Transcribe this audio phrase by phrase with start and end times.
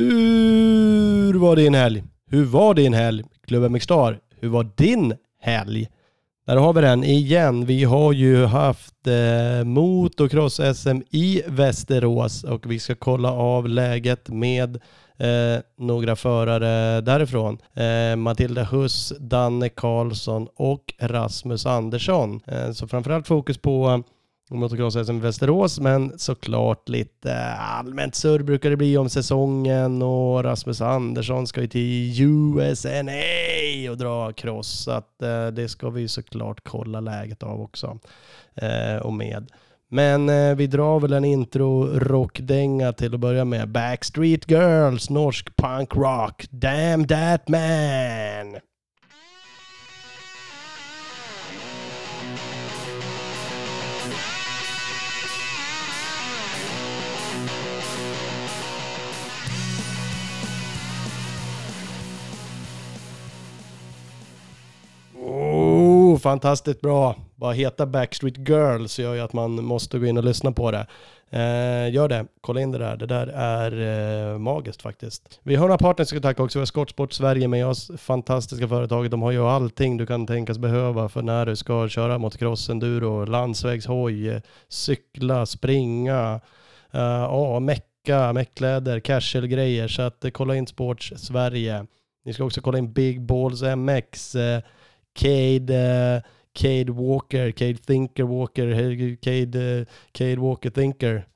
[0.00, 2.02] Hur var din helg?
[2.30, 3.24] Hur var din helg?
[3.46, 5.88] Klubben Mixstar, hur var din helg?
[6.46, 7.66] Där har vi den igen.
[7.66, 14.76] Vi har ju haft eh, motocross-SM i Västerås och vi ska kolla av läget med
[15.18, 17.58] eh, några förare därifrån.
[17.74, 22.40] Eh, Matilda Huss, Danne Karlsson och Rasmus Andersson.
[22.46, 24.02] Eh, så framförallt fokus på
[24.56, 30.80] motocross-SM i Västerås, men såklart lite allmänt surr brukar det bli om säsongen och Rasmus
[30.80, 36.60] Andersson ska ju till USNA och dra cross, så att eh, det ska vi såklart
[36.64, 37.98] kolla läget av också
[38.54, 39.50] eh, och med.
[39.88, 43.68] Men eh, vi drar väl en intro-rockdänga till att börja med.
[43.68, 46.46] Backstreet Girls, norsk punkrock.
[46.50, 48.69] Damn That Man.
[66.18, 67.14] Fantastiskt bra.
[67.34, 70.86] Bara heta Backstreet Girls gör ju att man måste gå in och lyssna på det.
[71.32, 72.96] Eh, gör det, kolla in det där.
[72.96, 75.40] Det där är eh, magiskt faktiskt.
[75.42, 76.58] Vi har några partners att tacka också.
[76.58, 77.90] Vi har Skottsport Sverige med oss.
[77.96, 79.10] Fantastiska företaget.
[79.10, 83.24] De har ju allting du kan tänkas behöva för när du ska köra motocross, enduro,
[83.24, 86.40] landsvägshoj, cykla, springa,
[86.90, 89.88] eh, ja, mecka, meckkläder, casual-grejer.
[89.88, 91.86] Så att eh, kolla in Sports Sverige.
[92.24, 94.62] Ni ska också kolla in Big Balls MX, eh,
[95.12, 96.22] Cade, eh,
[96.52, 101.26] Cade Walker, Cade Thinker Walker, Cade, eh, Cade Walker Thinker.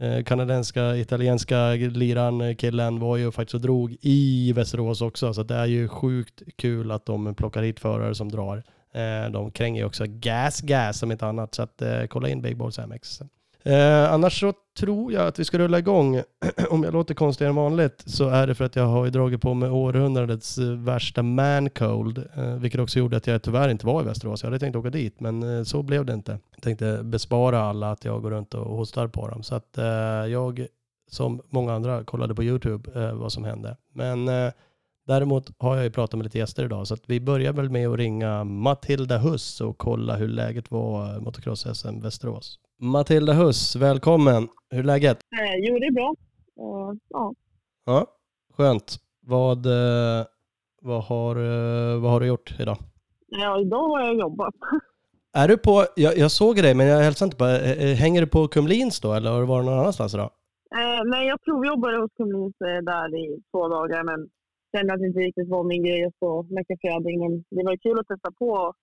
[0.00, 5.34] Eh, kanadenska, italienska liran, killen var ju faktiskt och drog i Västerås också.
[5.34, 8.62] Så det är ju sjukt kul att de plockar hit förare som drar.
[9.30, 11.54] De kränger ju också Gas Gas som inte annat.
[11.54, 13.20] Så att kolla in Big Balls MX.
[13.64, 16.22] Eh, annars så tror jag att vi ska rulla igång.
[16.70, 19.40] Om jag låter konstigare än vanligt så är det för att jag har ju dragit
[19.40, 24.02] på mig århundradets eh, värsta mancold, Eh, vilket också gjorde att jag tyvärr inte var
[24.02, 24.42] i Västerås.
[24.42, 26.38] Jag hade tänkt åka dit men eh, så blev det inte.
[26.54, 29.42] Jag tänkte bespara alla att jag går runt och hostar på dem.
[29.42, 29.84] Så att eh,
[30.26, 30.66] jag,
[31.10, 33.76] som många andra, kollade på YouTube eh, vad som hände.
[33.94, 34.52] Men eh,
[35.06, 37.88] Däremot har jag ju pratat med lite gäster idag så att vi börjar väl med
[37.88, 42.58] att ringa Matilda Huss och kolla hur läget var eh, motocross-SM Västerås.
[42.84, 44.48] Matilda Huss, välkommen.
[44.70, 45.18] Hur är läget?
[45.40, 46.14] Eh, jo, det är bra.
[46.60, 47.34] Uh, ja.
[47.86, 48.06] Ja,
[48.56, 48.96] skönt.
[49.20, 50.26] Vad, eh,
[50.82, 52.76] vad, har, eh, vad har du gjort idag?
[53.26, 54.54] ja, idag har jag jobbat.
[55.32, 57.44] Är du på, jag, jag såg dig men jag hälsade inte på,
[58.02, 60.30] hänger du på Kumlins då eller har du varit någon annanstans idag?
[60.74, 64.28] Eh, nej, jag provjobbade hos Kumlins där i två dagar, men
[64.76, 67.20] kände att det inte riktigt var min grej att stå mycket fjädring.
[67.20, 68.74] Men det var kul att testa på.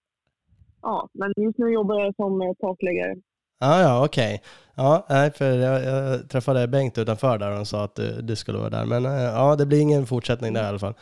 [0.81, 3.15] Ja, men just nu jobbar jag som takläggare.
[3.59, 4.41] Ah, ja, okej.
[4.75, 8.35] Ja, nej, för jag, jag träffade Bengt utanför där och han sa att du, du
[8.35, 8.85] skulle vara där.
[8.85, 10.93] Men eh, ja, det blir ingen fortsättning där i alla fall.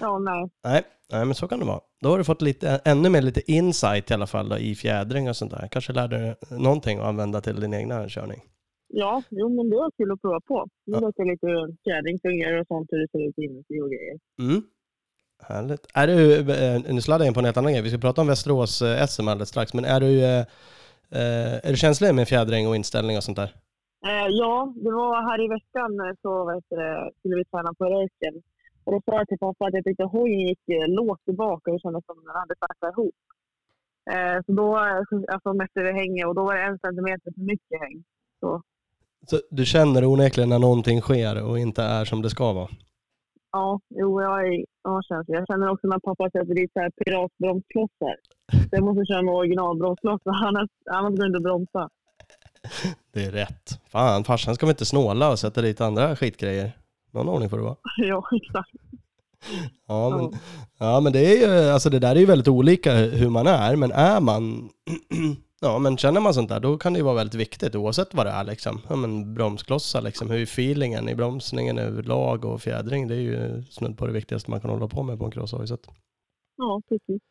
[0.00, 0.50] Ja, nej.
[0.64, 0.82] nej,
[1.12, 1.80] nej, men så kan det vara.
[2.02, 5.28] Då har du fått lite, ännu mer lite insight i alla fall då, i fjädring
[5.28, 5.68] och sånt där.
[5.70, 8.40] Kanske lärde dig någonting att använda till din egna körning.
[8.88, 10.66] Ja, jo, men det var kul att prova på.
[10.86, 11.06] Nu Ja.
[11.06, 14.18] vet jag lite hur fjädring fungerar och sånt, hur det ser ut inuti och grejer.
[14.38, 14.62] Mm.
[15.42, 15.86] Härligt.
[15.94, 17.82] Är du, eh, nu sladdar jag in på en helt annan grej.
[17.82, 19.74] Vi ska prata om Västerås eh, SM alldeles strax.
[19.74, 20.44] Men är du,
[21.64, 23.54] är du känslig med fjädring och inställning och sånt där?
[24.06, 27.74] Eh, ja, det var här i veckan eh, så vad heter det, skulle vi träna
[27.74, 28.42] på Röken.
[28.84, 31.76] Och då sa jag till pappa att jag tyckte hojen gick eh, lågt tillbaka och
[31.76, 33.14] det kändes som den hade packat ihop.
[34.12, 37.40] Eh, så då eh, alltså, mätte vi hänget och då var det en centimeter för
[37.40, 38.04] mycket häng.
[38.40, 38.62] Så
[39.26, 42.68] Så du känner onekligen när någonting sker och inte är som det ska vara?
[43.52, 45.36] Ja, jo, jag är ja, känslig.
[45.36, 48.16] Jag känner också när pappa sätter dit så här piratbromsklossar.
[48.52, 51.88] Så jag måste köra med originalbromsklossar, annars, annars går det inte att bromsa.
[53.12, 53.80] Det är rätt.
[53.88, 56.72] Fan, farsan ska väl inte snåla och sätta dit andra skitgrejer?
[57.10, 57.76] Någon ordning får det vara.
[57.96, 58.70] ja, exakt.
[59.86, 60.40] Ja, men,
[60.78, 63.76] ja, men det är ju, alltså det där är ju väldigt olika hur man är,
[63.76, 64.42] men är man,
[65.60, 68.26] ja men känner man sånt där, då kan det ju vara väldigt viktigt oavsett vad
[68.26, 68.80] det är liksom.
[68.88, 73.64] Ja men bromsklossar liksom, hur är feelingen i bromsningen överlag och fjädring, det är ju
[73.70, 75.66] snudd på det viktigaste man kan hålla på med på en crosshoj.
[76.56, 77.22] Ja, precis.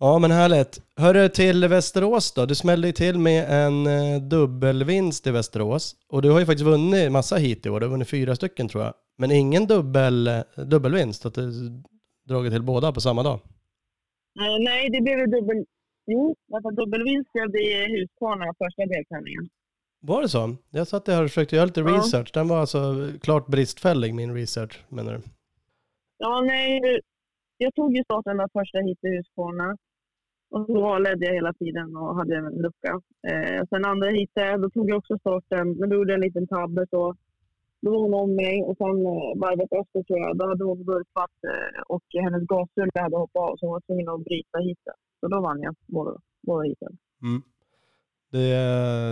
[0.00, 0.80] Ja men härligt.
[0.96, 5.96] Hörru till Västerås då, du smällde ju till med en eh, dubbelvinst i Västerås.
[6.08, 8.68] Och du har ju faktiskt vunnit massa hit i år, du har vunnit fyra stycken
[8.68, 8.94] tror jag.
[9.18, 11.52] Men ingen dubbel, eh, dubbelvinst, att du
[12.28, 13.40] dragit till båda på samma dag.
[14.40, 15.64] Eh, nej, det blev dubbel...
[16.10, 19.48] Jo, alltså dubbelvinst blev det i Huskvarna första deltävlingen.
[20.00, 20.56] Var det så?
[20.70, 21.86] Jag satt där och försökte göra lite Ja.
[21.96, 22.30] research.
[22.34, 22.78] Den var alltså
[23.22, 25.20] klart bristfällig min research menar du?
[26.18, 26.80] Ja, nej.
[27.58, 29.76] Jag tog ju starten där första hit i Huskvarna.
[30.50, 33.00] Och så ledde jag hela tiden och hade en lucka.
[33.28, 36.46] Eh, sen andra hitet, då tog jag också starten, men då gjorde jag en liten
[36.46, 37.14] tabbe så.
[37.80, 40.84] Då var hon om mig och sen eh, varvet efter tror jag, då hade hon
[40.84, 44.98] vurpat eh, och hennes gasrulle hade hoppat av så hon var tvungen att bryta heatet.
[45.20, 46.98] Så då vann jag båda, båda heaten.
[47.22, 47.42] Mm.
[48.30, 48.48] Det,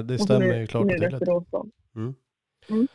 [0.08, 1.22] det stämmer ju klart och tydligt.
[1.96, 2.14] Mm.
[2.68, 2.86] Mm.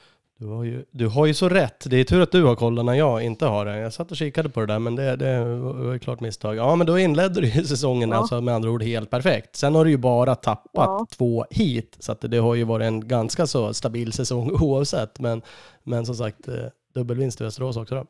[0.41, 1.89] Du, har ju, du har ju så rätt.
[1.89, 3.77] Det är tur att du har koll när jag inte har det.
[3.77, 6.55] Jag satt och kikade på det där men det, det var ju klart misstag.
[6.55, 8.15] Ja men då inledde du ju säsongen Ja.
[8.15, 9.55] alltså med andra ord helt perfekt.
[9.55, 11.07] Sen har du ju bara tappat Ja.
[11.11, 15.19] två hit så att det har ju varit en ganska så stabil säsong oavsett.
[15.19, 15.41] Men,
[15.83, 16.55] men som sagt eh,
[16.93, 18.05] dubbelvinst i Västerås också då.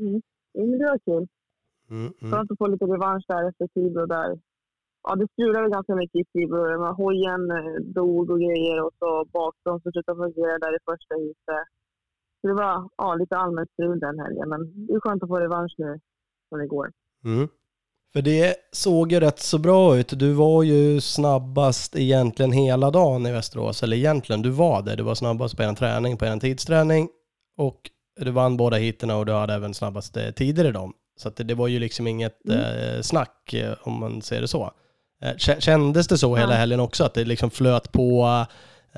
[0.00, 0.22] Mm.
[0.54, 1.28] Men det var kul.
[1.90, 2.32] Mm, mm.
[2.32, 4.38] Skönt att få lite revansch där efter Tibro där.
[5.08, 6.46] Ja, det strulade ganska mycket i.
[6.46, 9.10] Men Hojen eh, dog och grejer och så
[9.64, 11.66] så slutade fungera där i första heatet.
[12.40, 14.48] Så det var ja, lite allmänt strul den helgen.
[14.48, 15.98] Men det är skönt att få revansch nu
[16.48, 16.90] från igår.
[17.24, 17.48] Mm.
[18.12, 20.18] För det såg ju rätt så bra ut.
[20.18, 23.82] Du var ju snabbast egentligen hela dagen i Västerås.
[23.82, 24.96] Eller egentligen, du var det.
[24.96, 27.08] Du var snabbast på en träning, på en tidsträning.
[27.56, 27.80] Och
[28.20, 30.92] du vann båda heaterna och du hade även snabbast eh, tider i dem.
[31.16, 32.60] Så det, det var ju liksom inget Mm.
[32.60, 34.72] eh, snack om man ser det så.
[35.22, 37.04] Eh, kä- kändes det så hela helgen också?
[37.04, 38.06] Att det liksom flöt på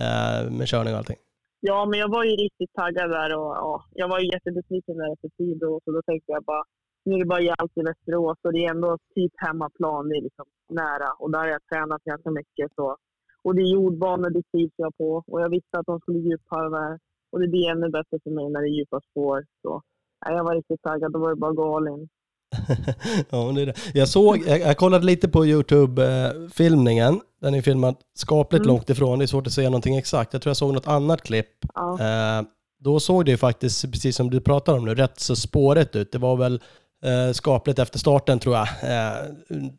[0.05, 1.17] eh, med körning och allting?
[1.61, 5.13] Ja, men jag var ju riktigt taggad där och ja, jag var ju jättebesviken där
[5.13, 5.81] efter Tibro.
[5.85, 6.65] Så då tänkte jag bara,
[7.05, 10.09] nu är det bara jämnt i Västerås och det är ändå typ hemmaplan.
[10.09, 12.69] Det är liksom nära och där har jag tränat ganska mycket.
[12.75, 12.97] Så.
[13.45, 15.11] Och det är jordbanor, det trivs jag på.
[15.27, 16.99] Och jag visste att de skulle djupharva
[17.33, 19.39] och det blir ännu bättre för mig när det är djupa spår.
[19.63, 19.83] Så.
[20.27, 22.09] Ja, jag var riktigt taggad, då var det bara in.
[23.31, 23.75] ja, men det är det.
[23.95, 27.21] Jag såg, jag, jag kollade lite på YouTube-filmningen.
[27.41, 28.69] Den är filmad skapligt Mm.
[28.75, 29.19] långt ifrån.
[29.19, 30.33] Det är svårt att säga någonting exakt.
[30.33, 31.47] Jag tror jag såg något annat klipp.
[31.75, 31.99] Ja.
[32.01, 32.43] Eh,
[32.81, 36.13] då såg det ju faktiskt, precis som du pratar om nu, rätt så spåret ut.
[36.13, 36.61] Det var väl
[37.05, 38.69] eh, skapligt efter starten tror jag.
[38.83, 39.17] Eh,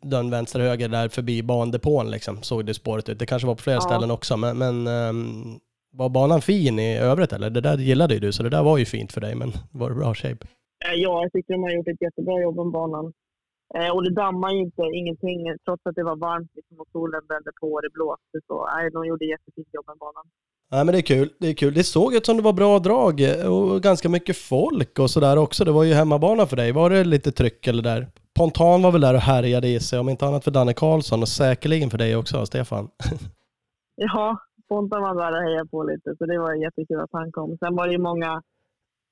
[0.02, 3.18] den vänster-höger där förbi bandepån liksom, såg det spåret ut.
[3.18, 3.80] Det kanske var på flera Ja.
[3.80, 5.58] ställen också, men, men ehm,
[5.94, 7.50] var banan fin i övrigt eller?
[7.50, 9.88] Det där gillade ju du, så det där var ju fint för dig, men var
[9.90, 10.46] det bra shape?
[10.84, 13.12] Eh, Ja, jag tycker de har gjort ett jättebra jobb om banan.
[13.74, 17.20] Eh, och det dammar ju inte ingenting, trots att det var varmt liksom, och solen
[17.28, 18.36] brände på och det blåste.
[18.46, 20.24] Så nej, de gjorde jättefint jobb med banan.
[20.70, 21.74] Nej men det är kul, det är kul.
[21.74, 25.64] Det såg ut som det var bra drag och ganska mycket folk och sådär också.
[25.64, 26.72] Det var ju hemmabana för dig.
[26.72, 28.06] Var det lite tryck eller där?
[28.38, 31.28] Pontan var väl där och härjade i sig, om inte annat för Danne Karlsson och
[31.28, 32.88] säkerligen för dig också, Stefan.
[33.96, 34.38] Ja,
[34.68, 37.56] Pontan var där och hejade på lite, så det var jättekul att han kom.
[37.58, 38.42] Sen var det ju många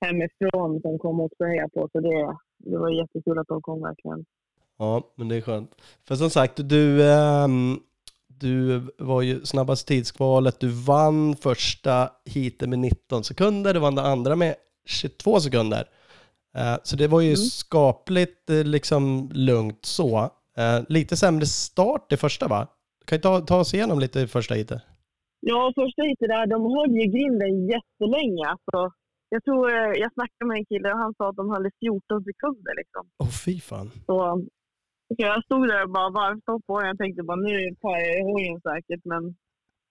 [0.00, 2.36] hemifrån som kom och hejade på, så det,
[2.70, 4.24] det var jättekul att de kom verkligen.
[4.78, 5.70] Ja, men det är skönt.
[6.08, 7.78] För som sagt, du, ehm,
[8.28, 10.60] du var ju snabbast tidskvalet.
[10.60, 13.74] Du vann första heatet med 19 sekunder.
[13.74, 14.54] Du vann det andra med
[14.86, 15.84] 22 sekunder.
[16.56, 17.36] Eh, så det var ju Mm.
[17.36, 20.18] skapligt eh, liksom lugnt så.
[20.56, 22.66] Eh, lite sämre start i första va?
[23.04, 24.82] Kan ju ta, ta oss igenom lite i första heatet.
[25.40, 28.46] Ja, första heatet där, de höll ju grinden jättelänge.
[28.46, 28.92] Alltså,
[29.34, 32.24] jag tror, eh, jag snackade med en kille och han sa att de i 14
[32.24, 33.02] sekunder liksom.
[33.22, 33.88] Åh fy fan.
[34.06, 34.16] Så
[35.10, 36.88] okej, jag stod där och bara varvstopp på den.
[36.88, 39.04] Jag tänkte bara nu tar jag hojen säkert.
[39.04, 39.22] Men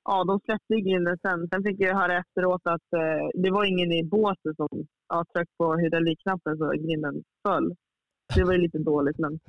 [0.09, 1.39] ja, de släppte ju grinden sen.
[1.49, 4.69] Sen fick jag höra efteråt att eh, det var ingen i båset som
[5.09, 7.75] ja, tryckte på hydraulikknappen så grinden föll.
[8.35, 9.39] Det var ju lite dåligt men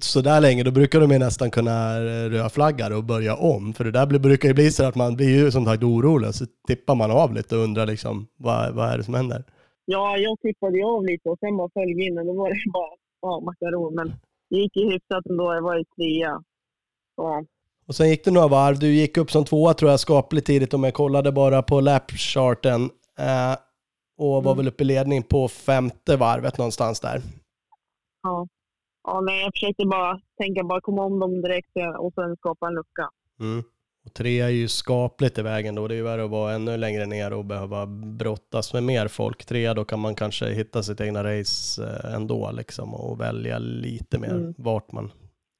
[0.00, 2.00] Så där länge, då brukar de ju nästan kunna
[2.30, 3.74] rödflagga och börja om.
[3.74, 6.34] För det där brukar ju bli så att man blir ju som sagt orolig.
[6.34, 9.44] Så tippar man av lite och undrar liksom vad, vad är det som händer?
[9.90, 12.26] ja, jag tippade av lite och sen bara föll grinden.
[12.26, 12.90] Då var det bara
[13.22, 13.94] ja, makaron.
[13.94, 14.08] Men
[14.50, 15.54] det gick ju hyfsat ändå.
[15.54, 16.42] Jag var ju trea.
[17.16, 17.44] Så,
[17.86, 18.78] Och sen gick det några varv.
[18.78, 22.82] Du gick upp som tvåa tror jag skapligt tidigt om jag kollade bara på lapcharten.
[23.18, 23.56] Eh,
[24.18, 24.56] och var Mm.
[24.56, 27.22] väl uppe i ledning på femte varvet någonstans där.
[28.22, 28.46] ja.
[29.10, 32.74] Ja, nej, jag försökte bara tänka bara komma om dem direkt och sen skapa en
[32.74, 33.10] lucka.
[33.40, 33.62] Mm.
[34.06, 35.88] Och tre är ju skapligt i vägen då.
[35.88, 39.44] Det är ju värre att vara ännu längre ner och behöva brottas med mer folk.
[39.44, 44.18] Tre då kan man kanske hitta sitt egna race eh, ändå liksom och välja lite
[44.18, 44.54] mer Mm.
[44.58, 45.12] vart man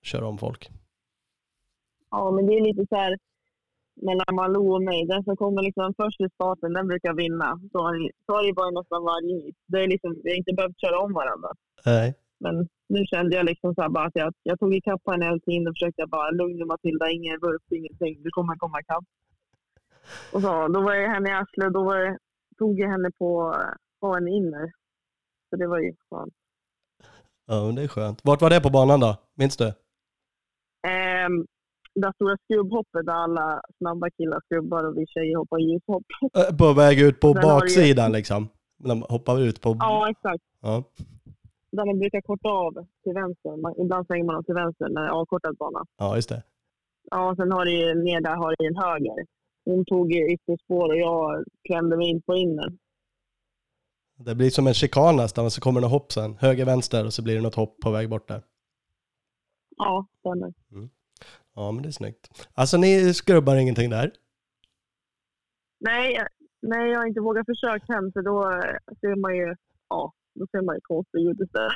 [0.02, 0.70] kör om folk.
[2.10, 3.18] Ja, men det är lite så här
[4.02, 5.06] mellan Malou och mig.
[5.06, 7.60] Den som kommer liksom först i starten, den brukar vinna.
[7.72, 7.78] Så
[8.26, 9.56] så har det ju varit nästan varje hit.
[9.66, 11.48] Det är liksom, vi har inte behövt köra om varandra.
[11.86, 12.14] Nej.
[12.40, 15.38] Men nu kände jag liksom så här bara att jag, jag tog ikapp henne hela
[15.38, 18.22] tiden och försökte bara lugna Matilda, ingen vurp, ingenting.
[18.22, 19.04] Du kommer komma ikapp.
[20.32, 22.18] Och så, då var jag henne i arslet då jag,
[22.58, 23.54] tog jag henne på,
[24.00, 24.72] på en inner.
[25.50, 26.34] Så det var ju skönt.
[27.46, 28.20] Ja, men det är skönt.
[28.24, 29.16] Vart var det på banan då?
[29.36, 29.64] Minns du?
[30.88, 31.46] Ehm,
[31.94, 36.02] det stora skrubbhoppet där alla snabba killar skrubbar och vi tjejer hoppar ljushopp.
[36.36, 38.48] Eh, På väg ut på Sen du ju- baksidan liksom.
[38.84, 39.76] De hoppar ut på...
[39.80, 40.44] Ja, exakt.
[40.60, 40.84] Ja.
[41.72, 43.56] Där man brukar korta av till vänster.
[43.56, 45.84] Man, ibland svänger man dem till vänster när det är avkortad bana.
[45.98, 46.42] ja, just det.
[47.10, 49.26] Ja, och sen har du ju ner där har du en höger.
[49.64, 52.72] hon tog ytterspår och jag klämde mig in på inner.
[54.16, 56.36] Det blir som en chikan nästan, och så kommer det något hopp sen.
[56.40, 58.42] Höger, vänster och så blir det något hopp på väg bort där.
[59.76, 60.54] Ja, stämmer.
[61.54, 62.48] Ja, men det är snyggt.
[62.54, 64.12] Alltså ni skrubbar ingenting där?
[65.80, 66.26] Nej,
[66.62, 68.62] nej, jag har inte vågat försöka hem för då
[69.00, 69.54] ser man ju,
[69.88, 71.72] ja, då ser man ju konstig ut istället.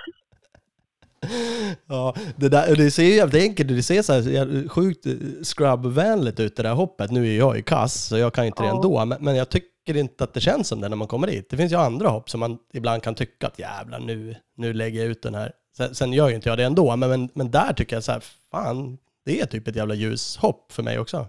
[1.87, 3.77] Ja, det, där, det ser ju jävligt enkelt ut.
[3.77, 7.11] Det ser så här sjukt eh, scrub-vänligt ut det där hoppet.
[7.11, 8.77] Nu är jag ju kass, så jag kan inte det Ja.
[8.77, 9.05] ändå.
[9.05, 11.51] Men, men jag tycker inte att det känns som det när man kommer dit.
[11.51, 15.01] Det finns ju andra hopp som man ibland kan tycka att jävlar, nu, nu lägger
[15.01, 15.53] jag ut den här.
[15.77, 18.13] Sen, sen gör ju inte jag det ändå, men, men, men där tycker jag så
[18.13, 21.27] här, fan, det är typ ett jävla ljushopp för mig också.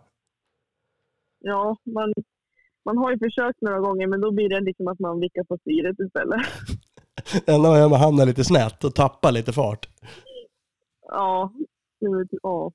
[1.40, 2.14] Ja, man,
[2.86, 5.58] man har ju försökt några gånger men då blir det liksom att man vickar på
[5.58, 6.42] styret istället.
[7.46, 9.90] Enda om man hamnar lite snett och tappar lite fart.
[11.08, 11.54] Ja,
[12.00, 12.72] det är ja.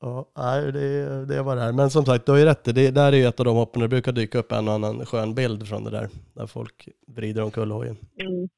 [0.00, 1.72] Ja, nej, det, det var det här.
[1.72, 2.64] Men som sagt, du har ju rätt.
[2.64, 4.74] Det där är ju ett av de hoppen där det brukar dyka upp en och
[4.74, 6.08] annan skön bild från det där.
[6.34, 7.96] Där folk vrider omkull hojen.
[8.20, 8.48] Mm.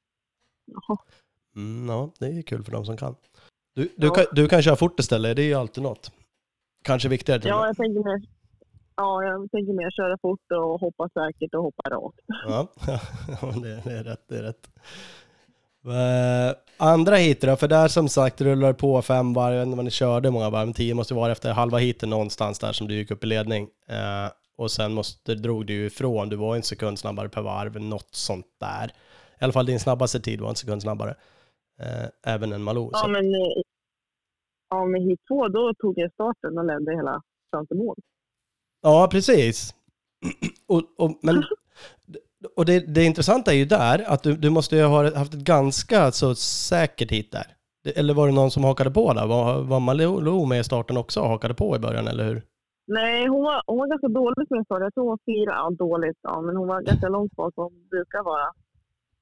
[0.67, 0.99] Jaha.
[1.57, 3.15] Mm, ja, det är kul för de som kan.
[3.75, 4.15] Du, du, Ja.
[4.15, 6.13] kan, du kan köra fort istället, det är ju alltid något.
[6.85, 8.23] Kanske viktigare till Ja, jag tänker mer,
[8.99, 12.21] ja, jag tänker mer köra fort och hoppa säkert och hoppa rakt.
[12.49, 12.69] Ja,
[13.63, 14.69] det, det är rätt, det är rätt.
[15.85, 19.77] Eh, andra hit då, för där som sagt rullar på fem varv, jag vet inte
[19.77, 22.89] vad ni körde många varv, men tio måste vara efter halva hiten någonstans där som
[22.89, 23.63] du gick upp i ledning.
[23.89, 28.09] Eh, och sen måste, drog du ifrån, du var en sekund snabbare per varv, något
[28.15, 28.93] sånt där.
[29.41, 31.15] I alla fall din snabbaste tid var en sekund snabbare.
[31.81, 32.91] Eh, även en Malou.
[32.93, 33.25] Ja, så- men,
[34.71, 37.97] ja, men hit två, då tog jag starten och ledde hela fram till mål.
[38.83, 39.75] Ja, precis.
[40.69, 41.45] Och, och, men,
[42.57, 45.45] och det, det intressanta är ju där att du, du måste ju ha haft ett
[45.45, 47.47] ganska så säkert hit där.
[47.97, 49.27] Eller var det någon som hakade på där?
[49.27, 52.43] Var, var Malou med i starten också och hakade på i början, eller hur?
[52.87, 54.81] Nej, hon var, hon var ganska dålig som jag sa.
[54.81, 55.53] Jag tror hon var fyra.
[55.57, 56.19] Ja, dåligt.
[56.23, 58.49] Ja, men hon var ganska långt bak vad hon brukar vara.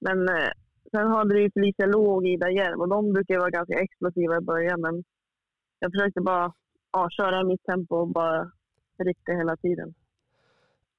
[0.01, 0.51] Men eh,
[0.91, 4.37] sen hade vi Felicia Lo och Ida Hjelm och de brukar ju vara ganska explosiva
[4.37, 4.81] i början.
[4.81, 5.05] Men
[5.79, 6.53] jag försökte bara
[6.93, 8.51] ja, köra i mitt tempo och bara
[9.05, 9.95] rikta hela tiden.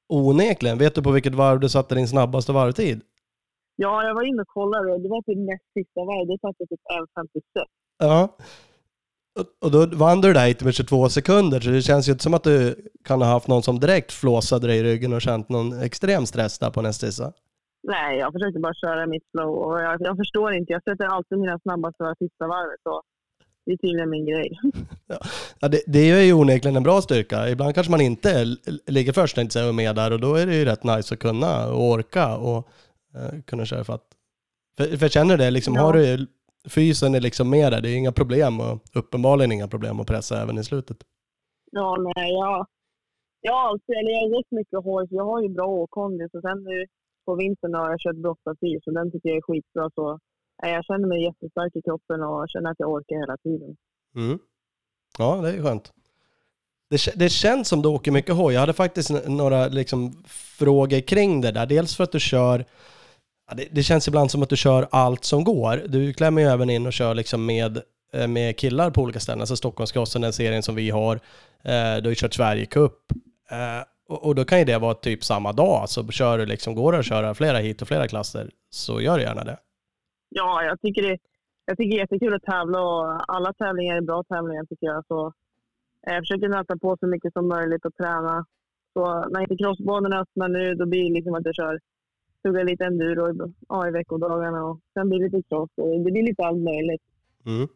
[0.10, 0.78] Onekligen.
[0.78, 3.02] Vet du på vilket varv du satte din snabbaste varvtid?
[3.76, 4.98] Ja, jag var inne och kollade.
[5.04, 6.28] Det var typ näst sista varv.
[6.28, 7.66] Då satte typ 1.56.
[7.98, 8.36] Ja.
[9.40, 12.24] Och- Och då vann du det där med 22 sekunder, så det känns ju inte
[12.24, 15.50] som att du kan ha haft någon som direkt flåsade dig i ryggen och känt
[15.50, 17.32] någon extrem stress där på nästa sista.
[17.84, 19.50] Nej, jag försökte bara köra mitt flow.
[19.56, 20.74] Och jag, jag förstår inte.
[20.74, 22.80] Jag sätter alltid mina snabbaste varv sista varvet.
[22.84, 23.02] Så
[23.68, 24.60] det är tydligen min grej.
[25.60, 27.50] Ja, det, det är ju onekligen en bra styrka.
[27.50, 28.46] Ibland kanske man inte
[28.88, 31.20] ligger först, tänkte jag och med där och då är det ju rätt nice att
[31.20, 32.68] kunna och orka och
[33.16, 34.04] eh, kunna köra fatt.
[34.78, 35.82] För, för känner du det, liksom, Ja.
[35.82, 36.28] har du
[36.70, 40.42] fysen är liksom med där, det är inga problem och uppenbarligen inga problem att pressa
[40.42, 40.98] även i slutet.
[41.72, 42.32] Ja, nej,
[43.52, 46.34] har alltid, eller jag har gått mycket så jag har ju bra åkondis.
[46.34, 46.86] Och sen nu
[47.26, 49.90] på vintern har jag kört brottafyr, så den tycker jag är skitbra.
[49.96, 50.20] Så
[50.62, 53.76] jag känner mig jättestark i kroppen och känner att jag orkar hela tiden.
[54.16, 54.40] Mm.
[55.18, 55.92] Ja, det är skönt.
[56.90, 58.54] Det, det känns som du åker mycket hoj.
[58.54, 61.66] Jag hade faktiskt några liksom, frågor kring det där.
[61.66, 62.66] Dels för att du kör,
[63.56, 65.84] det, det känns ibland som att du kör allt som går.
[65.88, 67.82] Du klämmer ju även in och kör liksom med,
[68.14, 69.42] eh, med killar på olika ställen.
[69.42, 71.16] Alltså Stockholmscrossen, den serien som vi har.
[71.64, 73.12] Eh, du har ju kört Sverigecup.
[73.52, 75.90] Eh, och, och då kan ju det vara typ samma dag.
[75.90, 79.18] Så kör du liksom, går det att köra flera hit och flera klasser, så gör
[79.18, 79.58] du gärna det.
[80.30, 81.18] Ja, jag tycker det,
[81.66, 85.06] jag tycker det är jättekul att tävla och alla tävlingar är bra tävlingar tycker jag.
[85.08, 85.28] Så
[86.08, 88.46] eh, jag försöker nöta på så mycket som möjligt och träna.
[88.94, 91.80] Så när inte crossbanorna öppnar nu, då blir det liksom att jag kör
[92.44, 95.70] tuggar lite enduro i, ja, i veckodagarna och sen blir det lite cross.
[95.76, 97.02] Och det blir lite allt möjligt.
[97.46, 97.68] Mm.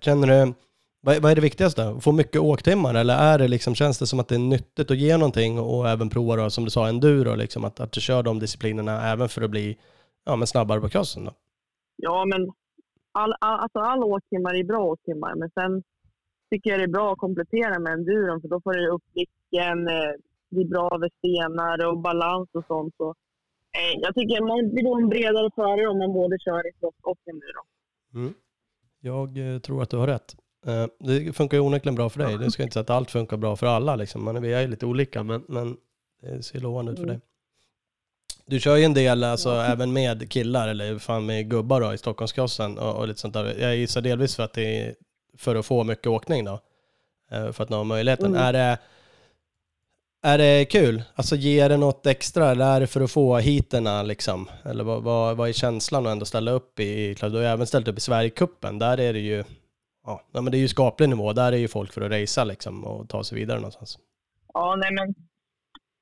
[0.00, 0.54] Känner du,
[1.00, 1.88] vad, vad är det viktigaste?
[1.88, 4.90] Att Få mycket åktimmar eller är det liksom, känns det som att det är nyttigt
[4.90, 8.00] att ge någonting och även prova då, som du sa, enduro, liksom, att, att du
[8.00, 9.78] kör de disciplinerna även för att bli
[10.24, 11.32] ja, men snabbare på crossen då?
[11.96, 12.52] Ja, men
[13.12, 15.82] all, all, alltså all åktimmar är bra åktimmar, men sen
[16.50, 19.88] tycker jag det är bra att komplettera med enduron för då får du upp blicken,
[19.88, 20.12] eh,
[20.50, 22.94] det är bra över stenar och balans och sånt.
[22.96, 23.08] Så,
[23.78, 27.18] eh, jag tycker man blir en bredare förare om man både kör i cross och
[27.30, 27.62] enduro.
[28.14, 28.34] Mm.
[29.00, 30.36] Jag eh, tror att du har rätt.
[30.66, 32.38] Eh, det funkar ju onekligen bra för dig.
[32.38, 34.24] Det ska inte säga att allt funkar bra för alla, liksom.
[34.24, 35.76] Man, vi är lite olika, men, men
[36.20, 37.20] det ser lovande ut för Mm.
[38.46, 41.98] Du kör ju en del, alltså även med killar eller fan med gubbar då i
[41.98, 43.54] Stockholmscrossen och, och lite sånt där.
[43.60, 44.94] Jag gissar delvis för att det är
[45.38, 46.60] för att få mycket åkning då.
[47.30, 48.26] Eh, För att nå möjligheten.
[48.26, 48.42] Mm.
[48.42, 48.78] Är, det,
[50.22, 51.02] är det kul?
[51.14, 54.48] Alltså ger det något extra eller är det för att få hiterna liksom?
[54.64, 57.14] Eller vad, vad, vad är känslan att ändå ställa upp i?
[57.14, 58.78] Du har ju även ställt upp i Sverigecupen.
[58.78, 59.44] Där är det ju,
[60.06, 61.32] ja, men det är ju skaplig nivå.
[61.32, 63.98] Där är ju folk för att racea liksom och ta sig vidare någonstans.
[64.54, 65.14] Ja, nej men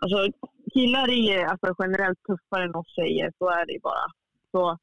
[0.03, 0.17] Alltså,
[0.73, 4.07] killar är alltså, generellt tuffare än oss tjejer, så är det ju bara.
[4.51, 4.79] Så,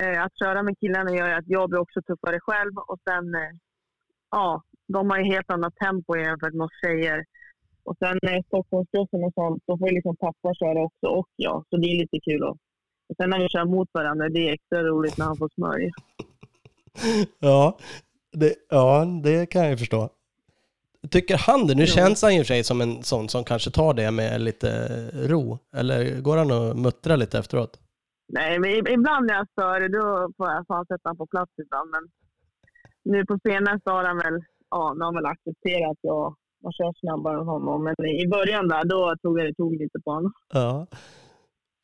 [0.00, 3.52] eh, att köra med killarna gör att jag blir också tuffare själv och sen, eh,
[4.30, 7.24] ja, de har ju helt annat tempo jämfört med oss tjejer.
[7.84, 11.64] Och sen eh, Stockholmscrossen och sånt, då får ju liksom pappa köra också och jag,
[11.70, 12.42] så det är lite kul.
[12.42, 12.56] Och,
[13.08, 15.90] och sen när vi kör mot varandra, det är extra roligt när han får smörja.
[17.38, 17.78] Ja,
[18.32, 20.10] det, ja, det kan jag ju förstå.
[21.10, 21.74] Tycker han det?
[21.74, 21.86] Nu Ja.
[21.86, 24.70] känns han ju för sig som en sån som kanske tar det med lite
[25.28, 25.58] ro.
[25.76, 27.80] Eller går han och muttrar lite efteråt?
[28.32, 31.52] Nej, men ib- ibland när jag stör då får jag fan sätta honom på plats
[31.64, 31.90] ibland.
[31.90, 32.02] Men
[33.12, 34.40] nu på senaste har han väl,
[34.70, 37.84] ja, nu har han väl accepterat att jag, jag kör snabbare än honom.
[37.84, 40.32] Men i början där, då tog jag det tog lite på honom.
[40.52, 40.86] Ja.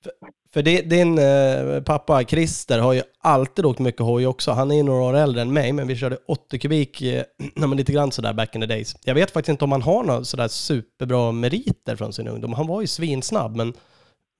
[0.05, 0.13] För,
[0.53, 4.51] för det, din eh, pappa Christer har ju alltid åkt mycket hoj också.
[4.51, 7.25] Han är ju några år äldre än mig, men vi körde 80 kubik, eh,
[7.77, 8.97] lite grann sådär back in the days.
[9.05, 12.53] Jag vet faktiskt inte om han har några sådär superbra meriter från sin ungdom.
[12.53, 13.73] Han var ju svinsnabb, men,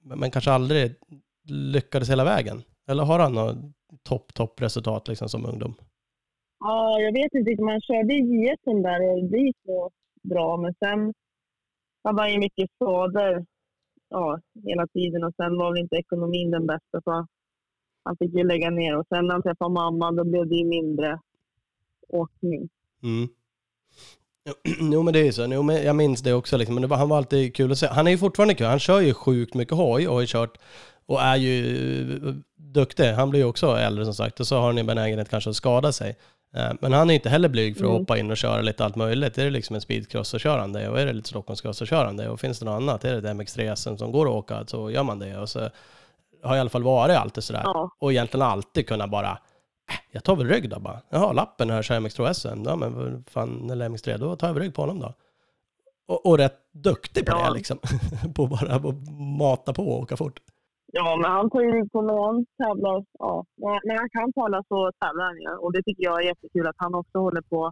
[0.03, 0.95] men kanske aldrig
[1.49, 2.63] lyckades hela vägen.
[2.89, 3.57] Eller har han något
[4.03, 5.75] topp, topp resultat liksom som ungdom?
[6.59, 7.63] Ja, jag vet inte.
[7.63, 9.91] Man körde i JSen där och det gick så
[10.23, 10.57] bra.
[10.57, 11.13] Men sen
[12.03, 13.45] hade han ju mycket skador
[14.15, 17.01] ja, hela tiden och sen var väl inte ekonomin den bästa.
[17.03, 17.27] Så
[18.03, 18.97] han fick ju lägga ner.
[18.97, 21.19] Och sen när han träffade mamma, då blev det ju mindre
[22.07, 22.69] åkning.
[23.03, 23.27] Mm.
[24.93, 26.75] Jo men det är ju så, jo, men jag minns det också liksom.
[26.75, 27.87] men det var, han var alltid kul att se.
[27.87, 30.57] Han är ju fortfarande kul, han kör ju sjukt mycket hoj och har ju kört
[31.05, 31.57] och är ju
[32.27, 33.05] eh, duktig.
[33.05, 35.55] Han blir ju också äldre som sagt och så har han ju benägenhet kanske att
[35.55, 36.15] skada sig.
[36.55, 37.99] Eh, Men han är inte heller blyg för att Mm.
[38.01, 39.37] hoppa in och köra lite allt möjligt.
[39.37, 42.39] Är det liksom en speedcross och körande och är det lite Stockholmscross och körande och
[42.39, 45.03] finns det något annat, är det ett MX3 SM som går att åka så gör
[45.03, 45.69] man det och så
[46.43, 47.61] har i alla fall varit alltid sådär.
[47.63, 51.01] Ja, Och egentligen alltid kunna bara, äh, jag tar väl rygg då bara.
[51.09, 52.63] Jaha, lappen här kör MX2 SM.
[52.65, 55.13] Ja men fan, eller MX3, då tar jag väl rygg på honom då.
[56.07, 57.47] Och, och rätt duktig på Ja.
[57.47, 57.77] det liksom.
[58.35, 58.83] på bara att
[59.39, 60.39] mata på och åka fort
[60.99, 63.05] ja men han tar ju rygg på någon han tävlar.
[63.19, 65.51] Ja, när, när han kan tävla så tävlar han ju.
[65.63, 67.71] Och det tycker jag är jättekul att han också håller på.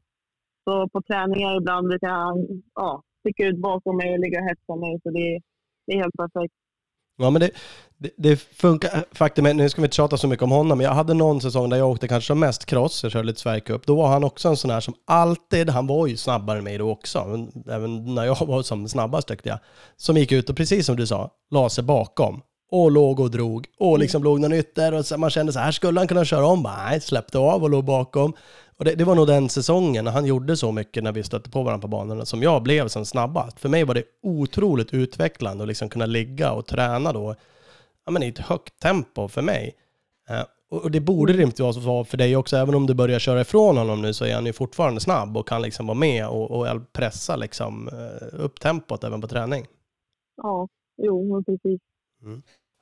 [0.64, 2.38] Så på träningar ibland brukar han
[2.76, 5.00] ja, sticka ut bakom mig och ligga och hetsa mig.
[5.04, 5.28] Så det,
[5.86, 6.54] det är helt perfekt.
[7.18, 7.52] Ja men det,
[7.98, 10.86] det, det funkar, faktum är, nu ska vi inte tjata så mycket om honom, men
[10.86, 13.86] jag hade någon säsong där jag åkte kanske som mest cross, jag körde lite Sverigecup,
[13.86, 16.78] då var han också en sån här som alltid, han var ju snabbare än mig
[16.78, 19.60] då också, men även när jag var som snabbast tyckte jag,
[19.96, 22.42] som gick ut och precis som du sa, la sig bakom
[22.74, 25.72] och låg och drog och liksom låg någon ytter och så man kände så här
[25.72, 28.34] skulle han kunna köra om, nej, släppte av och låg bakom.
[28.78, 31.50] Och det, det var nog den säsongen när han gjorde så mycket när vi stötte
[31.50, 33.60] på varandra på banorna som jag blev som snabbast.
[33.60, 37.36] För mig var det otroligt utvecklande att liksom kunna ligga och träna då
[38.06, 39.76] ja, men i ett högt tempo för mig.
[40.30, 43.78] Eh, och det borde rimligtvis vara för dig också, även om du börjar köra ifrån
[43.78, 46.94] honom nu så är han ju fortfarande snabb och kan liksom vara med och, och
[46.94, 49.66] pressa liksom, eh, upp tempot även på träning.
[50.38, 51.82] Ja, jo, precis.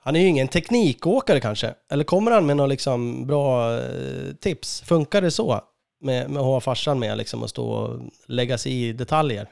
[0.04, 4.82] Han är ju ingen teknikåkare kanske, eller kommer han med några liksom bra eh, tips?
[4.82, 5.62] Funkar det så?
[6.00, 9.48] Med, med att ha farsan med liksom och stå och lägga sig i detaljer?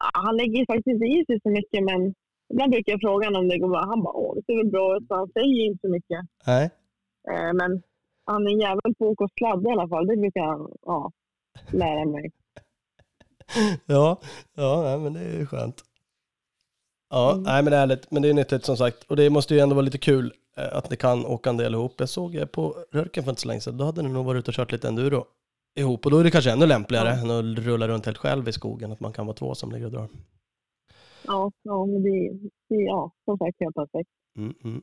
[0.00, 2.14] Ja, Han lägger faktiskt inte i sig så mycket, men
[2.52, 3.80] ibland brukar jag fråga honom om det går bra.
[3.80, 5.08] Han bara, åh, det ser väl bra ut.
[5.08, 6.20] Så Han säger inte så mycket.
[6.46, 6.64] Nej.
[7.30, 7.82] Eh, men
[8.24, 10.06] han är jävel på att åka och sladda i alla fall.
[10.06, 11.12] Det brukar han ja,
[11.72, 12.30] lära mig.
[13.86, 14.20] Ja,
[14.56, 15.84] ja men det är ju skönt.
[17.10, 17.42] Ja, Mm.
[17.42, 19.04] nej men ärligt, men det är nyttigt som sagt.
[19.04, 21.74] Och det måste ju ändå vara lite kul eh, att ni kan åka en del
[21.74, 21.94] ihop.
[21.98, 24.38] Jag såg eh, på Rörken för inte så länge sedan, då hade ni nog varit
[24.38, 25.24] ute och kört lite enduro
[25.78, 26.04] ihop.
[26.04, 27.14] Och då är det kanske ännu lämpligare Ja.
[27.20, 29.86] än att rulla runt helt själv i skogen, att man kan vara två som ligger
[29.86, 30.08] och drar.
[31.26, 32.32] Ja, ja men det,
[32.68, 34.10] det ja, som sagt helt perfekt.
[34.36, 34.82] Mm, mm.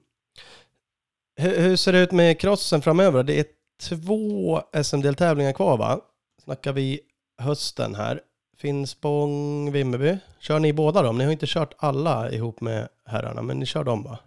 [1.36, 3.24] Hur, hur ser det ut med crossen framöver?
[3.24, 3.46] Det är
[3.90, 6.02] två SM-deltävlingar kvar va?
[6.44, 7.00] Snackar vi
[7.42, 8.22] hösten här.
[8.58, 10.18] Finspång, Vimmerby.
[10.40, 11.18] Kör ni båda dem?
[11.18, 14.20] Ni har inte kört alla ihop med herrarna, men ni kör dem va?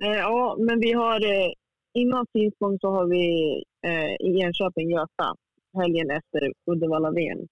[0.00, 1.52] Eh, ja, men vi har eh,
[1.94, 3.54] innan Finspång så har vi
[3.86, 5.34] eh, i Enköping Göta
[5.78, 7.46] helgen efter Uddevalla-VM.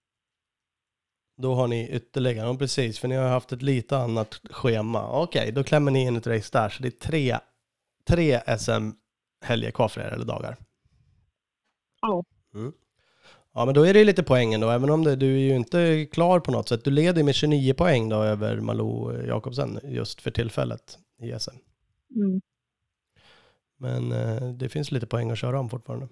[1.37, 5.22] Då har ni ytterligare, ja, precis, för ni har haft ett lite annat schema.
[5.22, 7.37] Okej, då klämmer ni in ett race där, så det är tre,
[8.09, 10.57] tre SM-helger kvar för er, eller dagar.
[12.00, 12.24] Ja.
[12.55, 12.72] Mm.
[13.59, 15.57] Ja, men då är det ju lite poängen då, även om det, du är ju
[15.57, 16.85] inte klar på något sätt.
[16.85, 21.57] Du leder med 29 poäng då över Malou Jakobsen just för tillfället i SM.
[22.16, 22.40] Mm.
[23.77, 26.09] Men eh, det finns lite poäng att köra om fortfarande.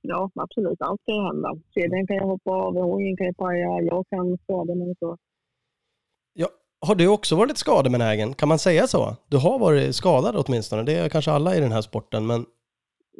[0.00, 0.80] Ja, absolut.
[0.80, 1.56] Allt kan hända.
[1.74, 4.94] Kedjan kan ju hoppa av, hojen kan ju paja, jag kan skada mig.
[4.98, 5.16] Så.
[6.32, 6.48] Ja,
[6.80, 8.34] har du också varit skadebenägen?
[8.34, 9.16] Kan man säga så?
[9.28, 10.82] Du har varit skadad åtminstone.
[10.82, 12.46] Det är kanske alla i den här sporten, men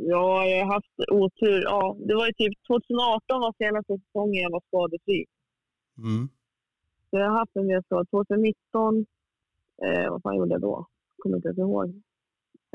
[0.01, 1.63] Ja, jag har haft otur.
[1.63, 5.25] Ja, det var ju typ 2018 var senaste säsongen jag var skadefri.
[5.99, 6.29] mm.
[7.11, 8.05] Så jag har haft en del skador.
[8.05, 9.07] 2019
[9.83, 10.87] Eh, vad fan gjorde jag då?
[11.19, 12.03] Kommer inte ens ihåg.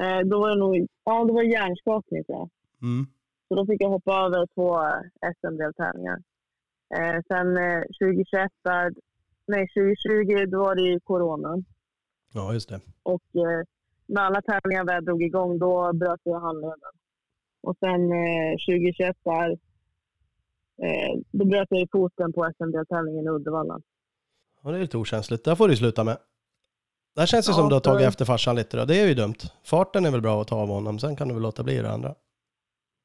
[0.02, 2.50] Eh, då var det nog, ja det var hjärnskakning tror jag.
[2.82, 3.06] Mm.
[3.48, 4.78] Så då fick jag hoppa över två
[5.36, 6.20] SM-deltävlingar.
[6.96, 8.94] Eh, sen eh, 2021, där,
[9.48, 11.64] nej 2020, då var det ju corona.
[12.34, 12.80] Ja, just det.
[13.04, 13.64] Och eh,
[14.06, 16.94] när alla tävlingar väl drog igång, då bröt jag handleden.
[17.64, 19.50] Och sen eh, 2021 där,
[20.84, 23.80] eh, då bröt jag i foten på SM-deltävlingen i Uddevalla.
[24.64, 25.46] Ja, det är lite okänsligt.
[25.46, 26.18] Där får du sluta med.
[27.16, 28.86] Där känns det Ja, som du har tagit för- efter farsan lite då.
[28.86, 29.36] Det är ju dumt.
[29.64, 31.92] Farten är väl bra att ta av honom, sen kan du väl låta bli det
[31.92, 32.16] andra.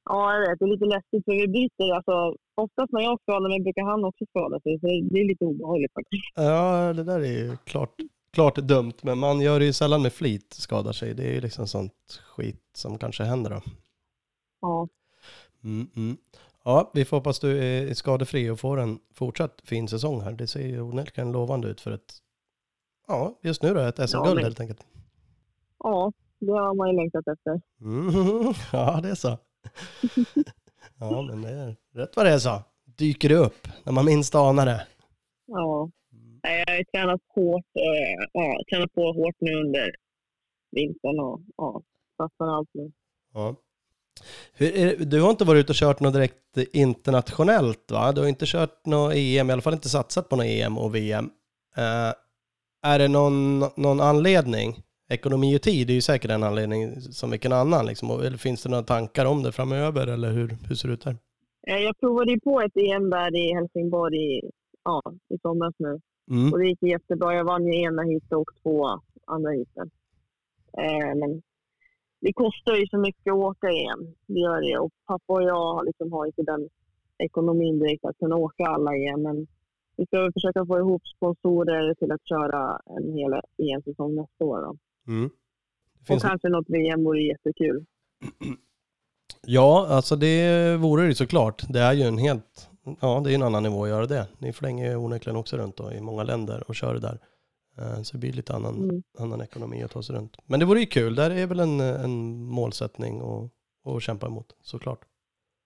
[0.05, 0.59] Ja, jag vet.
[0.59, 1.95] Det är lite läskigt för vi byter.
[1.95, 4.81] Alltså, oftast när jag skadar mig brukar han också skada sig.
[4.81, 6.23] Så det är lite obehagligt faktiskt.
[6.35, 7.95] Ja, det där är ju klart,
[8.33, 11.15] klart dumt, men man gör det ju sällan med flit, skadar sig.
[11.15, 13.61] Det är ju liksom sånt skit som kanske händer då.
[14.61, 14.89] Ja,
[15.65, 16.17] Mm, mm.
[16.65, 20.33] Ja, vi får hoppas du är skadefri och får en fortsatt fin säsong här.
[20.33, 22.15] Det ser ju onekligen lovande ut för ett,
[23.09, 24.87] ja, just nu då, ett SM-guld men- helt enkelt.
[25.79, 27.61] ja, det har man ju längtat efter.
[27.81, 29.39] Mm, ja, det är så.
[31.01, 32.63] Ja, men det är rätt vad det är så.
[32.85, 34.87] Dyker det upp när man minst anar det.
[35.47, 35.91] Ja.
[36.43, 39.95] Jag har tränat hårt, eh, ja, tränat på hårt nu under
[40.71, 41.83] vintern och ja,
[42.17, 42.93] satsar allt nu.
[43.35, 43.57] Ja.
[44.53, 48.13] Hur du har inte varit ute och kört något direkt internationellt va?
[48.13, 50.95] Du har inte kört något EM, i alla fall inte satsat på något EM och
[50.95, 51.31] VM.
[51.77, 52.13] Eh,
[52.83, 54.83] är det någon, någon anledning?
[55.11, 57.87] Ekonomi och tid är ju säkert en anledning som vilken annan.
[57.87, 58.11] Liksom.
[58.11, 61.17] Eller finns det några tankar om det framöver eller hur, hur ser det ut där?
[61.67, 64.51] Eh, Jag provade ju på ett EM där i Helsingborg i,
[64.85, 65.03] ja,
[65.35, 66.01] i somras nu.
[66.31, 66.53] Mm.
[66.53, 67.35] Och det gick jättebra.
[67.35, 68.87] Jag vann ju ena heatet och två
[69.27, 69.91] andra heaten.
[70.79, 71.43] Eh, men
[72.21, 74.15] det kostar ju så mycket att åka EM.
[74.27, 74.79] Det gör det.
[74.79, 76.69] Och pappa och jag liksom har inte den
[77.19, 79.23] ekonomin direkt att kunna åka alla EM.
[79.23, 79.47] Men
[79.97, 84.63] vi ska väl försöka få ihop sponsorer till att köra en hel EM-säsong nästa år.
[84.63, 84.77] Då.
[85.13, 85.31] Mm.
[86.07, 87.85] Det Och kanske något VM vore jättekul.
[89.47, 91.63] ja, alltså det vore det såklart.
[91.69, 94.29] Det är ju en helt, ja det är en annan nivå att göra det.
[94.39, 97.19] Ni flänger ju onekligen också runt då, i många länder och kör det där.
[97.79, 99.03] Eh, Så det blir lite annan, Mm.
[99.19, 100.37] annan ekonomi att ta sig runt.
[100.47, 103.51] Men det vore ju kul, där är väl en, en målsättning att,
[103.95, 105.01] att kämpa emot såklart.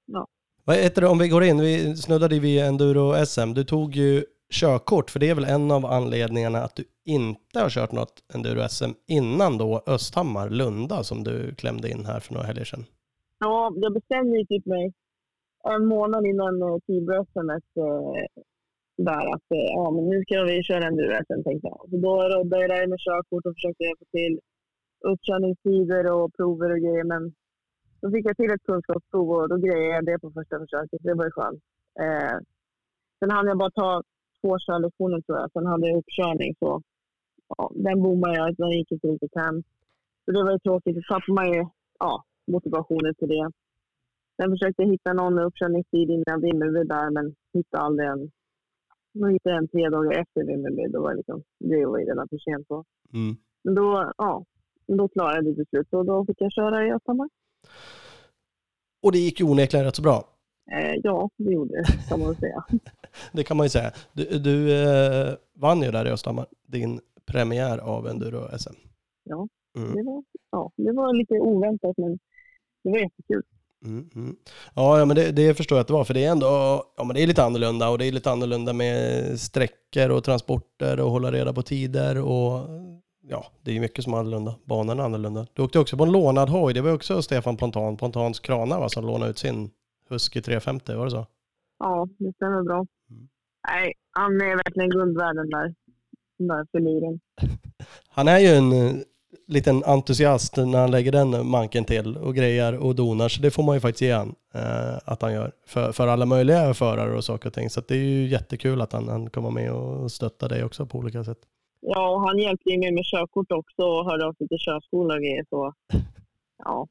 [0.06, 0.26] Ja.
[0.64, 3.54] Vad heter det, om vi går in, vi snuddade vid enduro-SM.
[3.54, 7.70] Du tog ju körkort, för det är väl en av anledningarna att du inte har
[7.70, 12.64] kört något enduro-SM innan då Östhammar, Lunda, som du klämde in här för några helger
[12.64, 12.84] sedan.
[13.38, 14.92] Ja, jag bestämde ju typ mig
[15.64, 17.64] en månad innan eh, Tibro-SMet
[18.96, 21.80] där att eh, ja, men nu ska vi köra enduro-SM tänkte jag.
[21.90, 24.40] Så då roddade jag där med körkort och försökte få till
[25.10, 27.04] uppkörningstider och prover och grejer.
[27.04, 27.22] Men
[28.00, 31.00] då fick jag till ett kunskapsprov och då grejade jag det på första försöket.
[31.02, 31.62] Det var ju skönt.
[32.00, 32.36] Eh,
[33.18, 34.02] sen hann jag bara ta
[34.40, 35.52] två körlektioner tror jag.
[35.52, 36.82] Sen hade jag uppkörning så
[37.48, 38.56] ja, den bommade jag.
[38.56, 39.62] Den gick inte riktigt hem.
[40.24, 40.96] Så det var ju tråkigt.
[40.96, 41.66] Då tappade man ju
[41.98, 43.50] ja, motivationen till det.
[44.36, 48.30] Sen försökte jag hitta någon uppkörningstid innan Vimmerby där, men hittade aldrig en.
[49.12, 50.92] Nu hittade jag en tre dagar efter Vimmerby.
[50.92, 52.66] Då var det, liksom, det var ju redan för sent.
[53.14, 53.36] Mm.
[53.64, 54.44] Men då, ja,
[54.86, 57.28] då klarade jag det till slut och då fick jag köra i Östhammar.
[59.02, 60.24] Och det gick ju onekligen rätt så bra.
[60.72, 62.64] Eh, ja, det gjorde det kan man säga.
[63.32, 63.92] Det kan man ju säga.
[64.12, 68.74] Du, du eh, vann ju där i Östhammar, din premiär av enduro-SM.
[69.24, 69.48] Ja.
[69.76, 69.94] Mm.
[69.94, 72.18] Det, var, ja, det var lite oväntat, men
[72.84, 73.42] det var jättekul.
[73.84, 74.36] Mm, mm.
[74.74, 76.46] Ja, ja, men det, det förstår jag att det var, för det är ändå,
[76.96, 81.00] ja men det är lite annorlunda och det är lite annorlunda med sträckor och transporter
[81.00, 82.68] och hålla reda på tider och
[83.28, 84.54] ja, det är mycket som är annorlunda.
[84.64, 85.46] Banan är annorlunda.
[85.52, 88.88] Du åkte också på en lånad hoj, det var också Stefan Pontan, Pontans kranar va,
[88.88, 89.70] som lånade ut sin
[90.08, 91.26] Husky 350, var det så?
[91.78, 92.86] Ja, det stämmer bra.
[93.10, 93.28] Mm.
[93.68, 95.74] Nej, han är verkligen guld värd den där,
[96.38, 97.20] den där filuren.
[98.08, 99.04] Han är ju en
[99.46, 103.62] liten entusiast när han lägger den manken till och grejer och donar, så det får
[103.62, 107.24] man ju faktiskt ge han eh, att han gör för, för alla möjliga förare och
[107.24, 107.70] saker och ting.
[107.70, 110.86] Så att det är ju jättekul att han, han kommer med och stöttar dig också
[110.86, 111.38] på olika sätt.
[111.80, 115.14] Ja, och han hjälpte ju mig med körkort också och hörde av sig till körskola
[115.14, 115.44] och grejer.
[115.50, 115.72] Så,
[116.64, 116.86] ja,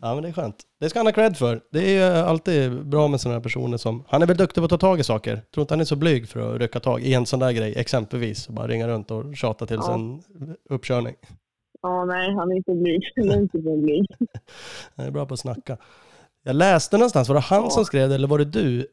[0.00, 0.56] Ja men det är skönt.
[0.80, 1.60] Det ska han ha cred för.
[1.72, 4.64] Det är ju alltid bra med sådana här personer som, han är väl duktig på
[4.64, 5.42] att ta tag i saker.
[5.54, 7.74] Tror inte han är så blyg för att rycka tag i en sån där grej,
[7.76, 8.48] exempelvis.
[8.48, 9.94] Och bara ringa runt och tjata till Ja.
[9.94, 10.22] en
[10.70, 11.14] uppkörning.
[11.82, 13.00] ja nej, han är inte blyg.
[13.16, 14.06] Långt ifrån blyg.
[14.96, 15.76] Han är bra på att snacka.
[16.44, 17.70] Jag läste någonstans, var det han Ja.
[17.70, 18.86] som skrev det eller var det du?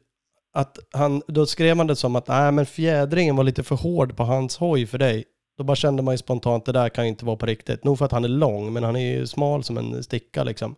[0.52, 4.16] Att han, då skrev man det som att nej men fjädringen var lite för hård
[4.16, 5.24] på hans hoj för dig.
[5.58, 7.84] Då bara kände man ju spontant det där kan ju inte vara på riktigt.
[7.84, 10.74] Nog för att han är lång men han är ju smal som en sticka liksom.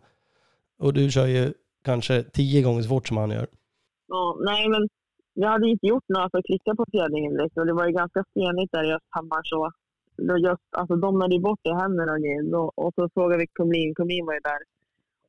[0.79, 3.47] Och du kör ju kanske tio gånger så fort som han gör.
[4.07, 4.89] Ja, nej, men
[5.33, 7.91] jag hade inte gjort något för att klicka på fjädringen direkt och det var ju
[7.91, 9.71] ganska stenigt där i Östhammar så
[10.17, 12.55] då just, alltså, domnade ju bort det händerna och grejer.
[12.55, 14.61] Och så frågade vi Kumlin, Kumlin var ju där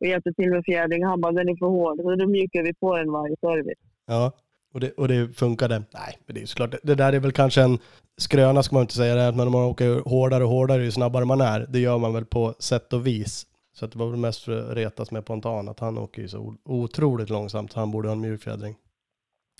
[0.01, 1.05] och hjälpte till med fjädring.
[1.05, 2.01] Han bara, den är för hård.
[2.01, 3.79] Så då mjukade vi på den varje service.
[4.07, 4.33] Ja,
[4.73, 5.83] och det, och det funkade.
[5.91, 6.75] Nej, men det är såklart.
[6.83, 7.79] Det där är väl kanske en
[8.17, 11.25] skröna ska man inte säga, det att när man åker hårdare och hårdare ju snabbare
[11.25, 11.67] man är.
[11.69, 13.47] Det gör man väl på sätt och vis.
[13.75, 16.29] Så att det var väl mest för att retas med Pontan, att han åker ju
[16.29, 18.77] så otroligt långsamt, så han borde ha en mjukfjädring.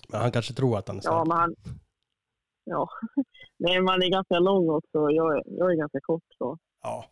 [0.09, 1.29] Men han kanske tror att han är Ja, snabb.
[1.29, 1.55] men han...
[2.65, 2.89] Ja.
[3.59, 5.11] Nej, man är ganska lång också.
[5.11, 6.59] Jag, är- jag är ganska kort så.
[6.83, 7.05] Ja.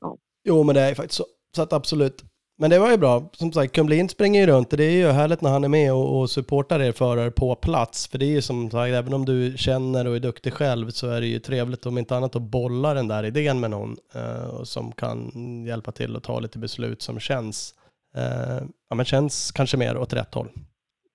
[0.00, 0.16] Ja.
[0.44, 1.24] Jo, men det är faktiskt så.
[1.56, 2.24] Så att absolut.
[2.58, 3.30] Men det var ju bra.
[3.32, 4.70] Som sagt, Kumlin springer ju runt.
[4.70, 8.08] Det är ju härligt när han är med och, och supportar er förare på plats.
[8.08, 11.08] För det är ju som sagt, även om du känner och är duktig själv så
[11.08, 14.54] är det ju trevligt om inte annat att bolla den där idén med någon eh,
[14.54, 15.30] och som kan
[15.66, 17.74] hjälpa till att ta lite beslut som känns,
[18.14, 20.48] eh, ja, men känns kanske mer åt rätt håll.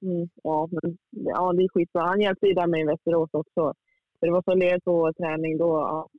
[0.02, 2.02] Mm, ja, men, ja, det är skitbra.
[2.02, 3.74] Han hjälpte ju där med i Västerås också.
[4.20, 5.68] För det var så ledigt på träning då.
[5.68, 6.10] Ja,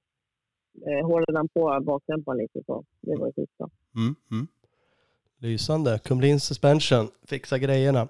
[0.91, 2.85] eh, hårdade han på bakdämparen lite så.
[3.01, 3.69] Det var ju skitbra.
[3.97, 4.47] Mm, mm.
[5.43, 5.99] Lysande.
[6.05, 8.09] Kumlin Suspension, fixa grejerna.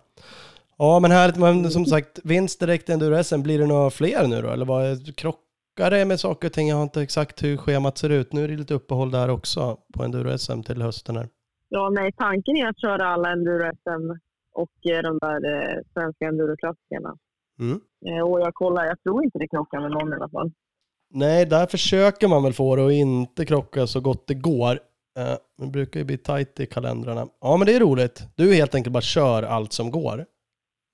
[0.78, 1.36] Ja, men härligt.
[1.36, 3.42] Men som sagt, vinst direkt i Enduro-SM.
[3.42, 4.50] Blir det några fler nu då?
[4.50, 6.68] Eller vad, krockar det med saker och ting?
[6.68, 8.32] Jag har inte exakt hur schemat ser ut.
[8.32, 11.28] Nu är det lite uppehåll där också på Enduro-SM till hösten här.
[11.68, 14.18] Ja, nej, tanken är att köra alla enduro-SM
[14.54, 17.16] och eh, de där eh, svenska enduro-klassikerna.
[17.60, 17.80] Mm.
[18.06, 20.50] Eh, och jag kollar, jag tror inte det krockar med någon i alla fall.
[21.10, 24.78] Nej, där försöker man väl få det att inte krocka så gott det går.
[25.18, 27.26] Eh, det brukar ju bli tajt i kalendrarna.
[27.40, 28.22] Ja, men det är roligt.
[28.36, 30.26] Du helt enkelt bara kör allt som går.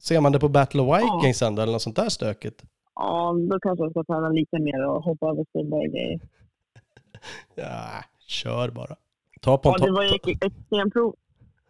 [0.03, 2.63] Ser man det på Battle of Vikings ändå, eller något sånt där stökigt?
[2.95, 6.21] Ja, då kanske jag ska träna lite mer och hoppa över stubbar och grejer.
[7.55, 8.97] Ja, kör bara.
[9.41, 9.87] Ta Ja, ponton.
[9.87, 11.15] det var ju ett extremprov.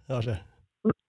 [0.06, 0.42] Ja, kör.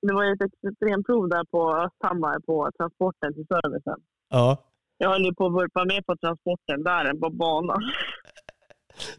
[0.02, 4.00] Det var ju ett extremprov där på Östhammar på transporten till servicen.
[4.30, 4.58] ja,
[4.98, 7.82] Jag höll ju på att vurpa med på transporten där på banan.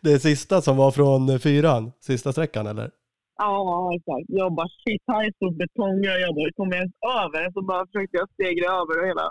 [0.00, 2.90] Det sista som var från fyran, sista sträckan eller?
[3.36, 4.26] Ja, exakt.
[4.28, 6.04] Jag bara shit, här är stor betong.
[6.04, 7.52] Jag bara, kommer jag ens över?
[7.52, 9.26] Så bara försökte jag stegra över och hela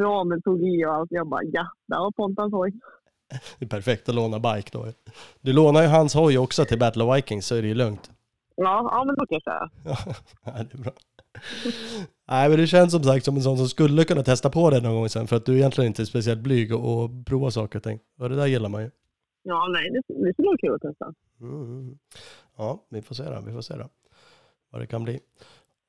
[0.00, 1.10] ramen tog i och allt.
[1.10, 2.72] Jag bara ja, där var Pontans hoj.
[3.58, 4.86] Det är perfekt att låna bike då.
[5.40, 8.10] Du lånar ju hans hoj också till Battle of Vikings så är det ju lugnt.
[8.56, 9.70] Ja, ja men då kan jag säga.
[10.44, 10.92] Ja, det är bra.
[12.30, 14.80] Nej, men det känns som sagt som en sån som skulle kunna testa på det
[14.80, 17.78] någon gång sen för att du egentligen inte är speciellt blyg och, och prova saker
[17.78, 17.98] och ting.
[18.20, 18.90] Och det där gillar man ju.
[19.48, 21.14] Ja, nej, det, det skulle vara kul att testa.
[21.40, 21.98] Mm.
[22.56, 23.88] Ja, vi får se då, vi får se då.
[24.70, 25.20] Vad det kan bli.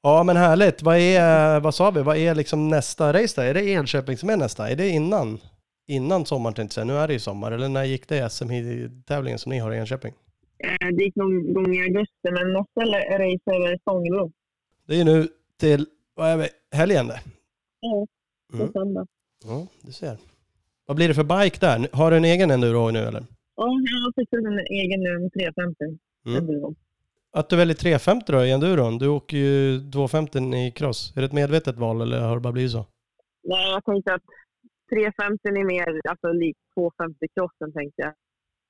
[0.03, 0.81] Ja, men härligt.
[0.83, 3.47] Vad är, vad sa vi, vad är liksom nästa race då?
[3.47, 4.69] Är det Enköping som är nästa?
[4.69, 5.39] Är det innan?
[5.87, 6.95] Innan sommaren tänkte jag säga.
[6.97, 7.51] Nu är det ju sommar.
[7.51, 10.13] Eller när gick det SM-tävlingen som ni har i Enköping?
[10.63, 14.31] Eh, det gick någon gång i augusti, men nästa race är väl Stångebro.
[14.87, 15.27] Det är ju nu
[15.59, 17.19] till, vad är vi, helgen det?
[17.79, 18.07] Ja,
[18.51, 18.71] på Mm.
[18.71, 19.07] söndag.
[19.45, 20.17] Ja, du ser.
[20.85, 21.87] Vad blir det för bike där?
[21.93, 23.23] Har du en egen enduro nu eller?
[23.61, 23.67] Ja,
[24.05, 25.85] jag fixat en egen nu, 350.
[26.25, 26.75] Mm.
[27.31, 28.97] Att du väljer 350 då i enduron?
[28.97, 31.13] Du åker ju 250 i cross.
[31.15, 32.85] Är det ett medvetet val eller har det bara blivit så?
[33.43, 34.27] Nej, jag tänkte att
[34.89, 38.13] 350 är mer alltså, lik 250 crossen tänkte jag.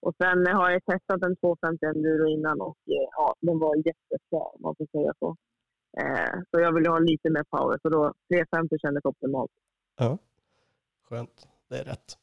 [0.02, 4.44] Och sen har jag testat en 250 enduro innan och eh, ja, den var jättebra
[4.54, 5.30] om man får säga så.
[6.02, 9.52] Eh, så jag ville ha lite mer power, så då 350 kändes optimalt.
[11.10, 12.18] Skönt, det är rätt.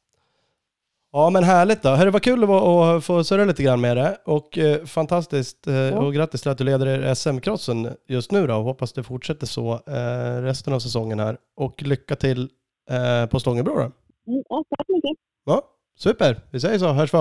[1.17, 1.89] Ja men härligt då.
[1.89, 4.17] Hörru, vad kul det var att få surra lite grann med det.
[4.25, 5.67] Och eh, fantastiskt.
[5.67, 8.55] Eh, Och grattis till att du leder er SM-crossen just nu då.
[8.55, 11.37] Och hoppas det fortsätter så eh, resten av säsongen här.
[11.59, 12.49] Och lycka till
[12.89, 13.79] eh, på Stångebro då.
[13.81, 15.11] Mm, ja, tack så mycket.
[15.45, 15.61] Ja,
[15.99, 16.39] super.
[16.51, 16.87] Vi säger så.
[16.87, 17.17] Hörs vi.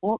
[0.00, 0.18] Ja,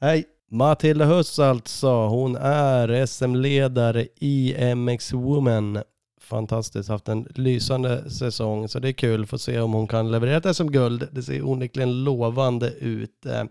[0.00, 0.24] hej!
[0.50, 1.88] Matilda Huss alltså.
[2.06, 5.78] Hon är SM-ledare i MX Women.
[6.24, 10.10] Fantastiskt, haft en lysande säsong så det är kul att få se om hon kan
[10.10, 11.08] leverera det som guld.
[11.12, 13.26] Det ser onekligen lovande ut.
[13.26, 13.44] Eh,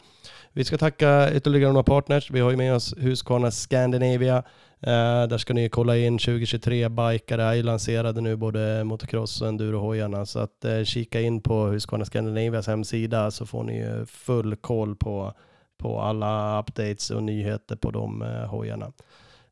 [0.53, 2.31] vi ska tacka ytterligare några partners.
[2.31, 4.37] Vi har ju med oss Husqvarna Scandinavia.
[4.79, 9.47] Eh, där ska ni kolla in 2023 bikare är ju lanserade nu både motocross och
[9.47, 10.25] endurohojarna.
[10.25, 14.95] Så att eh, kika in på Husqvarna Scandinavias hemsida så får ni ju full koll
[14.95, 15.33] på
[15.77, 18.91] på alla updates och nyheter på de hojarna.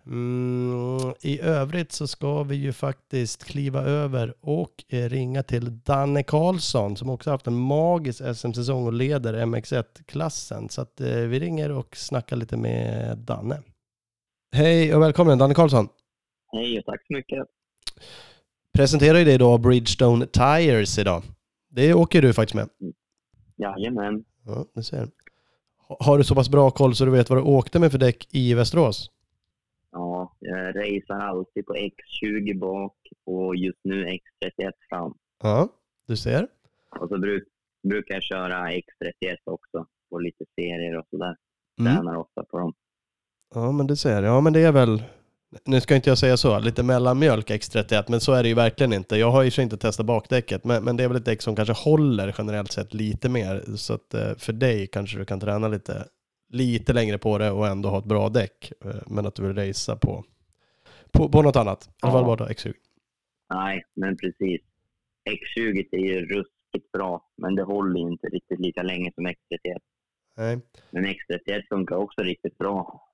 [0.05, 6.23] Mm, I övrigt så ska vi ju faktiskt kliva över och eh, ringa till Danne
[6.23, 10.69] Karlsson som också haft en magisk SM-säsong och leder MX1-klassen.
[10.69, 13.61] Så att eh, vi ringer och snackar lite med Danne.
[14.55, 15.87] Hej och välkommen Danne Karlsson.
[16.51, 17.47] Hej och tack så mycket.
[18.73, 21.23] Presenterar ju dig då Bridgestone Tires idag.
[21.69, 22.69] Det åker du faktiskt med.
[23.57, 24.23] Jajamän.
[24.75, 25.07] Ja, ser.
[25.87, 27.99] Ha- Har du så pass bra koll så du vet vad du åkte med för
[27.99, 29.09] däck i Västerås?
[29.91, 35.13] Ja, jag racear alltid på X20 bak och just nu X31 fram.
[35.43, 35.69] Ja,
[36.07, 36.47] du ser.
[36.99, 37.43] Och så bruk,
[37.87, 39.85] brukar jag köra X31 också.
[40.09, 41.35] på lite serier och sådär.
[41.79, 41.95] Mm.
[41.95, 42.73] Tränar ofta på dem.
[43.55, 44.23] Ja, men det ser.
[44.23, 45.03] Ja, men det är väl,
[45.65, 48.93] nu ska inte jag säga så, lite mellanmjölk X31, men så är det ju verkligen
[48.93, 49.17] inte.
[49.17, 51.73] Jag har ju inte testat bakdäcket, men, men det är väl ett däck som kanske
[51.73, 53.63] håller generellt sett lite mer.
[53.75, 56.05] Så att eh, för dig kanske du kan träna lite,
[56.51, 58.71] lite längre på det och ändå ha ett bra däck.
[58.85, 60.23] eh, Men att du vill racea på,
[61.11, 61.87] på, på något annat.
[61.87, 62.73] I alla fall bara då X20.
[63.53, 64.61] Nej, men precis.
[65.29, 69.77] X20 är ju ruskigt bra, men det håller ju inte riktigt lika länge som X31.
[70.37, 70.59] Nej.
[70.91, 73.07] Men X31 funkar också riktigt bra.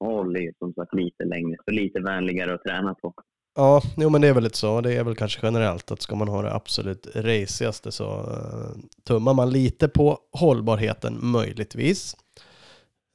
[0.00, 3.14] Håller ju som sagt lite längre, så lite vänligare att träna på.
[3.54, 4.80] Ja, jo men det är väl lite så.
[4.80, 9.34] Det är väl kanske generellt att ska man ha det absolut racigaste så uh, tummar
[9.34, 12.16] man lite på hållbarheten möjligtvis.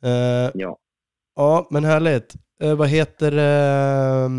[0.03, 0.77] Eh, Ja.
[1.35, 2.35] ja, men härligt.
[2.61, 4.29] Eh, vad heter eh,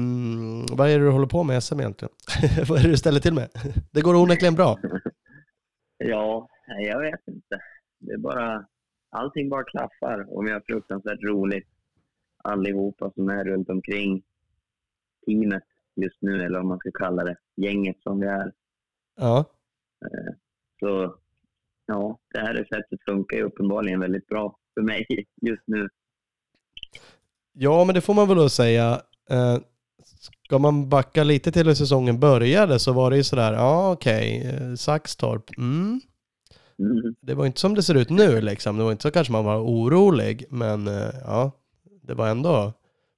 [0.76, 2.14] vad är det du håller på med i SM egentligen?
[2.68, 3.48] vad är det du ställer till med?
[3.92, 4.78] det går onekligen bra.
[6.04, 7.60] Ja, jag vet inte.
[7.98, 8.66] Det är bara...
[9.10, 11.68] Allting bara klaffar och vi har fruktansvärt roligt
[12.44, 14.22] allihopa som är runt omkring
[15.26, 15.64] teamet
[15.96, 17.36] just nu, eller vad man ska kalla det.
[17.56, 18.52] Gänget som vi är.
[19.16, 19.44] Ja,
[20.80, 21.16] Så
[21.86, 25.06] ja, det här receptet funkar ju uppenbarligen väldigt bra för mig
[25.42, 25.88] just nu.
[27.52, 29.00] ja men det får man väl då säga.
[29.30, 29.58] Eh,
[30.44, 34.46] ska man backa lite till hur säsongen började så var det ju sådär, ja okej,
[34.46, 36.00] eh, Saxtorp, mm.
[36.78, 37.14] Mm.
[37.20, 38.76] det var inte som det ser ut nu liksom.
[38.76, 41.52] Det var inte så kanske man var orolig, men eh, ja,
[42.02, 42.72] det var ändå.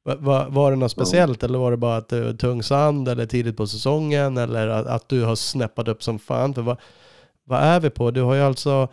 [0.05, 3.09] Va, va, var det något speciellt eller var det bara att det var tung sand
[3.09, 6.55] eller tidigt på säsongen eller att, att du har snäppat upp som fan?
[6.55, 6.77] För vad,
[7.45, 8.11] vad är vi på?
[8.11, 8.89] Du har ju alltså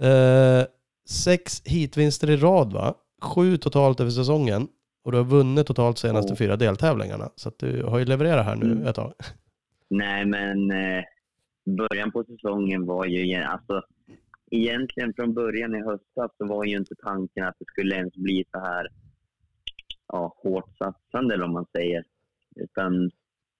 [0.00, 0.64] eh,
[1.10, 2.94] sex hitvinster i rad va?
[3.22, 4.68] Sju totalt över säsongen
[5.04, 6.36] och du har vunnit totalt senaste Ja.
[6.36, 7.30] fyra deltävlingarna.
[7.36, 8.86] Så att du har ju levererat här nu Mm.
[8.86, 9.12] ett tag.
[9.90, 11.04] Nej, men eh,
[11.76, 13.34] början på säsongen var ju...
[13.34, 13.82] Alltså,
[14.50, 18.44] egentligen från början i höstas så var ju inte tanken att det skulle ens bli
[18.52, 18.88] så här
[20.08, 22.04] ja, hårt satsande, eller vad man säger.
[22.56, 23.10] Utan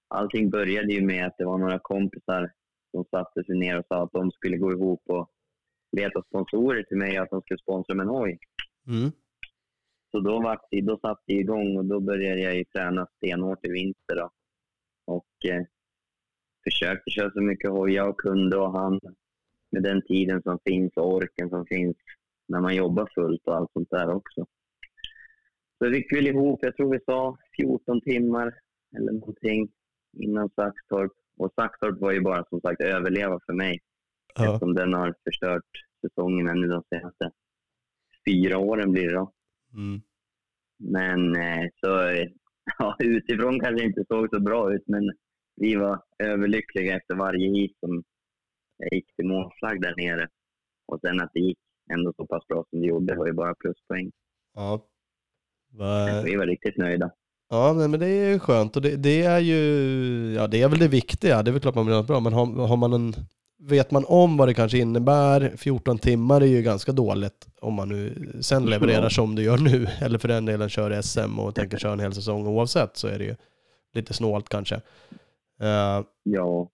[0.09, 2.53] allting började ju med att det var några kompisar
[2.91, 5.31] som satte sig ner och sa att de skulle gå ihop och
[5.92, 8.38] leta sponsorer till mig att de skulle sponsra med en hoj.
[8.87, 9.11] Mm.
[10.11, 13.70] Så då, var då satte det igång och då började jag ju träna stenhårt i
[13.70, 14.16] vinter.
[14.16, 14.31] Då.
[15.07, 15.62] Och eh,
[16.64, 19.00] försökte köra så mycket hoj jag kunde och han
[19.70, 21.96] med den tiden som finns och orken som finns
[22.48, 24.46] när man jobbar fullt och allt sånt där också.
[25.79, 28.55] Så vi fick väl ihop, jag tror vi sa 14 timmar
[28.96, 29.68] eller någonting
[30.18, 31.12] innan Saxtorp.
[31.37, 33.79] Och Saxtorp var ju bara som sagt överleva för mig
[34.35, 34.45] Ja.
[34.45, 35.64] eftersom den har förstört
[36.07, 37.31] säsongerna nu de senaste
[38.29, 39.33] fyra åren blir det då.
[39.75, 40.01] Mm.
[40.79, 41.88] Men eh, så,
[42.79, 45.12] ja, utifrån kanske det inte såg så bra ut, men
[45.57, 48.03] vi var överlyckliga efter varje hit som
[48.93, 50.29] gick till målflagg där nere.
[50.87, 51.59] Och sen att det gick
[51.93, 54.11] ändå så pass bra som det gjorde var ju bara pluspoäng.
[54.55, 54.87] Ja.
[55.73, 57.11] Va- Vi var riktigt nöjda.
[57.49, 59.57] Ja, nej, men det är ju skönt och det, det är ju,
[60.35, 62.33] ja det är väl det viktiga, det är väl klart man blir något bra, men
[62.33, 63.12] har, har man en,
[63.62, 67.88] vet man om vad det kanske innebär, 14 timmar är ju ganska dåligt om man
[67.88, 71.79] nu sen levererar som du gör nu, eller för den delen kör SM och tänker
[71.79, 73.37] köra en hel säsong oavsett så är det ju
[73.94, 74.75] lite snålt kanske.
[75.62, 76.68] Eh, Ja,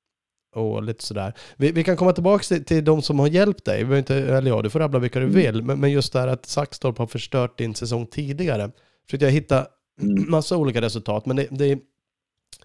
[0.54, 1.32] och lite sådär.
[1.56, 3.84] Vi, vi kan komma tillbaka till, till de som har hjälpt dig.
[3.84, 5.36] Vi inte, eller ja, du får rabbla vilka du Mm.
[5.36, 5.62] vill.
[5.62, 8.70] Men, men just det här att Saxtorp har förstört din säsong tidigare.
[9.06, 9.66] Försökte jag hitta
[10.02, 10.24] Mm.
[10.30, 11.78] massa olika resultat, men det, det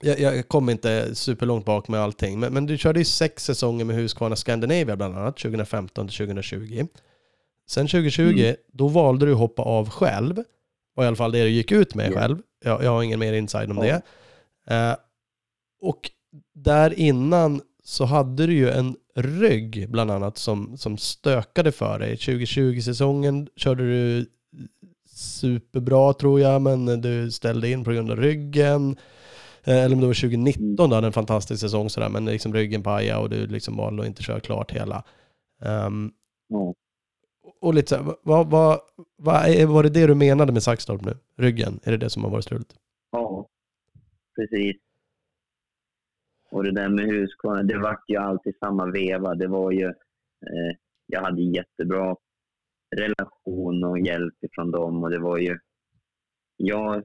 [0.01, 2.39] jag, jag kom inte superlångt bak med allting.
[2.39, 6.87] Men, men du körde ju sex säsonger med Husqvarna Scandinavia bland annat, 2015 till 2020.
[7.69, 8.55] Sen 2020, Mm.
[8.73, 10.43] då valde du att hoppa av själv.
[10.95, 12.19] Var i alla fall det du gick ut med Ja.
[12.19, 12.37] själv.
[12.65, 13.83] Jag, jag har ingen mer inside om Ja.
[14.67, 14.75] det.
[14.75, 14.95] Eh,
[15.81, 16.11] och
[16.55, 22.15] där innan så hade du ju en rygg bland annat som, som stökade för dig.
[22.15, 24.25] 2020-säsongen körde du
[25.09, 28.97] superbra tror jag, men du ställde in på grund av ryggen.
[29.63, 32.83] Eh, Eller om det var 2019 då, hade en fantastisk säsong sådär, men liksom ryggen
[32.83, 35.03] pajade och du liksom valde att inte köra klart hela.
[35.61, 36.11] Ehm,
[36.47, 36.73] ja.
[37.61, 38.79] och lite såhär, vad, vad,
[39.17, 41.17] vad, var det det du menade med Saxtorp nu?
[41.37, 42.75] Ryggen, är det det som har varit struligt?
[43.11, 43.47] ja,
[44.35, 44.75] precis.
[46.51, 49.35] Och det där med Husqvarna, det vart ju alltid samma veva.
[49.35, 52.15] Det var ju, eh, jag hade jättebra
[52.95, 55.59] relation och hjälp ifrån dem och det var ju,
[56.57, 57.03] jag,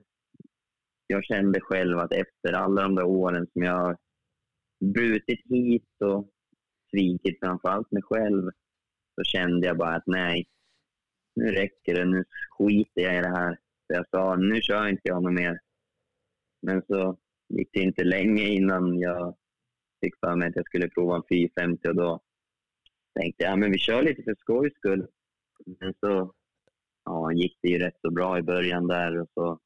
[1.07, 3.97] jag kände själv att efter alla de där åren som jag har
[4.81, 6.31] brutit hit och
[6.91, 8.51] svikit framförallt mig själv
[9.15, 10.49] så kände jag bara att nej,
[11.37, 13.55] nu räcker det, nu skiter jag i det här.
[13.87, 15.61] Så jag sa, nu kör inte jag något mer.
[16.63, 19.37] Men så gick det inte länge innan jag
[20.01, 22.21] fick för mig att jag skulle prova en 450 och då
[23.21, 25.07] tänkte jag, men vi kör lite för skojs skull.
[25.81, 26.35] Men så
[27.05, 29.59] ja, gick det ju rätt så bra i början där och så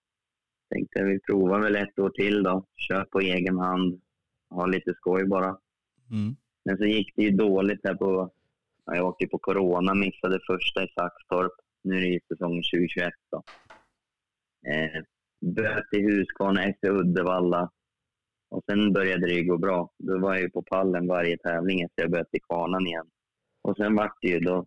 [0.70, 2.64] tänkte vi provar väl ett år till då.
[2.76, 4.00] Kör på egen hand,
[4.50, 5.58] ha lite skoj bara.
[6.10, 6.36] Mm.
[6.64, 8.30] Men så gick det ju dåligt här på...
[8.84, 11.52] Ja, jag åkte på corona, missade första i Saxtorp.
[11.84, 13.42] Nu är det ju säsongen 2021 då.
[14.70, 15.02] Eh,
[15.40, 17.70] böt i Huskvarna efter Uddevalla.
[18.50, 19.90] Och sen började det ju gå bra.
[19.98, 23.06] Då var jag ju på pallen varje tävling efter jag böt i Kvarnan igen.
[23.62, 24.66] Och sen vart det ju då,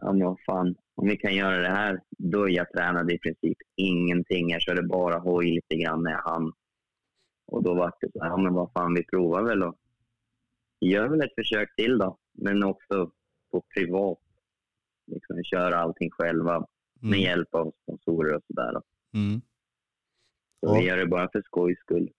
[0.00, 2.00] ja men vad fan, om vi kan göra det här.
[2.18, 4.50] Då jag tränade i princip ingenting.
[4.50, 6.52] Jag körde bara hoj lite grann när jag hann.
[7.46, 9.76] Och då var det så här, ja men vad fan, vi provar väl och
[10.80, 12.18] gör väl ett försök till då.
[12.32, 13.10] Men också
[13.50, 14.18] på privat.
[15.06, 16.58] Liksom köra allting själva
[17.00, 17.20] med Mm.
[17.20, 18.70] hjälp av sponsorer och sådär.
[19.14, 19.40] Mm.
[20.60, 20.72] Så Ja.
[20.74, 22.10] vi gör det bara för skojs skull.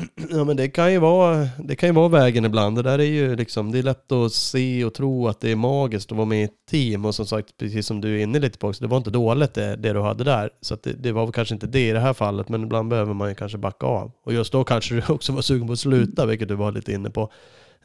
[0.30, 2.76] Ja men det kan ju vara, det kan ju vara vägen ibland.
[2.76, 5.56] Det där är ju liksom, det är lätt att se och tro att det är
[5.56, 7.04] magiskt att vara med i ett team.
[7.04, 9.54] Och som sagt, precis som du är inne lite på också, det var inte dåligt
[9.54, 10.50] det, det du hade där.
[10.60, 13.14] Så det, det var väl kanske inte det i det här fallet, men ibland behöver
[13.14, 14.12] man ju kanske backa av.
[14.24, 16.92] Och just då kanske du också var sugen på att sluta, vilket du var lite
[16.92, 17.22] inne på.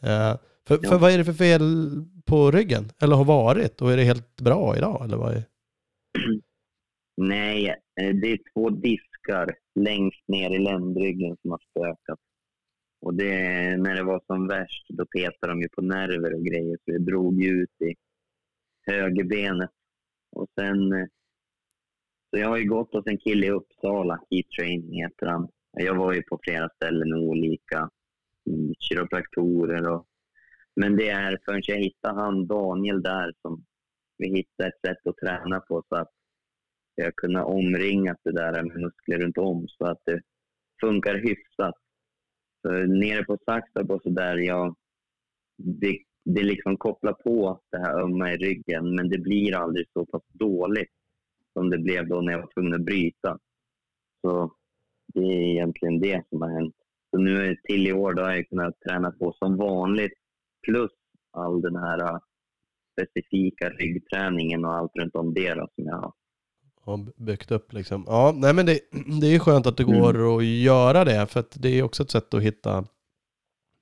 [0.01, 0.35] Eh,
[0.67, 0.89] för, Ja.
[0.89, 1.89] för vad är det för fel
[2.25, 2.89] på ryggen?
[3.01, 3.81] Eller har varit?
[3.81, 5.01] Och är det helt bra idag?
[5.05, 5.43] Eller vad är...
[7.21, 7.67] Nej,
[8.01, 12.19] eh, det är två diskar längst ner i ländryggen som har spökat.
[13.01, 13.33] Och det,
[13.77, 17.05] när det var som värst, då petade de ju på nerver och grejer, så det
[17.05, 17.95] drog ju ut i
[18.91, 19.71] högerbenet.
[20.31, 21.07] Och sen...
[22.29, 25.47] Så jag har ju gått hos en kille i Uppsala, Keith Train heter han.
[25.71, 27.89] Jag var ju på flera ställen med olika
[28.79, 30.07] kiropraktorer och...
[30.75, 33.65] Men det är förrän jag hittade han Daniel där som
[34.17, 36.11] vi hittade ett sätt att träna på så att
[37.03, 40.21] jag kunna omringa det där med muskler runt om så att det
[40.81, 41.75] funkar hyfsat.
[42.61, 44.37] Så nere på Saxtorp och så där,
[45.57, 50.05] det, det liksom kopplar på det här ömma i ryggen men det blir aldrig så
[50.05, 50.91] pass dåligt
[51.53, 53.39] som det blev då när jag var tvungen att bryta.
[54.21, 54.55] Så
[55.13, 56.75] det är egentligen det som har hänt.
[57.11, 60.13] Så nu till i år då har jag kunnat träna på som vanligt
[60.67, 60.91] plus
[61.31, 62.19] all den här äh,
[62.91, 66.13] specifika ryggträningen och allt runt om det då, som jag har
[66.91, 68.03] har byggt upp liksom.
[68.07, 68.79] Ja, nej men det,
[69.21, 69.99] det är skönt att det Mm.
[70.01, 72.85] går att göra det för det är också ett sätt att hitta,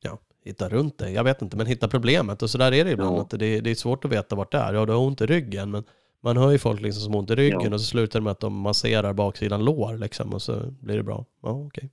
[0.01, 1.09] ja, hitta runt det.
[1.11, 3.17] Jag vet inte, men hitta problemet och så där är det ibland.
[3.17, 3.21] Ja.
[3.21, 4.73] Att det, det är svårt att veta vart det är.
[4.73, 5.83] Ja, du har ont i ryggen, men
[6.23, 7.73] man hör ju folk liksom som har ont i ryggen Ja.
[7.73, 11.03] och så slutar det med att de masserar baksidan lår liksom och så blir det
[11.03, 11.25] bra.
[11.43, 11.89] Ja, okej.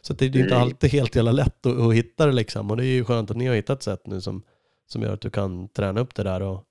[0.00, 0.62] Så det, det är inte Nej.
[0.62, 3.36] alltid helt jävla lätt att, att hitta det liksom och det är ju skönt att
[3.36, 4.42] ni har hittat ett sätt nu som,
[4.86, 6.64] som gör att du kan träna upp det där och,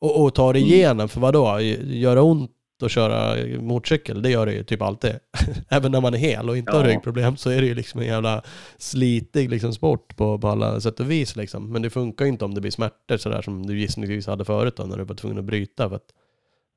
[0.00, 0.74] och, och ta dig Mm.
[0.74, 1.08] igenom.
[1.08, 1.60] För vad då?
[1.84, 2.50] Göra ont
[2.82, 5.12] att köra motorcykel, det gör det ju typ alltid.
[5.68, 6.88] Även när man är hel och inte har Ja.
[6.90, 8.42] ryggproblem så är det ju liksom en jävla
[8.78, 11.72] slitig liksom sport på, på alla sätt och vis liksom.
[11.72, 14.76] Men det funkar ju inte om det blir smärtor sådär som du gissningsvis hade förut
[14.76, 15.88] då när du var tvungen att bryta.
[15.88, 16.06] För att,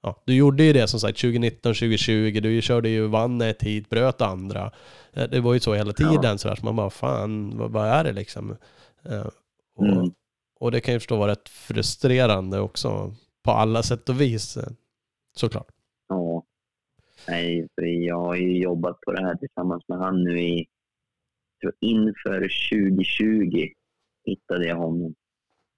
[0.04, 3.90] ja, du gjorde ju det som sagt 2019, 2020, du körde ju, vann ett hit,
[3.90, 4.72] bröt andra.
[5.14, 6.38] Eh, Det var ju så hela tiden Ja.
[6.38, 8.56] sådär så man bara fan, vad, vad är det liksom?
[9.06, 9.22] Eh,
[9.76, 10.12] Och, Mm.
[10.60, 14.58] och det kan ju förstå vara rätt frustrerande också på alla sätt och vis.
[14.58, 14.64] eh,
[15.36, 15.68] Såklart.
[17.30, 20.66] Nej, för jag har ju jobbat på det här tillsammans med han nu i...
[21.62, 23.68] Tror inför 2020
[24.26, 25.16] hittade jag honom.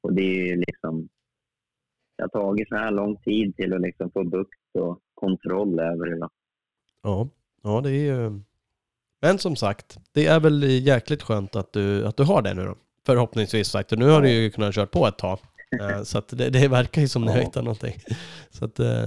[0.01, 1.09] Och det är ju liksom...
[2.17, 6.05] Det har tagit så här lång tid till att liksom få bukt och kontroll över
[6.05, 6.19] det.
[6.19, 6.29] Då.
[7.01, 7.29] Ja,
[7.63, 8.39] ja det är ju...
[9.21, 12.63] Men som sagt, det är väl jäkligt skönt att du, att du har det nu
[12.63, 12.75] då.
[13.05, 13.91] Förhoppningsvis sagt.
[13.91, 15.39] Och nu har du ju kunnat köra på ett tag.
[15.81, 17.95] Eh, Så att det, det verkar ju som ni har hittat någonting.
[18.49, 19.05] Så att eh,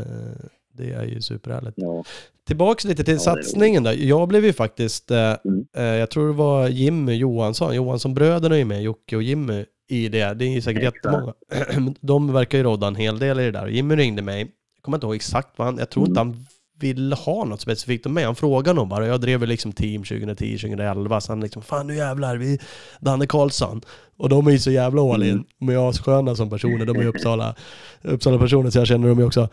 [0.74, 1.74] det är ju superhärligt.
[1.76, 2.04] Ja.
[2.46, 3.92] Tillbaks lite till Ja, satsningen då.
[3.92, 5.64] Jag blev ju faktiskt, eh, Mm.
[5.76, 10.08] eh, jag tror det var Jimmy Johansson, Johansson-bröderna är ju med, Jocke och Jimmy i
[10.08, 10.34] det.
[10.34, 10.96] Det är ju säkert Exakt.
[10.96, 11.94] jättemånga.
[12.00, 13.66] De verkar ju rodda en hel del i det där.
[13.66, 16.32] Jimmy ringde mig, jag kommer inte ihåg exakt vad han, jag tror inte Mm.
[16.34, 16.46] han
[16.80, 18.24] ville ha något specifikt om mig.
[18.24, 19.06] Han frågade nog bara.
[19.06, 21.20] Jag drev ju liksom team 2010, 2011.
[21.20, 22.58] Så han liksom, fan nu jävlar, vi,
[23.00, 23.80] Danne Karlsson.
[24.16, 25.30] Och de är ju så jävla all in.
[25.30, 25.44] Mm.
[25.58, 26.86] De är ju assköna som personer.
[26.86, 27.54] De är ju Uppsala,
[28.02, 29.48] Uppsala personer så jag känner dem ju också.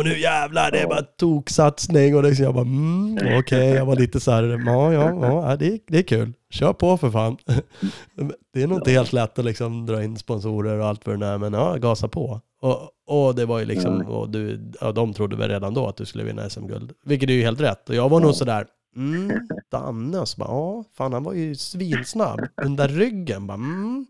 [0.00, 3.96] Och nu jävlar, det är bara toksatsning och liksom jag bara mm, okej, jag var
[3.96, 5.18] lite så här, ja, ja,
[5.50, 6.32] ja, det, är- det är kul.
[6.50, 7.36] Kör på för fan.
[8.54, 11.26] Det är nog inte helt lätt att liksom dra in sponsorer och allt för det
[11.26, 12.40] där, men ja, gasa på.
[12.62, 15.96] Och, och det var ju liksom, och du, ja, de trodde väl redan då att
[15.96, 16.92] du skulle vinna SM-guld.
[17.04, 17.88] Vilket är ju helt rätt.
[17.88, 18.34] Och jag var nog Ja.
[18.34, 19.32] sådär, mm,
[19.72, 22.40] Danne, och så bara, ja, fan han var ju svinsnabb.
[22.62, 24.06] Den där ryggen, bara, mm,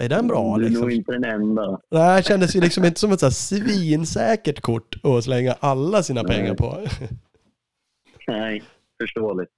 [0.00, 0.82] är den bra Du är liksom?
[0.82, 1.80] nog inte den enda.
[1.90, 6.02] Nej, det kändes ju liksom inte som ett så här svinsäkert kort att slänga alla
[6.02, 6.36] sina Nej.
[6.36, 6.78] pengar på.
[8.28, 8.62] Nej,
[9.02, 9.50] förståeligt.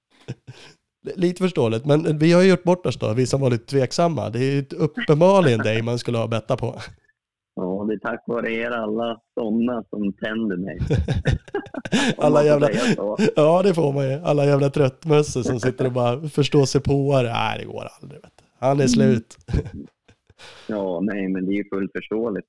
[1.15, 4.29] Lite förståeligt, men vi har ju gjort bort oss då, vi som var lite tveksamma.
[4.29, 6.75] Det är ju uppenbarligen dig man skulle ha bettat på.
[7.55, 10.79] Ja, det är tack vare er alla sådana som tänder mig.
[12.17, 12.69] Alla jävla...
[13.35, 14.19] Ja, det får man ju.
[14.23, 17.33] Alla jävla tröttmössor som sitter och bara förstår sig på det.
[17.33, 18.21] Nej, det går aldrig.
[18.21, 18.43] Vet du.
[18.59, 19.37] Han är slut.
[20.67, 22.47] Ja, nej, men det är ju fullt förståeligt.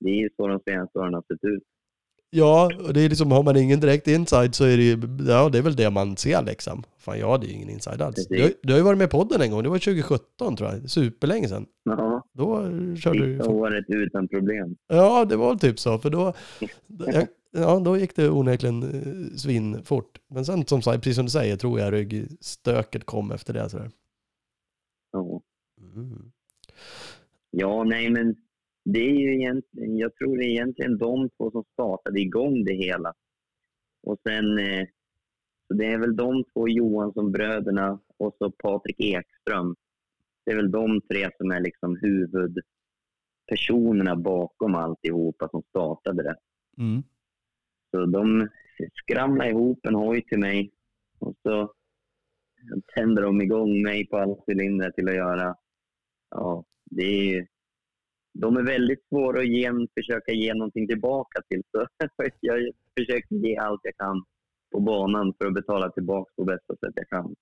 [0.00, 1.62] Det är ju så de senaste åren har sett ut.
[2.34, 4.98] Ja, och det är liksom, har man ingen direkt inside så är det ju,
[5.28, 6.82] ja det är väl det man ser liksom.
[6.98, 8.26] Fan jag hade ju ingen inside alls.
[8.28, 10.70] Du, har- du har ju varit med i podden en gång, det var 2017 tror
[10.70, 11.66] jag, superlänge sedan.
[11.82, 12.62] Ja, Då
[12.96, 14.76] körde du sista året utan problem.
[14.88, 16.32] Ja, det var typ så, för då,
[17.06, 20.18] jag, ja, då gick det onekligen eh, svinfort.
[20.28, 23.68] Men sen som sagt, precis som du säger, tror jag ryggstöket kom efter det.
[23.70, 23.90] Sådär.
[25.12, 25.40] Ja.
[25.94, 26.31] Mm.
[27.54, 28.36] Ja, nej, men
[28.84, 32.74] det är ju egentligen, jag tror det är egentligen de två som startade igång det
[32.74, 33.14] hela.
[34.02, 34.86] Och sen, eh,
[35.66, 39.76] så det är väl de två Johansson-bröderna och så Patrik Ekström.
[40.44, 46.36] Det är väl de tre som är liksom huvudpersonerna bakom alltihopa som startade det.
[46.78, 47.02] Mm.
[47.90, 48.48] Så de
[48.94, 50.72] skramlade ihop en hoj till mig
[51.18, 51.74] och så
[52.94, 55.56] tänder de igång mig på alla cylindrar till att göra.
[56.30, 56.64] Ja,
[56.96, 57.02] det
[57.34, 57.46] är
[58.38, 61.62] de är väldigt svåra att ge, försöka ge någonting tillbaka till.
[61.70, 61.86] Så
[62.40, 64.24] jag försöker ge allt jag kan
[64.72, 67.34] på banan för att betala tillbaka på bästa sätt jag kan.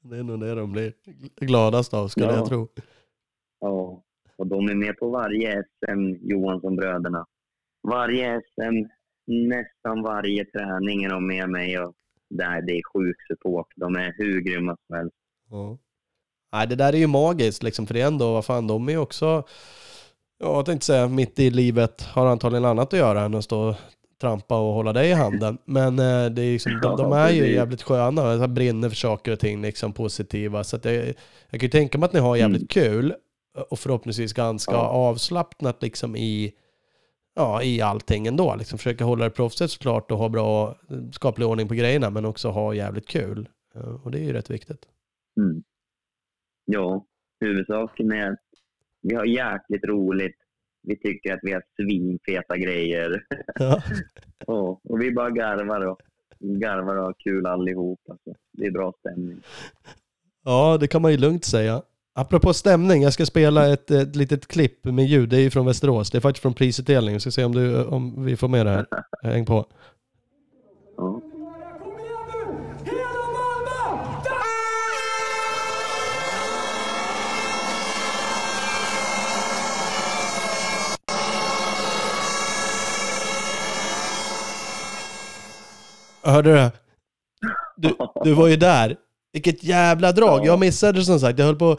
[0.00, 0.92] Det är nog det de blir
[1.40, 2.36] gladast av, skulle Ja.
[2.36, 2.68] jag tro.
[3.60, 4.02] Ja,
[4.36, 7.26] och de är med på varje SM, Johansson-bröderna.
[7.82, 8.88] Varje SM,
[9.26, 11.78] nästan varje träning är de med mig.
[11.80, 11.94] Och
[12.30, 13.66] där, det är sjuk support.
[13.76, 15.16] De är hur grymma som helst.
[15.50, 15.78] Ja.
[16.56, 18.92] Nej, det där är ju magiskt liksom, för det är ändå, vad fan, de är
[18.92, 19.26] ju också,
[20.38, 23.60] ja, jag tänkte säga, mitt i livet har antagligen annat att göra än att stå
[23.68, 23.74] och
[24.20, 25.58] trampa och hålla dig i handen.
[25.64, 29.32] Men eh, det är liksom, de, de är ju jävligt sköna, alltså, brinner för saker
[29.32, 30.64] och ting, liksom positiva.
[30.64, 31.14] Så jag, jag
[31.50, 33.14] kan ju tänka mig att ni har jävligt kul
[33.70, 34.78] och förhoppningsvis ganska Ja.
[34.78, 36.52] avslappnat liksom i,
[37.36, 38.54] ja, i allting ändå.
[38.54, 40.76] Liksom försöka hålla det proffsigt såklart och ha bra
[41.12, 43.48] skaplig ordning på grejerna, men också ha jävligt kul.
[43.74, 44.80] Eh, Och det är ju rätt viktigt.
[45.40, 45.62] Mm.
[46.66, 47.06] Ja,
[47.40, 48.40] huvudsaken är att
[49.02, 50.36] vi har jäkligt roligt.
[50.82, 53.22] Vi tycker att vi har svinfeta grejer.
[53.54, 53.82] Ja.
[54.46, 56.00] Ja, och vi bara garvar och
[56.40, 58.00] garvar och har kul allihop.
[58.10, 58.34] Alltså.
[58.52, 59.40] Det är bra stämning.
[60.44, 61.82] Ja, det kan man ju lugnt säga.
[62.14, 65.28] Apropå stämning, jag ska spela ett, ett litet klipp med ljud.
[65.28, 66.10] Det är ju från Västerås.
[66.10, 67.14] Det är faktiskt från prisutdelningen.
[67.16, 68.86] Vi ska se om, du, om vi får med det här.
[69.22, 69.66] Häng på.
[86.26, 86.72] Hörde du det?
[87.76, 88.96] Du, du var ju där.
[89.32, 90.40] Vilket jävla drag.
[90.40, 90.46] Ja.
[90.46, 91.38] Jag missade som sagt.
[91.38, 91.76] Jag höll på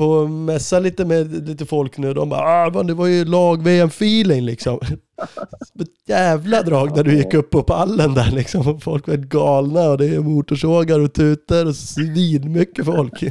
[0.00, 2.14] på mässa lite med lite folk nu.
[2.14, 4.78] De bara ah, vad, det var ju lag-VM-feeling liksom.
[5.80, 8.80] Ett jävla drag när du gick upp på pallen där liksom.
[8.80, 13.22] Folk var galna och det är motorsågar och tutor och svinmycket folk.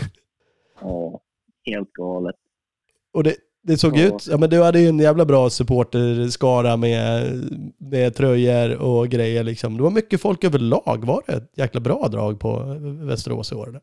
[0.81, 1.21] ja,
[1.65, 2.35] helt galet.
[3.13, 3.35] Och det,
[3.71, 4.07] det såg Ja.
[4.15, 7.33] ut, ja men du hade ju en jävla bra supporterskara med,
[7.77, 9.77] med tröjor och grejer liksom.
[9.77, 11.05] Det var mycket folk överlag.
[11.05, 12.63] Var det ett jäkla bra drag på
[13.01, 13.79] Västerås i år?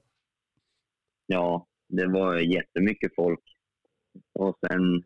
[1.26, 3.40] Ja, det var jättemycket folk.
[4.38, 5.02] Och sen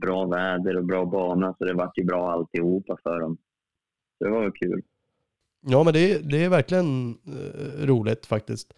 [0.00, 3.36] bra väder och bra bana, så det vart ju bra alltihopa för dem.
[4.18, 4.82] Så det var kul.
[5.66, 8.74] Ja men det, är- det är verkligen eh, roligt faktiskt.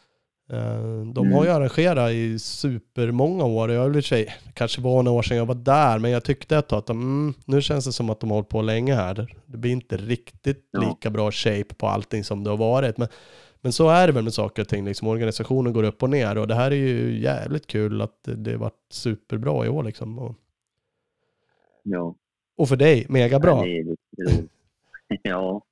[0.51, 0.81] Eh,
[1.15, 1.33] de Mm.
[1.33, 3.71] har ju arrangerat i supermånga år.
[3.71, 6.69] Jag vill sig, kanske var några år sedan jag var där, men jag tyckte ett
[6.69, 9.35] tag att mm, nu känns det som att de har hållit på länge här.
[9.47, 10.81] Det blir inte riktigt Ja.
[10.89, 12.99] lika bra shape på allting som det har varit.
[12.99, 13.09] Men,
[13.61, 14.85] men så är det väl med saker och ting.
[14.85, 18.51] Liksom, organisationen går upp och ner och det här är ju jävligt kul att det,
[18.51, 20.19] har varit superbra i år liksom.
[20.19, 20.35] Och,
[21.83, 22.15] Ja.
[22.57, 23.65] och för dig, mega bra.
[23.67, 23.95] Ja.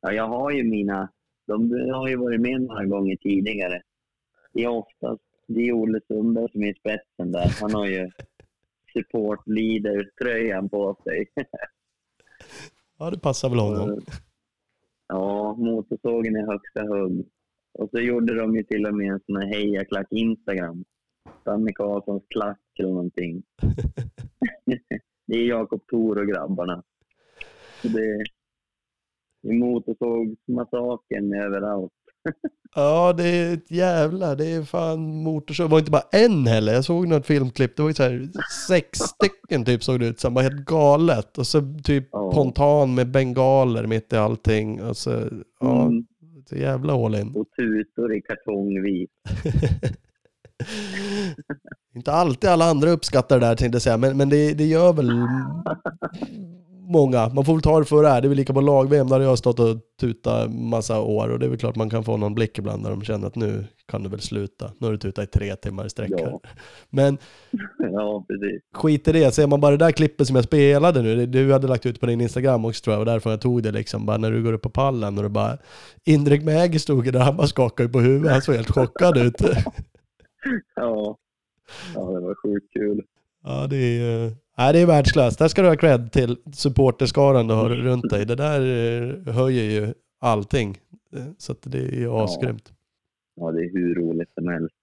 [0.00, 1.08] ja, jag har ju mina...
[1.46, 3.82] De har ju varit med några gånger tidigare.
[4.54, 7.60] Det är oftast det är Olle Sundberg som är i spetsen där.
[7.60, 8.10] Han har ju
[8.92, 11.26] support leader-tröjan på sig.
[12.98, 14.00] Ja, det passar väl honom.
[15.08, 17.26] Ja, motorsågen är högsta hugg.
[17.72, 20.84] Och så gjorde de ju till och med en sån här hejaklack Instagram.
[21.44, 23.42] Danne Karlssons klack eller någonting.
[25.26, 26.82] det är Jakob Thor och grabbarna.
[27.82, 28.24] Så det är
[29.52, 32.03] motorsågsmassakern överallt.
[32.74, 35.66] Ja, det är ett jävla, det är fan motorsåg.
[35.66, 36.72] Det var inte bara en heller.
[36.74, 38.28] Jag såg något filmklipp, det var ju så här
[38.68, 40.34] sex stycken typ såg det ut som.
[40.34, 41.38] Bara helt galet.
[41.38, 42.32] Och så typ Ja.
[42.32, 44.82] pontan med bengaler mitt i allting.
[44.82, 45.10] Och så,
[45.60, 46.04] ja, Mm.
[46.48, 47.28] så jävla all in.
[47.36, 49.10] Och tutor i kartongvis.
[51.96, 54.92] Inte alltid alla andra uppskattar det där tänkte jag säga, men, men det, det gör
[54.92, 55.10] väl
[56.86, 57.28] många.
[57.28, 58.20] Man får väl ta det för det är.
[58.20, 61.38] Det är väl lika på lag-VM, där har jag stått och tutat massa år och
[61.38, 63.64] det är väl klart man kan få någon blick ibland när de känner att nu
[63.88, 64.70] kan du väl sluta.
[64.78, 66.28] Nu har du tutat i tre timmar i sträck här.
[66.30, 66.40] Ja.
[66.90, 67.18] Men
[67.78, 68.62] ja, precis.
[68.74, 71.66] skit i det, ser man bara det där klippet som jag spelade nu, du hade
[71.66, 74.16] lagt ut på din Instagram också tror jag, och därför jag tog det liksom, bara
[74.16, 75.58] när du går upp på pallen och det bara,
[76.04, 79.34] Indrek Mägi stod där, han bara skakade på huvudet, han såg helt chockad ut.
[80.74, 81.16] Ja.
[81.94, 83.02] ja, det var sjukt kul.
[83.44, 85.36] Ja, det är, nej, det är världsklass.
[85.36, 88.26] Där ska du ha cred till supporterskaran du har runt dig.
[88.26, 90.78] Det där eh, höjer ju allting.
[91.16, 92.24] Eh, Så det är ju Ja.
[92.24, 92.72] asgrymt.
[93.36, 94.74] Ja, det är hur roligt som helst.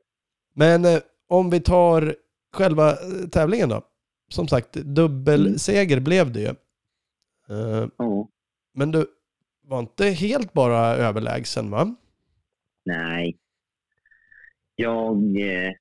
[0.54, 2.16] Men eh, om vi tar
[2.54, 2.92] själva
[3.32, 3.82] tävlingen då.
[4.30, 6.48] Som sagt, dubbelseger blev det ju.
[7.50, 8.28] Eh, Ja.
[8.74, 9.06] Men du
[9.68, 11.96] var inte helt bara överlägsen va?
[12.86, 13.38] Nej.
[14.76, 15.72] Jag, eh,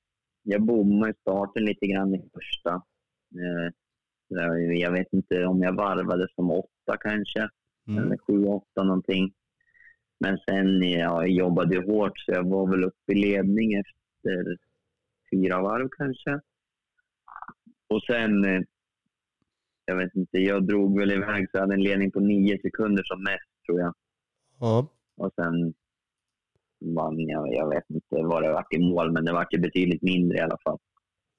[0.42, 2.70] jag bommade starten lite grann i första.
[3.34, 3.72] Eh,
[4.80, 7.48] jag vet inte om jag varvade som åtta kanske,
[7.88, 8.04] Mm.
[8.04, 9.32] eller sju, åtta någonting.
[10.20, 14.58] Men sen ja, jag jobbade jag hårt så jag var väl uppe i ledning efter
[15.30, 16.40] fyra varv kanske.
[17.88, 18.60] Och sen, eh,
[19.84, 23.02] jag vet inte, jag drog väl iväg så jag hade en ledning på nio sekunder
[23.04, 23.94] som mest tror jag.
[24.60, 24.86] Ja.
[25.16, 25.74] Och sen
[26.80, 30.02] vann jag, jag vet inte vad det vart i mål, men det vart ju betydligt
[30.02, 30.78] mindre i alla fall.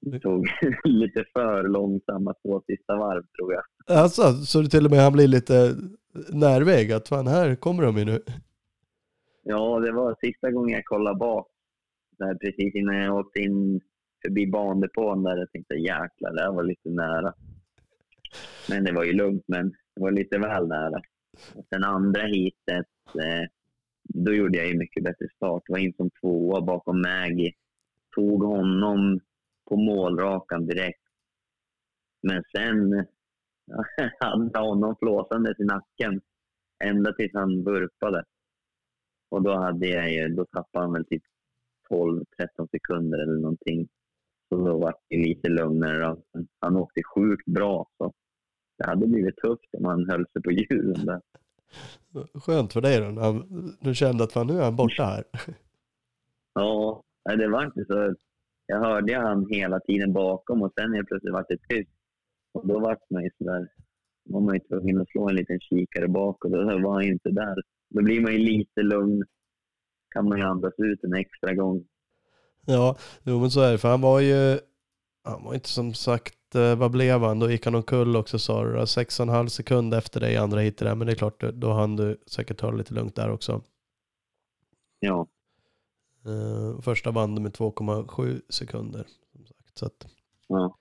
[0.00, 0.46] Det tog
[0.84, 3.62] lite för långsamma två sista varv tror jag.
[3.98, 5.74] Alltså, så du till och med han blir lite
[6.32, 8.22] närväg att fan här kommer de ju nu.
[9.42, 11.48] Ja, det var sista gången jag kollade bak.
[12.18, 13.80] Där precis innan jag åkte in
[14.24, 17.34] förbi bandepån där jag tänkte jäklar, det här var lite nära.
[18.68, 21.02] Men det var ju lugnt, men det var lite väl nära.
[21.54, 23.48] Och sen andra heatet, eh,
[24.14, 25.62] då gjorde jag ju mycket bättre start.
[25.68, 27.52] Var in som tvåa bakom Maggie.
[28.14, 29.20] Tog honom
[29.68, 31.02] på målrakan direkt.
[32.22, 33.06] Men sen
[34.20, 36.20] hade jag honom flåsandes i nacken
[36.84, 38.24] ända tills han vurpade.
[39.30, 41.22] Och då, hade jag ju, då tappade han väl typ
[41.90, 42.26] 12-13
[42.70, 43.88] sekunder eller någonting.
[44.48, 46.16] Så då var det lite lugnare.
[46.58, 47.88] Han åkte sjukt bra.
[47.98, 48.12] Så
[48.78, 51.20] det hade blivit tufft om han höll sig på hjulen där.
[52.34, 55.24] Skönt för dig då, när han- du kände att fan nu är han borta här.
[56.54, 58.14] Ja, det var inte så.
[58.66, 61.90] Jag hörde han hela tiden bakom och sen helt plötsligt var det tyst.
[62.54, 63.68] Och då var man ju sådär.
[64.24, 67.04] Då var man ju tvungen att slå en liten kikare bak och då var han
[67.04, 67.54] ju inte där.
[67.90, 69.24] Då blir man ju lite lugn.
[70.14, 71.84] Kan man ju andas ut en extra gång.
[72.66, 73.78] Ja, jo men så är det.
[73.78, 74.58] För han var ju,
[75.24, 77.38] han var inte som sagt, vad blev han?
[77.38, 78.86] Då gick han omkull också sa du.
[78.86, 80.94] Sex och en halv sekund efter dig i andra hit där.
[80.94, 83.62] Men det är klart, då- då hann du säkert ta det lite lugnt där också.
[84.98, 85.26] Ja,
[86.26, 89.06] Uh, första du med 2,7 sekunder.
[89.32, 89.78] Som sagt.
[89.78, 90.06] Så att,
[90.46, 90.78] ja.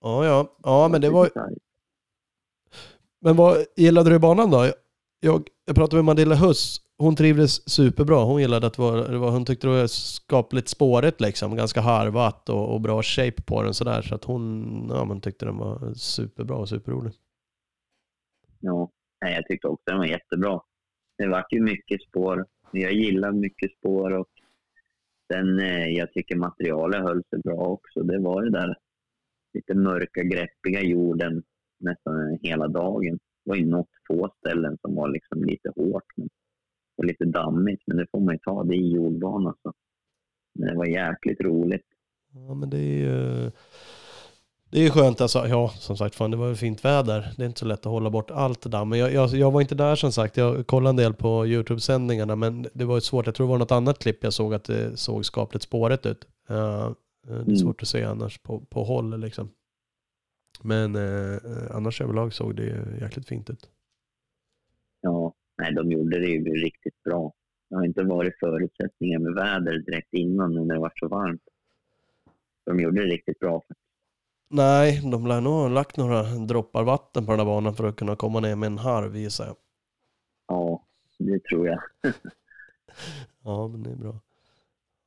[0.00, 1.30] ja, ja, ja, men det var
[3.20, 4.72] Men vad gillade du i banan då?
[5.20, 6.80] Jag, jag pratade med Mandela Huss.
[7.02, 8.24] Hon trivdes superbra.
[8.24, 11.56] Hon gillade att vara, var, det var hon tyckte det var skapligt spårigt liksom.
[11.56, 14.02] Ganska harvat och, och bra shape på den sådär.
[14.02, 17.12] Så att hon ja, men tyckte den var superbra och superrolig.
[18.60, 18.90] Ja,
[19.20, 20.60] jag tyckte också den var jättebra.
[21.18, 22.46] Det vart ju mycket spår.
[22.72, 24.28] Jag gillar mycket spår och
[25.32, 28.02] sen eh, jag tycker materialet höll sig bra också.
[28.02, 28.76] Det var det där
[29.54, 31.42] lite mörka, greppiga jorden
[31.80, 33.18] nästan hela dagen.
[33.44, 36.28] Det var ju något få ställen som var liksom lite hårt men,
[37.02, 38.64] och lite dammigt, men det får man ju ta.
[38.64, 39.72] Det är jordbana så.
[40.54, 41.86] Men det var jäkligt roligt.
[42.34, 43.50] Ja men det är ju
[44.70, 45.46] det är skönt alltså.
[45.48, 47.32] Ja som sagt fan det var ju fint väder.
[47.36, 48.88] Det är inte så lätt att hålla bort allt damm.
[48.88, 50.36] Men jag, jag, jag var inte där som sagt.
[50.36, 53.26] Jag kollade en del på YouTube-sändningarna men det var ju svårt.
[53.26, 56.24] Jag tror det var något annat klipp jag såg att det såg skapligt spåret ut.
[56.50, 56.56] Uh,
[57.26, 57.56] det är Mm.
[57.56, 59.50] svårt att se annars på, på håll liksom.
[60.62, 61.38] Men eh,
[61.70, 63.70] annars överlag såg det jäkligt fint ut.
[65.00, 67.32] Ja, nej, de gjorde det ju riktigt bra.
[67.70, 71.42] Det har inte varit förutsättningar med väder direkt innan när det var så varmt.
[72.66, 73.62] De gjorde det riktigt bra.
[74.50, 77.96] Nej, de lär nog ha lagt några droppar vatten på den här banan för att
[77.96, 79.56] kunna komma ner med en harv gissar jag.
[80.48, 80.82] Ja,
[81.18, 81.80] det tror jag.
[83.44, 84.20] Ja, men det är bra.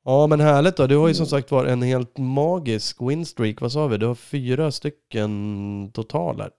[0.04, 0.88] Ja, men härligt då.
[0.88, 3.62] Du har ju som sagt var en helt magisk winstreak.
[3.62, 3.98] Vad sa vi?
[3.98, 6.52] Du har fyra stycken totaler.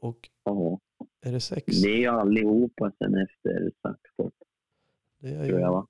[0.00, 0.78] Och Ja,
[1.22, 1.82] är det sex?
[1.82, 4.32] det är ju allihopa sen efter Saxford,
[5.20, 5.60] Det är jag ju...
[5.60, 5.86] va?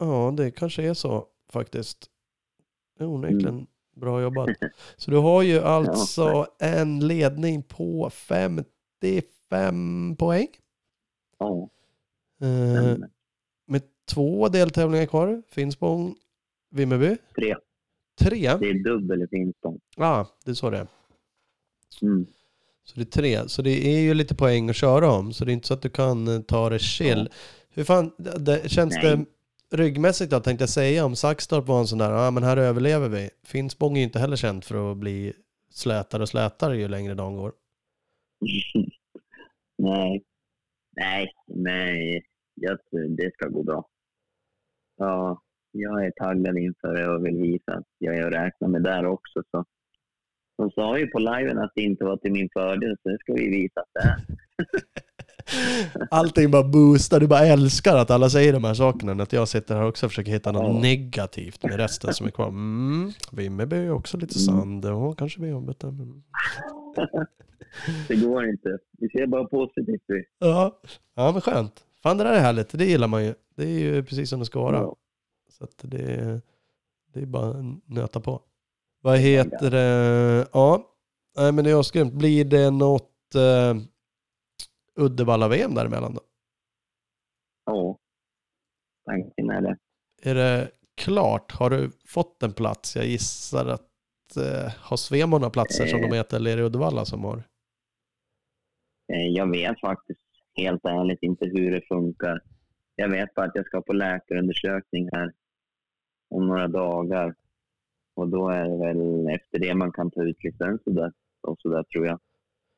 [0.00, 2.06] Ja, det kanske är så faktiskt.
[2.98, 4.50] Det är onekligen bra jobbat.
[4.96, 10.48] Så du har ju alltså en ledning på 55 poäng.
[11.38, 11.68] Ja,
[12.40, 12.96] Eh,
[13.66, 15.42] med två deltävlingar kvar.
[15.48, 16.16] Finspång
[16.70, 17.16] Vimmerby?
[17.34, 17.56] Tre.
[18.18, 18.56] Tre?
[18.60, 19.80] Det är dubbel i Finspång.
[19.96, 20.86] Ja, det är så det är.
[22.02, 22.26] Mm.
[22.84, 23.48] Så det är tre.
[23.48, 25.32] Så det är ju lite poäng att köra om.
[25.32, 27.28] Så det är inte så att du kan eh, ta det chill.
[27.78, 29.16] Hur fan, det, känns Nej.
[29.70, 32.56] det ryggmässigt då, tänkte jag säga, om Saxtorp var en sån där, ja men här
[32.56, 33.30] överlever vi.
[33.44, 35.32] Finspång är ju inte heller känt för att bli
[35.70, 37.52] slätare och slätare ju längre dagen går.
[39.78, 40.24] nej.
[40.96, 42.24] Nej, nej.
[42.54, 43.88] Jag tror det ska gå bra.
[44.96, 48.82] Ja, jag är taggad inför det och vill visa att jag är att räkna med
[48.82, 49.42] där också.
[49.50, 49.64] Så.
[50.56, 53.32] De sa ju på liven att det inte var till min fördel, så det ska
[53.32, 54.16] vi visa att det är.
[56.10, 59.22] Allting bara boostar, du bara älskar att alla säger de här sakerna.
[59.22, 60.80] Att jag sitter här också och försöker hitta något Ja.
[60.80, 62.48] negativt med resten som är kvar.
[62.48, 64.60] Mm, Vimmerby är också lite Mm.
[64.60, 65.80] sand, ja kanske blir jobbigt.
[65.80, 66.22] där, men-
[68.08, 68.78] Det går inte.
[68.98, 70.02] Vi ser bara positivt.
[70.06, 70.24] vi.
[70.38, 70.78] Ja.
[71.14, 71.84] ja, men skönt.
[72.02, 73.34] Fan det där är härligt, det gillar man ju.
[73.56, 74.76] Det är ju precis som det ska vara.
[74.76, 74.96] Ja.
[75.58, 76.40] Så att det,
[77.14, 78.40] det är bara att nöta på.
[79.02, 80.46] Vad heter det?
[80.52, 80.82] Ja,
[81.36, 82.12] nej men det är asgrymt.
[82.14, 83.82] Blir det något uh,
[84.98, 86.20] Uddevalla-VM däremellan då?
[87.64, 87.98] Ja.
[89.04, 89.76] Tanken är det.
[90.22, 91.52] Är det klart?
[91.52, 92.96] Har du fått en plats?
[92.96, 93.90] Jag gissar att
[94.36, 97.36] uh, har Svemo några platser som de heter eller är det Uddevalla som har?
[99.12, 100.20] Eh, Jag vet faktiskt
[100.54, 102.42] helt ärligt inte hur det funkar.
[102.96, 105.32] Jag vet bara att jag ska på läkarundersökning här
[106.30, 107.34] om några dagar.
[108.14, 111.60] Och då är det väl efter det man kan ta ut licens och, där, och
[111.60, 112.20] så tror jag.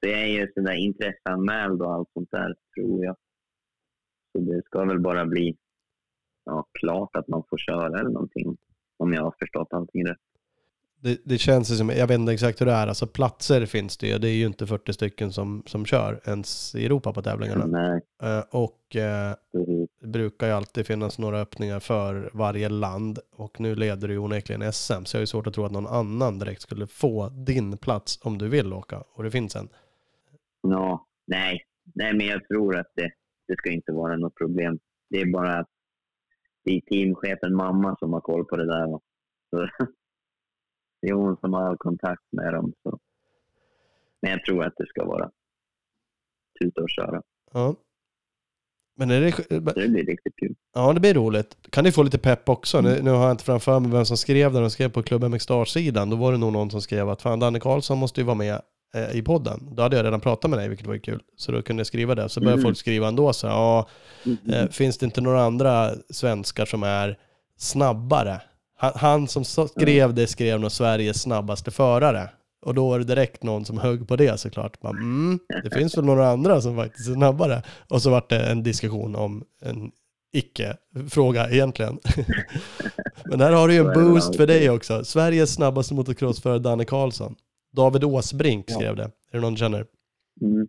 [0.01, 3.17] Det är ju sådär intresseanmäld och allt sånt där tror jag.
[4.33, 5.57] Så det ska väl bara bli
[6.45, 8.57] ja, klart att man får köra eller någonting.
[8.97, 10.19] Om jag har förstått allting rätt.
[11.03, 14.07] Det, det känns som, jag vet inte exakt hur det är, alltså platser finns det
[14.07, 14.19] ju.
[14.19, 17.67] Det är ju inte 40 stycken som, som kör ens i Europa på tävlingarna.
[17.67, 19.35] Nej, Eh, och eh,
[20.01, 23.19] det brukar ju alltid finnas några öppningar för varje land.
[23.37, 25.73] Och nu leder du ju onekligen SM, så jag har ju svårt att tro att
[25.73, 29.03] någon annan direkt skulle få din plats om du vill åka.
[29.15, 29.69] Och det finns en.
[30.61, 31.65] Ja, nej.
[31.95, 33.13] nej, men jag tror att det,
[33.49, 34.79] det ska inte vara något problem.
[35.11, 35.69] Det är bara att
[36.65, 38.87] det är teamchefen mamma som har koll på det där.
[39.51, 39.69] Så,
[41.03, 42.73] det är hon som har all kontakt med dem.
[42.83, 42.99] Så.
[44.23, 45.31] Men jag tror att det ska vara
[46.61, 47.23] tuta och köra.
[47.53, 47.77] Ja.
[48.97, 50.55] Men är det, det blir riktigt kul.
[50.75, 51.57] Ja, det blir roligt.
[51.71, 52.81] Kan ni få lite pepp också?
[52.81, 54.61] Nu, nu har jag inte framför mig vem som skrev det.
[54.61, 56.11] De skrev på Club MX Star-sidan.
[56.11, 58.61] Då var det nog någon som skrev att fan, Danne Karlsson måste ju vara med
[58.95, 59.69] eh, i podden.
[59.73, 61.21] Då hade jag redan pratat med dig, vilket var ju kul.
[61.37, 62.29] Så då kunde jag skriva det.
[62.29, 62.65] Så började Mm.
[62.65, 63.89] folk skriva ändå så ja,
[64.53, 67.19] eh, finns det inte några andra svenskar som är
[67.59, 68.41] snabbare?
[68.77, 72.31] Han, han som skrev det skrev nog Sveriges snabbaste förare.
[72.67, 74.81] Och då var det direkt någon som högg på det såklart.
[74.81, 77.63] Bara, mm, det finns väl några andra som faktiskt är snabbare.
[77.89, 79.91] Och så var det en diskussion om en
[80.33, 81.99] icke-fråga egentligen.
[83.25, 85.05] Men här har du ju en boost för dig också.
[85.05, 87.35] Sveriges snabbaste motocrossförare Danne Karlsson.
[87.73, 89.03] David Åsbrink skrev det.
[89.05, 89.87] Är det någon du känner?
[90.41, 90.69] Mm.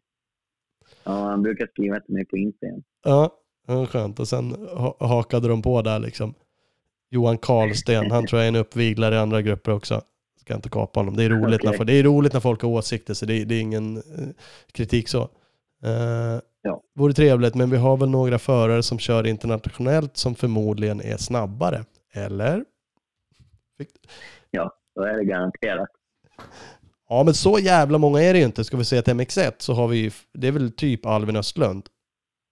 [1.03, 2.83] Ja, han brukar skriva till mig på Instagram.
[3.03, 3.37] Ja,
[3.89, 4.19] skönt.
[4.19, 6.33] Och sen ha- hakade de på där liksom.
[7.09, 10.01] Johan Karlsten, han tror jag är en uppviglare i andra grupper också.
[10.39, 11.15] Ska inte kapa honom.
[11.15, 11.77] Det är roligt, Okej.
[11.77, 14.03] när, det är roligt när folk har åsikter, så det är, det är ingen eh,
[14.71, 15.21] kritik så.
[15.85, 16.83] Uh, Ja.
[16.95, 21.85] Vore trevligt, men vi har väl några förare som kör internationellt som förmodligen är snabbare.
[22.13, 22.65] Eller?
[24.51, 25.89] Ja, då är det garanterat.
[27.11, 28.63] Ja, men så jävla många är det ju inte.
[28.63, 31.83] Ska vi säga till MX1 så har vi ju, det är väl typ Alvin Östlund.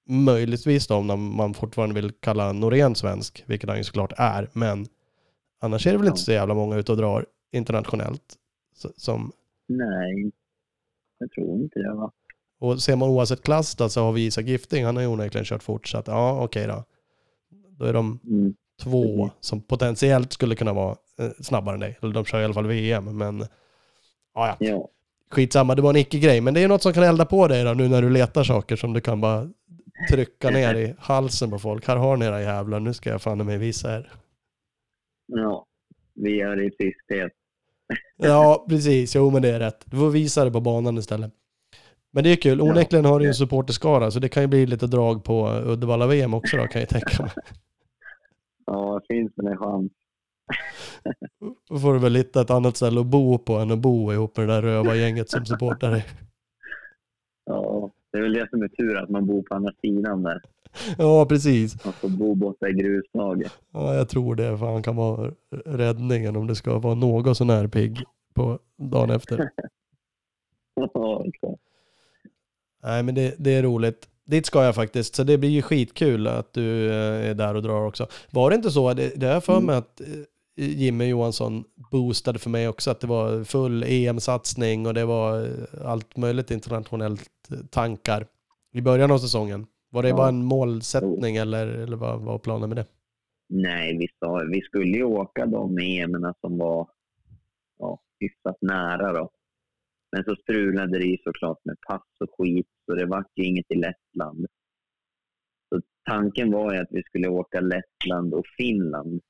[0.09, 4.49] Möjligtvis då om man fortfarande vill kalla Norén svensk, vilket han ju såklart är.
[4.53, 4.85] Men
[5.61, 8.35] annars är det väl inte så jävla många ute och drar internationellt.
[8.97, 9.31] Som,
[9.67, 10.31] Nej,
[11.19, 11.93] jag tror inte det.
[11.93, 12.11] Va?
[12.59, 15.45] och ser man oavsett klass då så har vi Isak Gifting, han har ju onekligen
[15.45, 15.87] kört fort.
[15.87, 16.83] Så att ja, okej då.
[17.69, 18.53] Då är de Mm.
[18.81, 21.97] två som potentiellt skulle kunna vara eh, snabbare än dig.
[22.01, 23.45] Eller de kör i alla fall VM, men
[24.47, 24.89] ja, ja.
[25.31, 26.41] Skitsamma, det var en icke-grej.
[26.41, 28.75] Men det är något som kan elda på dig då, nu när du letar saker
[28.75, 29.49] som du kan bara
[30.09, 31.87] trycka ner i halsen på folk.
[31.87, 34.11] Här har ni era jävlar, nu ska jag fan mig visa er.
[35.27, 35.65] ja.
[36.15, 37.31] vi gör det i tysthet.
[38.17, 39.15] Ja, precis.
[39.15, 39.85] Jo, men det är rätt.
[39.85, 41.31] Du får visa det på banan istället.
[42.11, 42.61] Men det är kul.
[42.61, 46.33] Onekligen har du ju en supporterskara, så det kan ju bli lite drag på Uddevalla-VM
[46.33, 47.31] också då, kan jag tänka mig.
[48.65, 49.91] Ja, det finns väl en chans.
[51.69, 54.37] Då får du väl hitta ett annat ställe att bo på än att bo ihop
[54.37, 56.05] med det där rövargänget som supportar dig.
[57.45, 60.41] Ja, det är väl det som är tur att man bor på andra sidan där.
[60.97, 61.85] Ja, precis.
[61.85, 63.51] Man får bo borta i gruslaget.
[63.73, 64.57] Ja, jag tror det.
[64.57, 65.31] Fan kan vara
[65.65, 69.49] räddningen om det ska vara något sån här pigg på dagen efter.
[70.93, 71.61] Ja, exakt.
[72.83, 74.09] Nej, men det, det är roligt.
[74.25, 77.63] Dit ska jag faktiskt, så det blir ju skitkul att du eh, är där och
[77.63, 78.07] drar också.
[78.31, 80.07] Var det inte så, det, det har jag för mig att eh,
[80.59, 85.85] Jimmy Johansson boostade för mig också att det var full EM-satsning och det var eh,
[85.85, 88.27] allt möjligt internationellt eh, tankar
[88.73, 89.67] i början av säsongen.
[89.91, 90.15] Var det Ja.
[90.15, 92.85] bara en målsättning eller, eller vad vad var planen med det?
[93.49, 96.89] Nej, vi, sa, vi skulle ju åka de EM som var
[97.79, 99.29] ja, hyfsat nära då.
[100.11, 103.71] Men så strulade det ju såklart med pass och skit, så det vart ju inget
[103.71, 104.45] i Lettland.
[105.69, 109.21] Så tanken var ju att vi skulle åka Lettland och Finland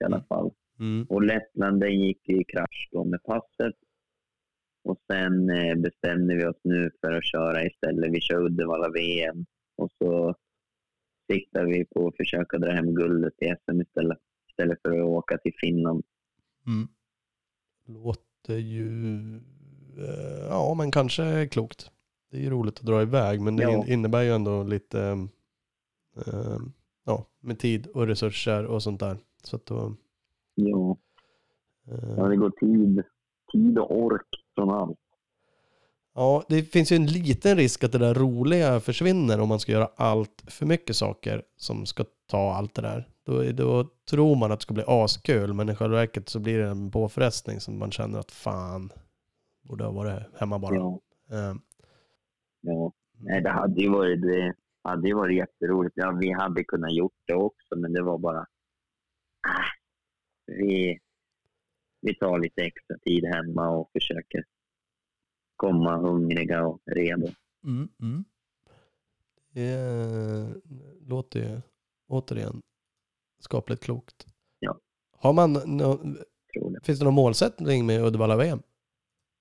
[0.00, 0.50] i alla fall.
[0.82, 1.06] Mm.
[1.08, 3.74] Och Lettland den gick i krasch då med passet.
[4.84, 8.12] Och sen eh, bestämde vi oss nu för att köra istället.
[8.12, 10.34] Vi kör Uddevalla-VM och så
[11.30, 14.18] siktar vi på att försöka dra hem guldet i SM istället.
[14.50, 16.04] Istället för att åka till Finland.
[16.66, 16.88] Mm.
[17.86, 18.96] Låter ju,
[19.98, 21.90] eh, ja men kanske klokt.
[22.30, 23.70] Det är ju roligt att dra iväg men det Ja.
[23.76, 25.00] in- innebär ju ändå lite,
[26.26, 26.58] eh,
[27.04, 29.16] ja, med tid och resurser och sånt där.
[29.44, 29.96] Så att då,
[30.54, 30.96] Ja,
[31.88, 33.02] eh, ja det går tid,
[33.52, 34.98] tid och ork från allt.
[36.14, 39.72] Ja, det finns ju en liten risk att det där roliga försvinner om man ska
[39.72, 43.08] göra allt för mycket saker som ska ta allt det där.
[43.26, 46.58] Då, då tror man att det ska bli askul, men i själva verket så blir
[46.58, 48.90] det en påfrestning som man känner att fan,
[49.62, 50.74] borde ha varit hemma bara.
[50.74, 51.00] Ja,
[51.32, 51.54] Eh,
[52.60, 52.92] ja.
[53.18, 55.92] Nej, det hade ju varit, det hade ju varit jätteroligt.
[55.96, 58.38] Ja, vi hade kunnat gjort det också, men det var bara...
[59.46, 59.81] Äh,
[60.46, 60.98] vi,
[62.00, 64.44] vi tar lite extra tid hemma och försöker
[65.56, 67.28] komma hungriga och redo.
[67.64, 68.24] Mm, mm.
[69.54, 70.48] Det eh,
[71.08, 71.60] låter ju
[72.08, 72.62] återigen
[73.38, 74.26] skapligt klokt.
[74.58, 74.80] Ja.
[75.10, 76.84] Har man, Tror jag.
[76.84, 78.62] finns det någon målsättning med Uddevalla-VM?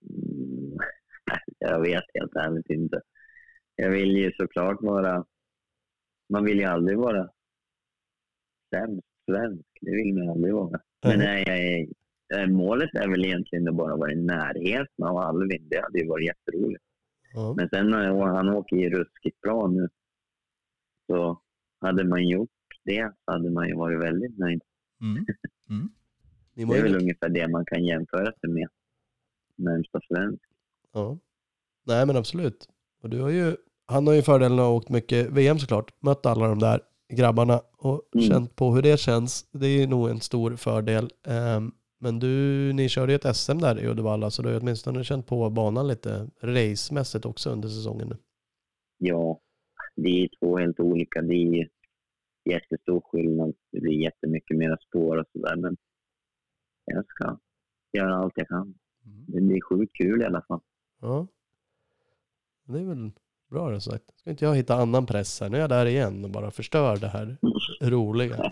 [0.09, 0.77] Mm,
[1.59, 3.01] jag vet helt ärligt inte.
[3.75, 5.25] Jag vill ju såklart vara...
[6.29, 7.29] Man vill ju aldrig vara
[8.75, 9.67] sämst svensk.
[9.81, 10.81] Det vill man aldrig vara.
[11.03, 11.25] Men Mhm.
[12.29, 15.67] nej, målet är väl egentligen att bara vara i närheten av Alvin.
[15.69, 16.83] Det hade ju varit jätteroligt.
[17.33, 17.53] Ja.
[17.57, 19.89] Men sen när han åker ju ruskigt bra nu.
[21.07, 21.41] Så
[21.81, 22.49] hade man gjort
[22.83, 24.61] det så hade man ju varit väldigt nöjd.
[25.01, 25.25] Mm.
[25.69, 25.89] Mm.
[26.55, 28.67] Det är ju, väl ungefär det man kan jämföra sig med.
[29.55, 30.43] Närmsta svensk.
[30.93, 31.17] ja.
[31.83, 32.67] Nej men absolut.
[33.01, 35.91] Och du har ju, han har ju fördelen att ha åkt mycket VM såklart.
[35.99, 36.81] Mött alla de där
[37.11, 38.27] grabbarna och Mm.
[38.27, 39.49] känt på hur det känns.
[39.51, 41.09] Det är nog en stor fördel.
[41.27, 45.03] Ehm, men du, ni körde ju ett SM där i Uddevalla så du har åtminstone
[45.03, 48.13] känt på banan lite racemässigt också under säsongen.
[48.97, 49.39] Ja,
[49.95, 51.21] det är två helt olika.
[51.21, 51.69] Det är
[52.49, 53.53] jättestor skillnad.
[53.71, 55.55] Det blir jättemycket mera spår och sådär.
[55.55, 55.77] Men
[56.85, 57.37] jag ska
[57.93, 58.73] göra allt jag kan.
[59.03, 60.61] Det blir sjukt kul i alla fall.
[61.01, 61.27] Ja.
[62.65, 63.11] Det är väl
[63.51, 64.03] bra det sagt.
[64.15, 65.49] Ska inte jag hitta annan press här?
[65.49, 67.37] Nu är jag där igen och bara förstör det här
[67.81, 68.35] roliga.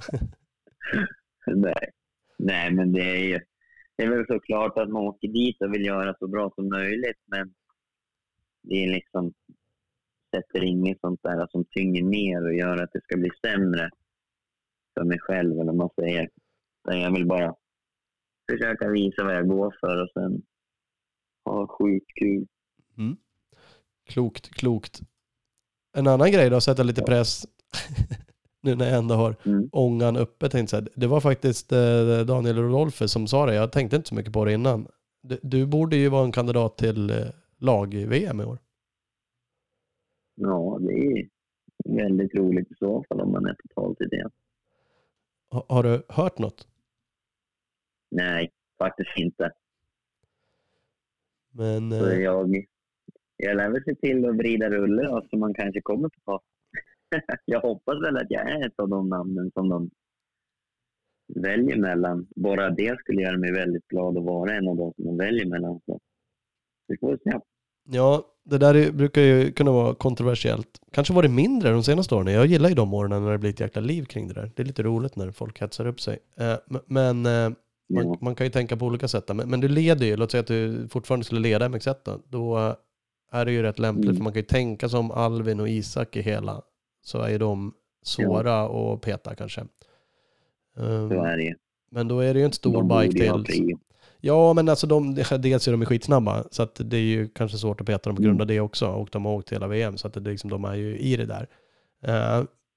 [1.48, 1.90] Nej.
[2.38, 3.40] Nej, men det är ju...
[3.96, 7.18] Det är väl såklart att man åker dit och vill göra så bra som möjligt,
[7.26, 7.54] men
[8.64, 9.34] det är liksom
[10.36, 13.90] sätter inget sånt där som tynger ner och gör att det ska bli sämre
[14.94, 16.30] för mig själv, eller man säger.
[16.84, 17.56] Jag vill bara
[18.52, 20.42] försöka visa vad jag går för och sen
[21.46, 22.48] ha skitkul.
[24.10, 25.02] Klokt, klokt.
[25.98, 27.46] En annan grej då, att sätta lite press
[28.62, 29.70] nu när jag ändå har Mm.
[29.72, 30.50] ångan uppe.
[30.50, 33.54] Tänkte jag, det var faktiskt eh, Daniel Rodolfo som sa det.
[33.56, 34.88] Jag tänkte inte så mycket på det innan.
[35.22, 37.16] Du, du borde ju vara en kandidat till eh,
[37.58, 38.60] lag-VM i år.
[40.36, 41.30] Ja, det är
[41.98, 44.30] väldigt roligt i så fall om man är totalt i det.
[45.52, 46.68] Ha, har du hört något?
[48.12, 49.52] Nej, faktiskt inte.
[51.52, 52.66] Men eh, jag,
[53.44, 56.42] jag lär väl se till att vrida rulle då, så man kanske kommer på
[57.46, 59.90] jag hoppas väl att jag är ett av de namnen som de
[61.36, 62.28] väljer mellan.
[62.36, 65.46] Bara det skulle göra mig väldigt glad att vara en av de som de väljer
[65.46, 65.80] mellan.
[65.86, 66.00] Så
[66.88, 67.40] vi får se.
[67.90, 70.82] ja, det där är, brukar ju kunna vara kontroversiellt.
[70.92, 72.34] Kanske var det mindre de senaste åren.
[72.34, 74.52] Jag gillar ju de åren när det blir ett jäkla liv kring det där.
[74.56, 76.20] Det är lite roligt när folk hetsar upp sig.
[76.38, 77.50] Eh, men eh,
[77.94, 79.36] man, man kan ju tänka på olika sätt.
[79.36, 82.20] Men, men du leder ju, låt säga att du fortfarande skulle leda MX1 då.
[82.28, 82.76] Då
[83.32, 84.06] är det ju rätt lämpligt.
[84.06, 84.16] Mm.
[84.16, 86.62] För man kan ju tänka som Alvin och Isak i hela.
[87.02, 87.74] Så är ju de
[88.04, 88.62] svåra
[88.94, 89.62] att peta kanske.
[90.76, 91.56] Um, Så är det
[91.92, 93.78] men då är det ju en stor De bike till.
[94.22, 96.44] Ja, men alltså de, dels är de skitsnabba.
[96.52, 98.88] Så att det är ju kanske svårt att peta dem på grund av det också.
[98.88, 99.98] Och de har åkt hela VM.
[99.98, 101.48] Så att det, liksom, de är ju i det där.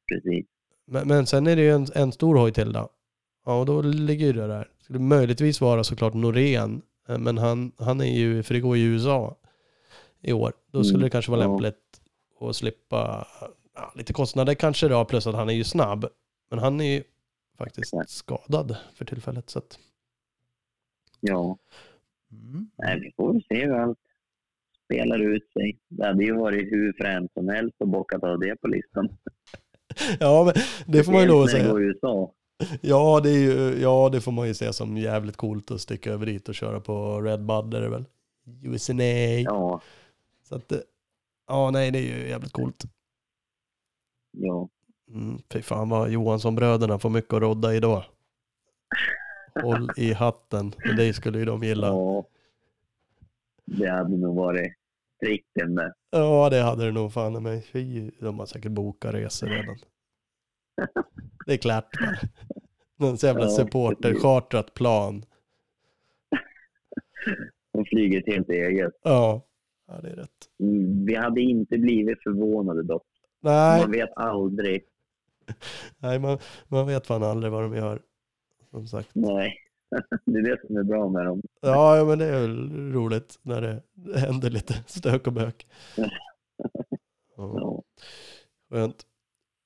[0.09, 0.47] Precis.
[0.87, 2.89] men, men sen är det ju en, en stor hoj till då.
[3.47, 4.69] Ja, och då ligger ju det där.
[4.83, 6.83] Skulle möjligtvis vara såklart Norén.
[7.09, 9.37] eh, Men han, han är ju, för det går i USA
[10.23, 10.53] i år.
[10.73, 11.49] Då skulle Mm, det kanske vara ja.
[11.49, 12.01] lämpligt
[12.41, 13.27] att slippa
[13.75, 15.05] ja, lite kostnader kanske då.
[15.05, 16.07] Plus att han är ju snabb.
[16.51, 17.03] Men han är ju
[17.59, 18.11] faktiskt Exakt.
[18.11, 19.51] skadad för tillfället.
[19.51, 19.79] Så att,
[21.21, 21.59] Ja,
[22.33, 22.71] Mm.
[22.79, 23.99] nej, vi får se hur allt
[24.85, 25.79] spelar ut sig.
[25.89, 29.09] Det hade ju varit hur fränt som helst att bockat av det på listan.
[30.21, 30.55] Ja, men
[30.87, 31.75] det får man ju lov att säga.
[31.79, 32.33] USA.
[32.81, 36.13] Ja det, är ju, ja, det får man ju se som jävligt coolt att sticka
[36.13, 38.05] över dit och köra på Red Bud är det väl?
[38.65, 39.03] USNA.
[39.45, 39.81] Ja,
[40.53, 40.79] Så att, eh,
[41.49, 42.85] ja nej det är ju jävligt coolt.
[44.31, 44.69] ja.
[45.09, 48.05] Mm, fy fan vad Johansson-bröderna får mycket att rodda i då.
[49.63, 51.87] Håll i hatten, men det skulle ju de gilla.
[51.87, 52.25] ja.
[53.65, 54.73] Det hade nog varit
[55.21, 55.95] pricken med.
[56.11, 57.65] Ja det hade det nog fan med.
[57.65, 59.77] Fy, de har säkert bokat resor redan.
[61.47, 61.91] Det är klart.
[62.97, 65.25] Någon jävla Ja, supporter-chartrat plan.
[67.73, 68.93] De flyger ett helt eget.
[69.03, 69.43] Ja.
[69.95, 70.49] Ja, det är rätt.
[71.07, 73.07] Vi hade inte blivit förvånade dock.
[73.41, 74.85] Nej, Man vet aldrig.
[75.99, 76.39] nej man,
[76.69, 78.03] man vet fan aldrig vad de gör.
[78.71, 79.11] Som sagt.
[79.13, 79.59] Nej.
[80.25, 81.43] Det är det som är bra med dem.
[81.61, 83.83] Ja, ja men det är väl roligt när det
[84.19, 85.67] händer lite stök och bök.
[87.37, 87.83] Ja,
[88.71, 89.07] skönt.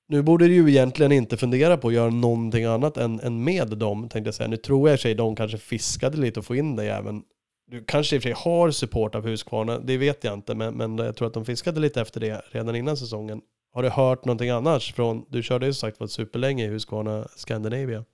[0.09, 3.79] Nu borde du ju egentligen inte fundera på att göra någonting annat än, än med
[3.79, 4.49] dem, tänkte jag säga.
[4.49, 7.22] Nu tror jag i sig de kanske fiskade lite och få in dig även.
[7.67, 10.75] Du kanske i och för sig har support av Husqvarna, det vet jag inte, men,
[10.77, 13.41] men jag tror att de fiskade lite efter det redan innan säsongen.
[13.73, 17.25] Har du hört någonting annars från, du körde ju som sagt var superlänge i Husqvarna
[17.37, 18.05] Scandinavia.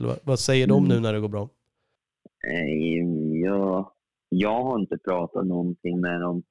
[0.00, 1.02] Eller vad, säger de nu Mm.
[1.02, 1.48] när det går bra?
[3.44, 3.90] Jag,
[4.28, 6.42] jag har inte pratat någonting med dem.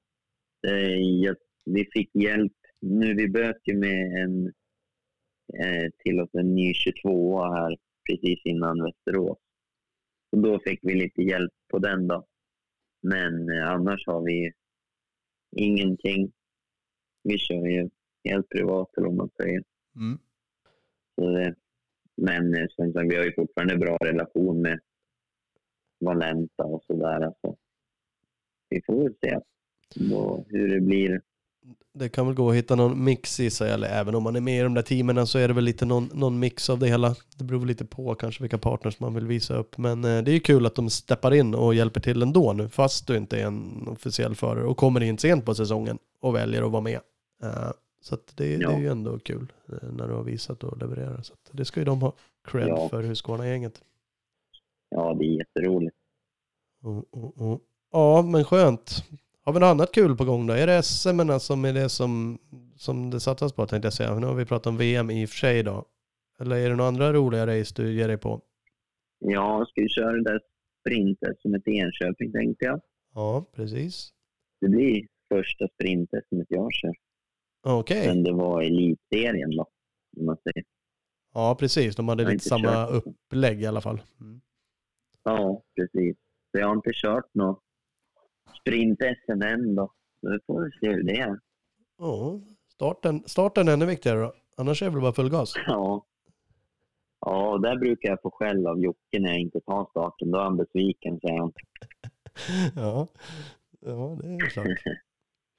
[0.67, 2.53] Eh, jag- Vi fick hjälp.
[2.81, 4.45] Nu vi böt ju med en
[5.59, 7.77] eh, till oss en ny 22 här
[8.09, 9.37] precis innan Västerås.
[10.31, 12.25] Och då fick vi lite hjälp på den då.
[13.01, 14.51] Men eh, annars har vi
[15.55, 16.31] ingenting.
[17.23, 17.89] Vi kör ju
[18.23, 19.63] helt privat eller vad man säger.
[19.95, 20.19] Mm.
[21.15, 21.55] Så det,
[22.15, 24.79] men eh, som sagt, vi har ju fortfarande bra relation med
[25.99, 27.21] Valenta och sådär.
[27.21, 27.55] Alltså.
[28.69, 29.39] Vi får väl se
[29.95, 31.21] då, hur det blir.
[31.93, 34.41] Det kan väl gå att hitta någon mix i sig, eller även om man är
[34.41, 36.87] med i de där teamen så är det väl lite någon, någon mix av det
[36.87, 37.15] hela.
[37.37, 39.77] Det beror väl lite på kanske vilka partners man vill visa upp.
[39.77, 42.69] Men eh, det är ju kul att de steppar in och hjälper till ändå nu,
[42.69, 46.61] fast du inte är en officiell förare och kommer in sent på säsongen och väljer
[46.65, 46.99] att vara med.
[47.43, 48.79] Eh, så det, det är Ja.
[48.79, 51.25] ju ändå kul eh, när du har visat och levererat.
[51.25, 52.13] Så att det ska ju de ha
[52.47, 52.89] cred Ja.
[52.89, 53.81] för Husqvarna-gänget.
[54.89, 55.95] Ja, det är jätteroligt.
[56.83, 57.59] Oh, oh, oh.
[57.91, 59.03] Ja, men skönt.
[59.45, 60.53] Har vi något annat kul på gång då?
[60.53, 62.39] Är det SM som är det som,
[62.75, 64.19] som det satsas på tänkte jag säga.
[64.19, 65.85] Nu har vi pratat om VM i och för sig då.
[66.39, 68.41] Eller är det några andra roliga race du ger dig på?
[69.19, 70.39] Jag ska ju köra det där
[70.79, 72.81] sprintet som ett Enköping tänkte jag.
[73.13, 74.13] Ja, precis.
[74.61, 76.93] Det blir första sprintet som jag kör.
[77.63, 78.07] Okej.
[78.07, 79.67] Men det var elitserien då.
[80.17, 80.63] Om man säger.
[81.33, 81.95] Ja, precis.
[81.95, 83.03] De hade lite samma kört.
[83.05, 84.01] upplägg i alla fall.
[84.21, 84.41] Mm.
[85.23, 86.17] Ja, precis.
[86.51, 87.63] Så jag har inte kört något
[88.61, 89.75] sprint-SM.
[90.21, 91.39] Så vi får väl se hur det är.
[91.97, 92.39] Ja,
[92.73, 94.33] starten, starten är ännu viktigare då.
[94.57, 95.53] Annars är det väl bara full gas.
[95.67, 96.05] Ja.
[97.25, 100.31] Ja, där brukar jag få skäll av Jocke när jag inte tar starten.
[100.31, 101.51] Då är han besviken, säger han.
[102.75, 103.07] Ja,
[103.79, 104.67] ja det är klart.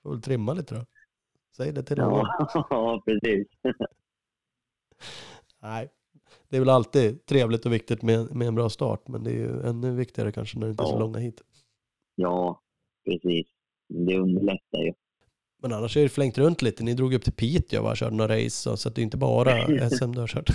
[0.03, 0.81] Får väl trimma lite då.
[1.57, 2.27] Säg det till honom.
[2.39, 3.49] Ja, ja precis.
[5.63, 5.89] Nej,
[6.49, 9.35] det är väl alltid trevligt och viktigt med, med en bra start, men det är
[9.35, 10.99] ju ännu viktigare kanske när det inte är så Ja.
[10.99, 11.43] långa hit.
[12.15, 12.61] Ja,
[13.05, 13.47] precis.
[13.89, 14.93] Det underlättar ju.
[15.63, 16.85] Men annars är det flängt runt lite.
[16.85, 19.51] Ni drog upp till Piteå och körde några race, så att det är inte bara
[19.91, 20.51] SM du har kört.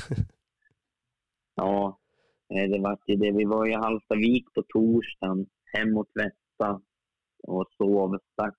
[1.56, 2.00] Ja,
[2.54, 3.32] eh, det var ju det.
[3.32, 6.82] Vi var i Hallstavik på torsdagen, hem och tvätta
[7.44, 8.20] och sov.
[8.34, 8.56] Stack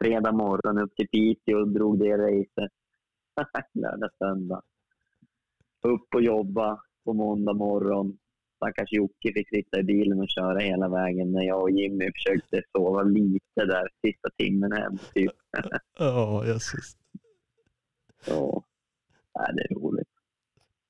[0.00, 2.72] fredag morgon upp till Piteå och drog det racet.
[3.74, 4.62] Lördag, söndag.
[5.82, 8.18] Upp och jobba på måndag morgon.
[8.58, 12.62] Stackars Jocke fick sitta i bilen och köra hela vägen när jag och Jimmy försökte
[12.76, 14.98] sova lite där sista timmen hem.
[15.14, 15.32] Typ.
[15.98, 16.96] Ja, jösses.
[18.26, 18.64] Så,
[19.32, 20.08] ja, det är roligt.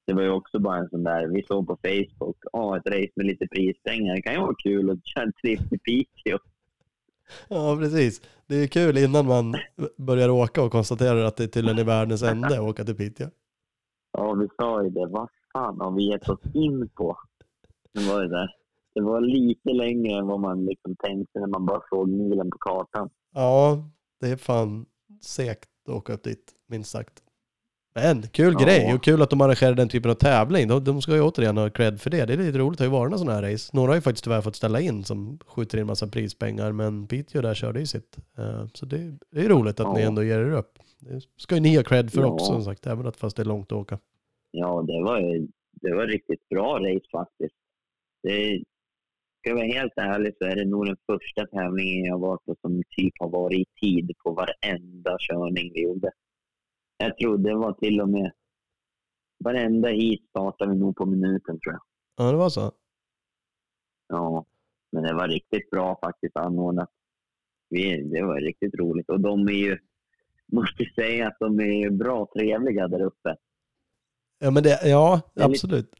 [0.06, 3.12] Det var ju också bara en sån där, vi såg på Facebook, ja ett race
[3.16, 4.14] med lite prispengar.
[4.14, 6.38] Det kan ju vara kul att köra en tripp till Piteå.
[7.48, 8.22] Ja, precis.
[8.46, 9.54] Det är kul innan man
[9.96, 13.28] börjar åka och konstaterar att det tydligen är världens ände att åka till Piteå.
[14.12, 15.06] Ja, vi sa ju det.
[15.06, 17.18] Vad fan har vi gett oss in på?
[17.99, 18.49] Det var det där.
[18.94, 22.59] Det var lite längre än vad man liksom tänkte när man bara såg milen på
[22.59, 23.11] kartan.
[23.34, 23.88] Ja,
[24.20, 24.86] det är fan
[25.22, 27.22] segt att åka upp dit, minst sagt.
[27.94, 28.64] Men kul Ja.
[28.64, 30.68] grej och kul att de arrangerar den typen av tävling.
[30.68, 32.24] De, de ska ju återigen ha cred för det.
[32.26, 33.70] Det är lite roligt, det har ju varit några sådana här race.
[33.76, 37.42] Några har ju faktiskt tyvärr fått ställa in som skjuter in massa prispengar, men Piteå
[37.42, 38.16] där körde ju sitt.
[38.38, 39.92] Eh, Så det, det är roligt att Ja.
[39.94, 40.78] ni ändå ger er upp.
[41.01, 42.26] Det ska ju ni ha cred för Ja.
[42.26, 43.99] också som sagt, även att fast det är långt att åka.
[44.51, 47.55] Ja, det var, ju- det var riktigt bra race faktiskt.
[48.22, 48.62] Det,
[49.38, 52.56] ska jag vara helt ärlig så är det nog den första tävlingen jag varit på
[52.60, 56.10] som typ har varit i tid på varenda körning vi gjorde.
[56.96, 58.32] Jag tror det var till och med
[59.44, 61.82] varenda hit startade vi nog på minuten tror jag.
[62.16, 62.72] Ja, det var så.
[64.08, 64.46] Ja,
[64.92, 66.90] men det var riktigt bra faktiskt anordnat.
[67.68, 69.78] Vi, det var riktigt roligt och de är ju,
[70.46, 73.36] måste säga att de är bra trevliga där uppe.
[74.38, 75.90] Ja, men det, ja, absolut.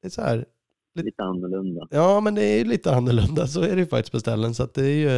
[0.00, 0.46] Det är så här.
[0.94, 1.88] Lite annorlunda.
[1.90, 3.46] Ja, men det är ju lite annorlunda.
[3.46, 4.54] Så är det ju faktiskt på ställen.
[4.54, 5.08] Så det är ju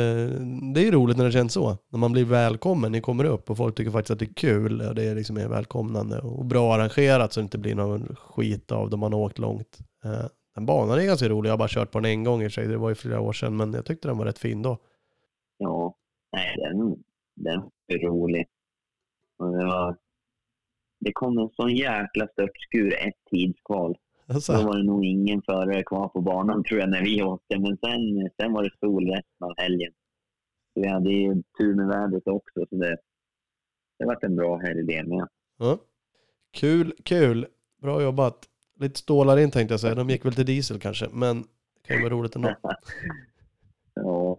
[0.75, 1.79] det är roligt när det känns så.
[1.89, 4.81] När man blir välkommen, ni kommer upp och folk tycker faktiskt att det är kul.
[4.81, 8.73] Och det är liksom är välkomnande och bra arrangerat så det inte blir någon skit
[8.73, 9.79] av de man har åkt långt.
[10.05, 11.49] Eh, Den banan är ganska rolig.
[11.49, 12.68] Jag har bara kört på den en gång i och för sig.
[12.68, 14.79] Det var ju flera år sedan, men jag tyckte den var rätt fin då.
[15.59, 15.95] Ja,
[16.33, 16.97] nej, den,
[17.37, 18.47] den är rolig.
[19.39, 19.97] Och det, var,
[21.01, 23.97] det kom en sån jäkla störtskur ett tidskval.
[24.31, 27.59] Då Alltså, var det nog ingen förare kvar på banan tror jag när vi åkte.
[27.59, 29.93] Men sen, sen var det sol resten av helgen.
[30.74, 32.66] Så vi hade ju tur med vädret också.
[32.70, 32.97] Så det,
[33.99, 35.28] det var en bra helg det med.
[35.59, 35.78] ja.
[36.53, 37.47] Kul, kul.
[37.83, 38.49] Bra jobbat.
[38.81, 39.95] Lite stålar in tänkte jag säga.
[39.95, 41.49] De gick väl till diesel kanske, men det
[41.87, 42.55] kan ju vara roligt ändå.
[43.95, 44.39] ja,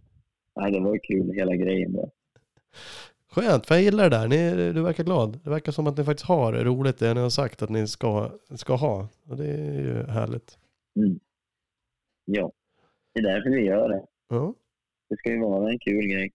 [0.55, 1.93] nej, det var kul hela grejen.
[1.93, 2.11] Då.
[3.31, 4.27] Skönt, för jag gillar det där.
[4.27, 5.39] Ni, du verkar glad.
[5.43, 8.31] Det verkar som att ni faktiskt har roligt det ni har sagt att ni ska,
[8.55, 9.07] ska ha.
[9.29, 10.59] Och det är ju härligt.
[10.95, 11.19] Mm.
[12.25, 12.51] Ja,
[13.13, 14.05] det är därför vi gör det.
[14.27, 14.53] Ja,
[15.09, 16.31] Det ska ju vara en kul grej.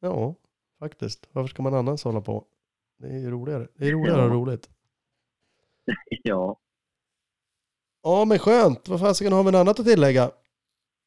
[0.00, 0.34] ja
[0.78, 1.28] faktiskt.
[1.32, 2.44] Varför ska man annars hålla på?
[2.98, 3.68] Det är ju roligare.
[3.74, 4.34] Det är roligare och Ja.
[4.34, 4.70] roligt.
[6.22, 6.58] Ja,
[8.02, 8.88] Ja, men skönt.
[8.88, 10.30] Vad fasiken har vi något annat att tillägga?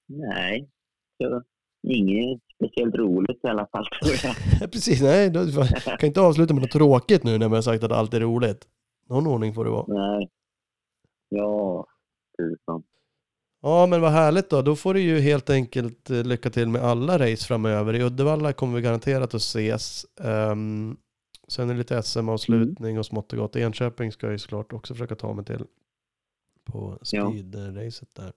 [0.08, 0.70] nej.
[1.18, 1.44] Så,
[1.84, 4.72] inget speciellt roligt i alla fall tror jag.
[4.72, 5.30] Precis, nej.
[5.30, 5.52] Du
[6.00, 8.68] kan inte avsluta med något tråkigt nu när vi har sagt att allt är roligt.
[9.10, 9.86] Någon ordning får det vara.
[9.88, 10.30] Nej.
[11.30, 11.86] Ja,
[12.38, 12.84] tusan.
[13.62, 14.62] Ja, men vad härligt då.
[14.62, 17.94] Då får du ju helt enkelt eh, lycka till med alla race framöver.
[17.96, 20.06] I Uddevalla kommer vi garanterat att ses.
[20.20, 20.98] Um,
[21.48, 23.56] sen är det lite SM-avslutning och smått och gott.
[23.56, 25.66] Enköping ska jag ju såklart också försöka ta mig till
[26.64, 27.26] på Ja.
[27.32, 28.32] speed-racet där.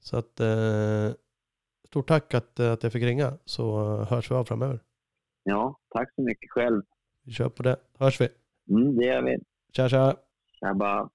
[0.00, 1.10] Så att eh,
[1.90, 4.80] stort tack att, eh, att jag fick ringa så hörs vi av framöver.
[5.42, 6.82] Ja, tack så mycket själv.
[7.24, 7.76] Vi kör på det.
[7.98, 8.28] Hörs vi.
[8.70, 9.38] Mm, det gör vi.
[9.72, 10.16] Tja tja.
[10.60, 11.08] Tjabba.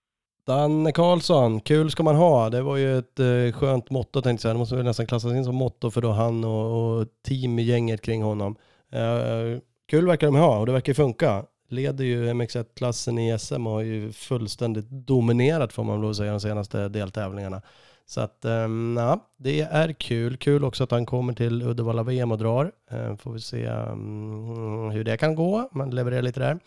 [0.46, 2.50] Danne Karlsson, kul ska man ha.
[2.50, 4.54] Det var ju ett eh, skönt motto tänkte jag säga.
[4.54, 8.24] Det måste väl nästan klassas in som motto för då han och, och teamgänget kring
[8.24, 8.56] honom.
[8.92, 11.46] Eh, kul verkar de ha och det verkar funka.
[11.68, 16.40] Leder ju MX1-klassen i SM och har ju fullständigt dominerat får man väl säga de
[16.40, 17.62] senaste deltävlingarna.
[18.06, 20.38] Så att um, ja, det är kul.
[20.38, 22.72] Kul också att han kommer till Uddevalla VM och drar.
[22.92, 25.70] Ehm, får vi se mm, hur det kan gå.
[25.72, 26.60] Man levererar lite där.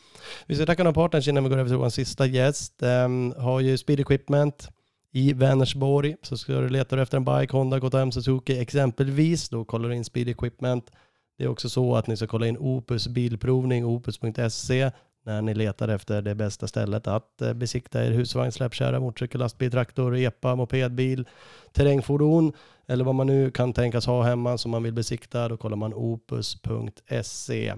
[0.47, 2.83] Vi ska tacka några partners innan vi går över till vår sista gäst.
[2.83, 4.69] Um, har ju Speed Equipment
[5.13, 6.17] i Vänersborg.
[6.23, 9.49] Så ska du leta efter en bike, Honda, KTM, Suzuki exempelvis.
[9.49, 10.91] Då kollar du in Speed Equipment.
[11.39, 14.91] Det är också så att ni ska kolla in Opus bilprovning, opus.se
[15.27, 19.71] när ni letar efter det bästa stället att eh, besikta er husvagn, släpkärra, motorcykel, lastbil,
[19.71, 21.29] traktor, epa, mopedbil,
[21.73, 22.53] terrängfordon
[22.87, 25.49] eller vad man nu kan tänkas ha hemma som man vill besikta.
[25.49, 27.75] Då kollar man opus.se.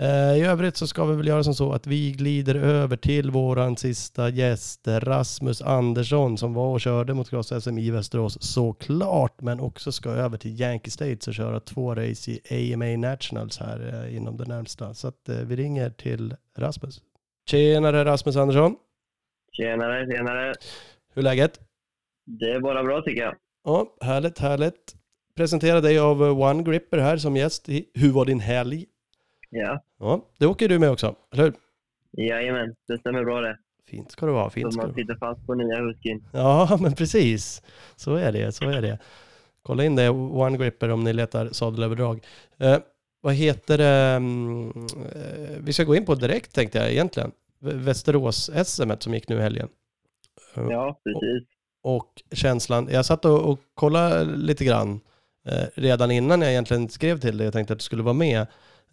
[0.00, 3.30] Eh, I övrigt så ska vi väl göra som så att vi glider över till
[3.30, 9.40] våran sista gäst, Rasmus Andersson, som var och körde mot Cross SM i Västerås såklart,
[9.40, 14.04] men också ska över till Yankee States och köra två race i AMA Nationals här
[14.04, 14.94] eh, inom det närmsta.
[14.94, 17.00] Så att eh, vi ringer till Rasmus.
[17.50, 18.76] Tjenare Rasmus Andersson,
[19.52, 20.54] Tjenare, tjenare.
[21.14, 21.60] hur är läget?
[22.26, 23.34] Det är bara bra tycker jag.
[23.64, 24.94] Ja, härligt, härligt.
[25.36, 28.86] Presentera dig av One Gripper här som gäst Hur var din helg?
[29.50, 31.52] Ja, Ja, det åker du med också, eller hur?
[32.28, 32.74] jajamän.
[32.88, 33.58] Det stämmer bra det.
[33.86, 36.24] Fint ska det vara, fint Så man sitter fast på nya Huskyn.
[36.32, 37.62] Ja, men precis.
[37.96, 38.98] Så är det, så är det.
[39.62, 42.26] Kolla in det, One Gripper, om ni letar sadelöverdrag.
[42.58, 42.78] Eh,
[43.20, 43.86] vad heter det?
[44.16, 44.68] mm,
[45.14, 47.32] eh, vi ska gå in på direkt tänkte jag egentligen.
[47.60, 49.68] Västerås-SM som gick nu i helgen.
[50.56, 51.48] Eh, Ja, precis.
[51.82, 55.00] Och känslan, jag satt och, och kollade lite grann
[55.46, 57.44] eh, redan innan jag egentligen skrev till dig.
[57.46, 58.46] Jag tänkte att du skulle vara med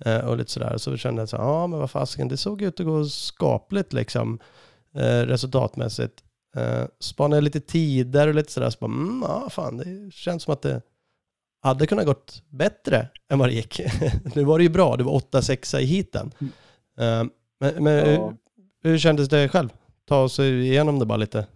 [0.06, 0.78] eh, och lite sådär.
[0.78, 4.40] Så kände jag så ja men vad fasiken, det såg ut att gå skapligt liksom
[4.96, 6.24] eh, resultatmässigt.
[6.58, 8.70] Eh, spanade lite tider och lite sådär.
[8.70, 10.82] Så bara, mm, ja fan, det känns som att det
[11.62, 13.82] hade kunnat gått bättre än vad det gick.
[14.36, 16.32] nu var det ju bra, det var 8-6 i heaten.
[17.00, 17.24] Eh,
[17.60, 18.04] men men Ja.
[18.84, 19.70] hur, hur kändes det själv?
[20.08, 21.48] Ta oss igenom det bara lite.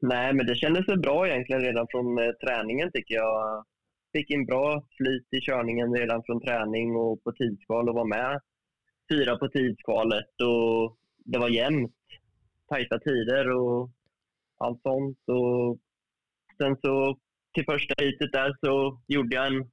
[0.00, 3.64] Nej, men det kändes väl bra egentligen redan från eh, träningen tycker jag.
[4.12, 8.40] Fick in bra flyt i körningen redan från träning och på tidskval och var med
[9.12, 11.96] fyra på tidskvalet och det var jämnt.
[12.68, 13.90] Tajta tider och
[14.58, 15.18] allt sånt.
[15.26, 15.78] Och
[16.58, 17.18] sen så
[17.54, 19.70] till första heatet där så gjorde jag en,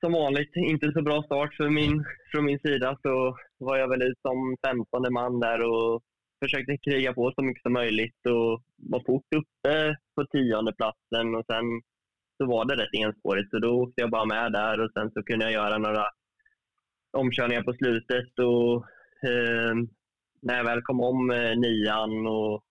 [0.00, 2.98] som vanligt, inte så bra start för min, från min sida.
[3.02, 6.02] Så var jag väl ut som 15 man där och
[6.44, 11.44] försökte kriga på så mycket som möjligt och var fort uppe på tionde platsen och
[11.46, 11.64] sen
[12.36, 13.50] så var det rätt enspårigt.
[13.50, 16.04] Så då åkte jag bara med där och sen så kunde jag göra några
[17.12, 18.74] omkörningar på slutet och
[19.30, 19.74] eh,
[20.42, 22.64] när jag väl kom om eh, nian och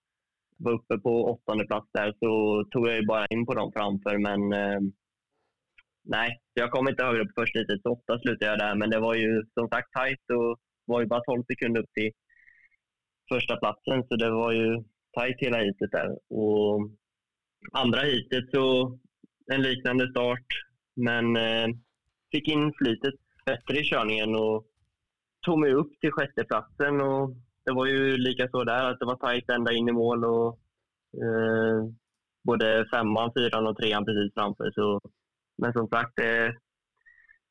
[0.56, 4.18] var uppe på åttonde plats där så tog jag ju bara in på dem framför.
[4.18, 4.80] Men eh,
[6.04, 8.74] nej, jag kom inte högre på första heatet så åtta slutade jag där.
[8.74, 12.10] Men det var ju som sagt tajt och var ju bara 12 sekunder upp till
[13.32, 14.04] första platsen.
[14.08, 14.84] Så det var ju
[15.16, 16.10] tajt hela heatet där.
[16.30, 16.90] Och
[17.72, 18.98] andra heatet så
[19.52, 20.46] en liknande start
[20.96, 21.66] men eh,
[22.32, 23.14] fick in flytet
[23.46, 24.66] bättre i körningen och
[25.46, 27.30] tog mig upp till sjätteplatsen och
[27.64, 30.58] det var ju lika så där att det var tajt ända in i mål och
[31.22, 31.84] eh,
[32.44, 34.70] både femman, fyran och trean precis framför.
[34.74, 35.00] Så,
[35.58, 36.50] men som sagt, eh,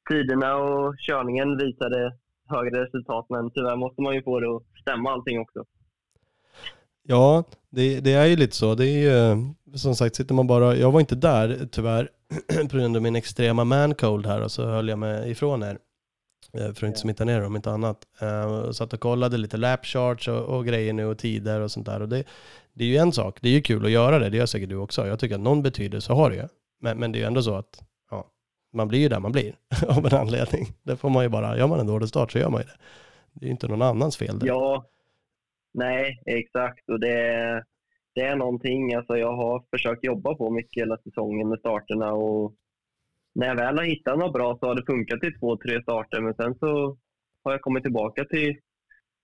[0.09, 2.17] tiderna och körningen visade
[2.49, 5.65] högre resultat men tyvärr måste man ju få det att stämma allting också.
[7.07, 8.75] Ja, det, det är ju lite så.
[8.75, 9.38] Det är ju,
[9.77, 10.75] som sagt, sitter man bara...
[10.75, 12.09] Jag var inte där tyvärr
[12.69, 15.77] på grund av min extrema mancold här och så höll jag mig ifrån er.
[16.53, 17.97] eh, För att inte smitta ner om inte annat.
[18.21, 21.85] Eh, Satt och kollade lite lap charts och, och grejer nu och tider och sånt
[21.85, 22.01] där.
[22.01, 22.23] Och det,
[22.73, 23.38] det är ju en sak.
[23.41, 24.30] Det är ju kul att göra det.
[24.30, 25.07] Det gör säkert du också.
[25.07, 26.47] Jag tycker att någon betydelse har det ju.
[26.81, 28.27] Men, men det är ju ändå så att ja,
[28.73, 29.55] man blir ju där man blir
[29.88, 30.73] av en anledning.
[30.84, 32.77] Det får man ju bara, gör man en dålig start så gör man ju det.
[33.34, 34.47] Det är ju inte någon annans fel det.
[34.47, 34.85] Ja,
[35.73, 36.89] nej, exakt.
[36.89, 37.63] Och det,
[38.15, 42.13] det är någonting alltså jag har försökt jobba på mycket hela säsongen med starterna.
[42.13, 42.53] Och
[43.35, 46.21] när jag väl har hittat något bra så har det funkat i två, tre starter.
[46.21, 46.97] Men sen så
[47.43, 48.57] har jag kommit tillbaka till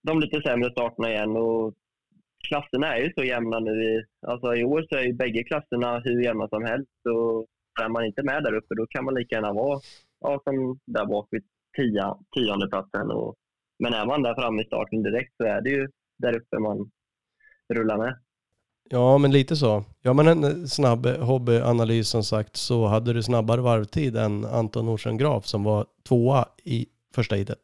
[0.03, 1.37] de lite sämre starterna igen.
[1.37, 1.73] Och
[2.47, 3.83] klasserna är ju så jämna nu.
[3.83, 7.05] I, alltså I år så är ju bägge klasserna hur jämna som helst.
[7.05, 7.47] Och
[7.83, 9.79] är man inte med där uppe då kan man lika gärna vara
[10.19, 11.43] ja, som där bak vid
[11.77, 13.11] tia, tionde platsen.
[13.11, 13.35] Och,
[13.79, 15.87] men är man där framme i starten direkt så är det ju
[16.19, 16.91] där uppe man
[17.73, 18.19] rullar med.
[18.89, 19.83] Ja, men lite så.
[20.01, 25.17] Ja, men en snabb hobbyanalys som sagt så hade du snabbare varvtid än Anton Nordström
[25.17, 27.59] Graf som var tvåa i första heatet.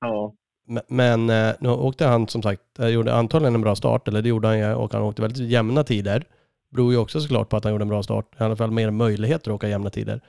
[0.00, 0.34] Ja,
[0.66, 4.22] Men- Men eh, nu åkte han som sagt, eh, gjorde antagligen en bra start, eller
[4.22, 6.24] det gjorde han ju, och han åkte väldigt jämna tider.
[6.70, 8.90] Beror ju också såklart på att han gjorde en bra start, i alla fall mer
[8.90, 10.20] möjligheter att åka jämna tider.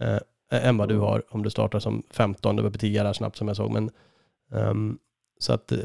[0.00, 0.18] Eh,
[0.68, 3.36] än vad du har om du startar som 15, det var på 10 där snabbt
[3.36, 3.70] som jag såg.
[3.70, 3.90] Men,
[4.52, 4.98] ehm,
[5.38, 5.78] så att, eh,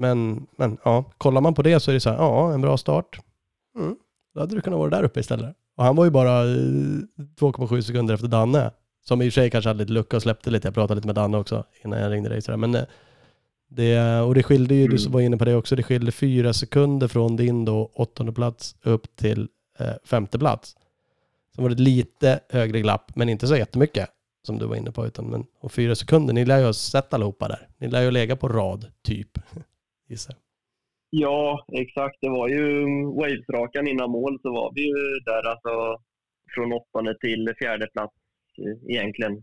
[0.00, 2.76] men, men ja, kollar man på det så är det så här, ja, en bra
[2.76, 3.20] start.
[3.78, 3.96] Mm,
[4.34, 5.56] då hade du kunnat vara där uppe istället.
[5.76, 6.46] Och han var ju bara eh,
[7.40, 8.70] 2,7 sekunder efter Danne.
[9.04, 10.66] Som i och för sig kanske hade lite lucka och släppte lite.
[10.68, 12.42] Jag pratade lite med Danne också innan jag ringde dig.
[12.42, 12.56] sådär.
[12.58, 12.82] Men eh,
[13.70, 15.12] det, och det skilde ju, du Mm.
[15.12, 19.16] var inne på det också, det skilde fyra sekunder från din då åttonde plats upp
[19.16, 19.48] till
[19.78, 20.76] eh, femte plats.
[21.56, 24.08] Så var det ett lite högre glapp, men inte så jättemycket
[24.46, 25.06] som du var inne på.
[25.06, 27.68] Utan, men, och fyra sekunder, ni lär ju ha sett allihopa där.
[27.78, 29.38] Ni lär ju lägga på rad, typ.
[30.10, 30.36] Gissar.
[31.10, 32.16] ja exakt.
[32.20, 36.02] Det var ju Waves-rakan innan mål så var vi ju där alltså
[36.54, 38.14] från åttonde till fjärde plats
[38.58, 39.42] eh, egentligen.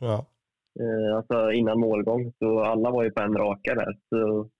[0.00, 0.26] Ja.
[0.80, 2.32] Eh, alltså innan målgång.
[2.38, 3.98] Så alla var ju på en raka där.
[4.08, 4.50] Så,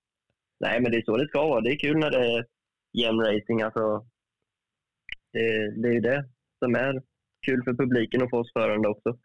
[0.59, 1.61] nej, men det är så det ska vara.
[1.61, 2.45] Det är kul när det är
[2.93, 3.61] jämn racing.
[3.61, 4.05] Alltså,
[5.33, 6.25] det, det är ju det
[6.59, 7.01] som är
[7.45, 9.17] kul för publiken och för oss förande också.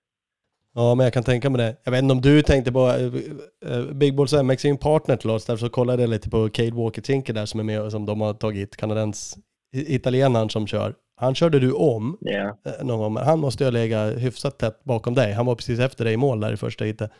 [0.74, 1.76] Ja, men jag kan tänka mig det.
[1.84, 4.78] Jag vet inte om du tänkte på eh, eh, Big Balls MX är ju en
[4.78, 7.64] partner till oss, därför så kollade jag lite på Cade Walker Tinker där som är
[7.64, 9.38] med och som de har tagit, kanadens,
[9.72, 10.94] italienaren som kör.
[11.16, 12.18] Han körde du om
[12.66, 15.32] eh, någon gång, men han måste ju ha legat hyfsat tätt bakom dig.
[15.32, 17.10] Han var precis efter dig i mål där i första heatet.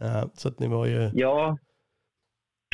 [0.00, 1.58] Eh, Så att ni var ju, ja,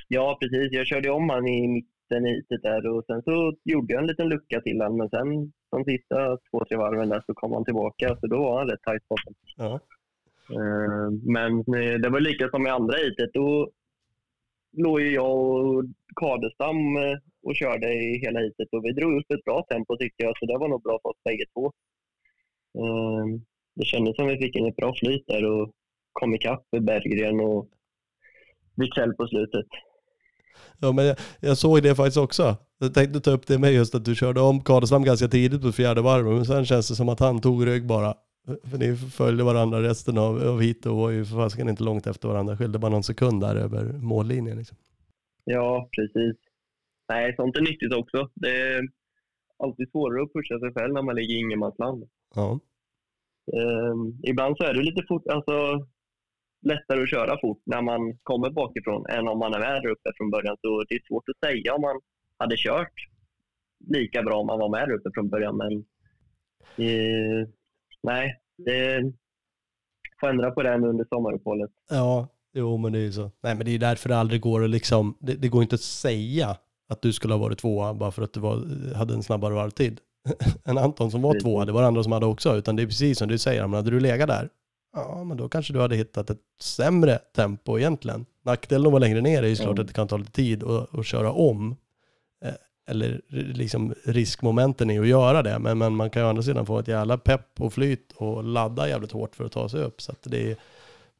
[0.08, 0.72] ja precis.
[0.72, 4.06] Jag körde om han i mitten i heatet där och sen så gjorde jag en
[4.06, 7.64] liten lucka till han men sen de sista två, tre varven där så kom han
[7.64, 9.34] tillbaka så då var han rätt tajt bakom.
[9.56, 9.80] ja.
[10.50, 11.64] Eh, men
[12.02, 13.30] det var lika som i andra heatet.
[13.32, 13.70] Då
[14.76, 15.84] låg ju jag och
[16.16, 20.24] Kadestam eh, och körde i hela heatet och vi drog upp ett bra tempo tyckte
[20.24, 21.66] jag, så det var nog bra för oss bägge två.
[22.78, 23.24] Eh,
[23.76, 25.72] det kändes som vi fick in ett bra flyt där och
[26.12, 27.68] kom ikapp Berggren och
[28.76, 29.66] Wicksell på slutet.
[30.80, 32.56] Ja, men jag, jag såg det faktiskt också.
[32.78, 35.72] Jag tänkte ta upp det med just att du körde om Kadestam ganska tidigt på
[35.72, 38.14] fjärde varvet, men sen känns det som att han tog rygg bara.
[38.46, 42.06] För ni följde varandra resten av, av hit och var ju för fasiken inte långt
[42.06, 42.56] efter varandra.
[42.56, 44.58] Skilde bara någon sekund där över mållinjen.
[44.58, 44.76] Liksom.
[45.44, 46.36] Ja, precis.
[47.08, 48.30] Nej, sånt är nyttigt också.
[48.34, 48.88] Det är
[49.58, 52.04] alltid svårare att pusha sig själv när man ligger i ingenmansland.
[52.34, 52.60] Ja.
[53.56, 55.86] Ehm, ibland så är det lite fort, alltså,
[56.62, 60.12] lättare att köra fort när man kommer bakifrån än om man är med där uppe
[60.16, 60.56] från början.
[60.60, 62.00] Så det är svårt att säga om man
[62.38, 62.94] hade kört
[63.86, 65.56] lika bra om man var med där uppe från början.
[65.56, 65.84] Men
[66.78, 67.48] Eh,
[68.06, 69.12] nej, det
[70.20, 71.70] får ändra på det nu under sommaruppehållet.
[71.90, 73.30] Ja, jo men det är ju så.
[73.42, 75.80] Nej men det är därför det aldrig går att liksom, det, det går inte att
[75.80, 76.56] säga
[76.88, 80.00] att du skulle ha varit tvåa bara för att du var, hade en snabbare varvtid.
[80.64, 81.42] än Anton som var Precis.
[81.44, 83.62] tvåa, det var det andra som hade också, utan det är precis som du säger,
[83.62, 84.48] men hade du legat där,
[84.92, 88.26] ja men då kanske du hade hittat ett sämre tempo egentligen.
[88.44, 89.82] Nackdelen att vara längre ner är ju såklart Mm.
[89.82, 91.76] att det kan ta lite tid att köra om.
[92.88, 96.66] Eller liksom riskmomenten i att göra det, men, men man kan ju å andra sidan
[96.66, 100.00] få ett jävla pepp och flyt och ladda jävligt hårt för att ta sig upp.
[100.00, 100.56] Så det är,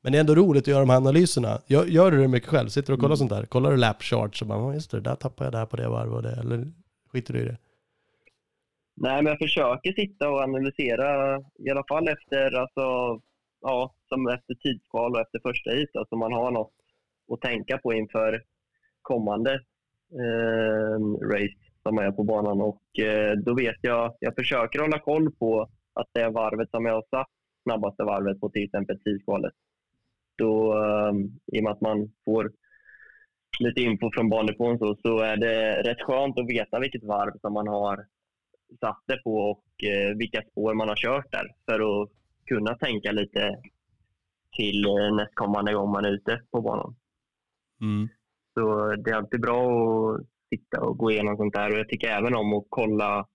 [0.01, 1.59] men det är ändå roligt att göra de här analyserna.
[1.67, 2.69] Gör, gör du det mycket själv?
[2.69, 3.17] Sitter du och kollar Mm.
[3.17, 3.47] sånt där?
[3.47, 5.77] Kollar du lap charts och bara, "Ja, just det, där tappade jag det här på
[5.77, 6.73] det varv och det, eller
[7.13, 7.57] skiter du i det?
[8.97, 13.21] Nej, men jag försöker sitta och analysera i alla fall efter, alltså,
[13.61, 16.73] ja, som efter tidskval och efter första hit, så alltså man har något
[17.33, 18.43] att tänka på inför
[19.03, 19.61] kommande
[20.13, 22.61] Ehm, race som är på banan.
[22.61, 26.95] Och eh, då vet jag, jag försöker hålla koll på att det varvet som jag
[26.95, 27.31] har satt,
[27.63, 29.53] snabbaste varvet på till exempel tidskvalet,
[30.39, 31.13] då eh,
[31.53, 32.53] i och med att man får
[33.61, 37.53] lite info från bandepån så, så är det rätt skönt att veta vilket varv som
[37.53, 38.07] man har
[38.81, 42.11] satt det på och eh, vilka spår man har kört där för att
[42.47, 43.57] kunna tänka lite
[44.57, 46.97] till eh, nästkommande gång man är ute på banan.
[47.81, 48.09] Mm.
[48.59, 49.61] Så det är alltid bra
[50.11, 50.21] att
[50.51, 53.27] sitta och gå igenom sånt där och jag tycker även om att kolla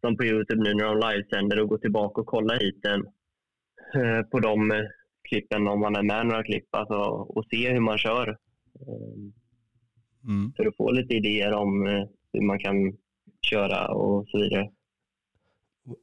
[0.00, 3.06] som på Youtube nu när de livesänder och gå tillbaka och kolla hiten
[3.94, 4.84] eh, på de eh,
[5.28, 6.94] klippen om man är med några klipp alltså,
[7.34, 8.38] och se hur man kör.
[10.24, 10.52] Mm.
[10.56, 12.96] för att få lite idéer om eh, hur man kan
[13.42, 14.70] köra och så vidare.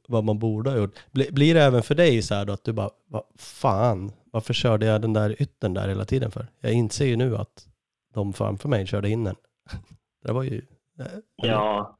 [0.08, 0.94] Vad man borde ha gjort.
[1.10, 4.54] Bli, blir det även för dig så här då att du bara, vad fan, varför
[4.54, 6.46] körde jag den där yttern där hela tiden för?
[6.60, 7.69] Jag inser ju nu att
[8.14, 9.36] de framför mig körde in den.
[10.24, 10.56] Det var ju...
[10.98, 11.06] eh,
[11.36, 11.98] Ja,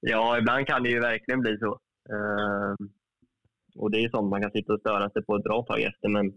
[0.00, 1.78] ja, ibland kan det ju verkligen bli så.
[2.14, 2.88] Ehm,
[3.76, 6.08] och det är sånt man kan sitta och störa sig på ett bra tag efter.
[6.08, 6.32] Men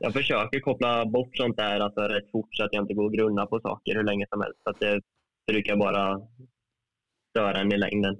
[0.00, 3.12] jag försöker koppla bort sånt där alltså, rätt fort så att jag inte går och
[3.12, 4.58] grunnar på saker hur länge som helst.
[4.64, 5.00] För att det
[5.52, 6.20] brukar bara
[7.30, 8.18] störa en i längden.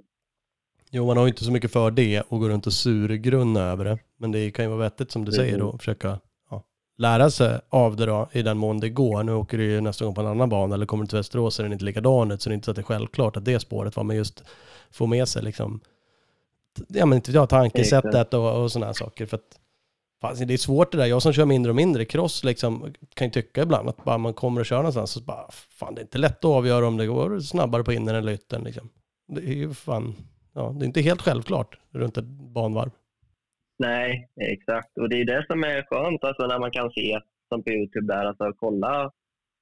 [0.91, 3.85] Jo, man har ju inte så mycket för det och går runt och surgrunna över
[3.85, 3.99] det.
[4.17, 6.19] Men det kan ju vara vettigt som du säger då, att försöka
[7.01, 9.23] lära sig av det då, i den mån det går.
[9.23, 11.59] Nu åker du ju nästa gång på en annan bana eller kommer du till Västerås
[11.59, 13.45] är den inte likadan ut, så det är inte så att det är självklart att
[13.45, 14.43] det spåret var, men just
[14.91, 15.79] få med sig liksom,
[16.87, 19.25] ja men inte jag, tankesättet och, och sådana här saker.
[19.25, 19.59] För att,
[20.21, 23.27] fan, det är svårt det där, jag som kör mindre och mindre cross liksom, kan
[23.27, 26.03] ju tycka ibland att bara man kommer och kör någonstans så bara, fan det är
[26.03, 28.89] inte lätt att avgöra om det går snabbare på innern eller yttern liksom.
[29.27, 30.15] Det är ju fan,
[30.53, 32.91] ja, det är inte helt självklart runt ett banvarv.
[33.81, 34.97] Nej, exakt.
[34.97, 38.13] Och det är det som är skönt alltså, när man kan se, som på Youtube,
[38.13, 39.11] där, alltså, kolla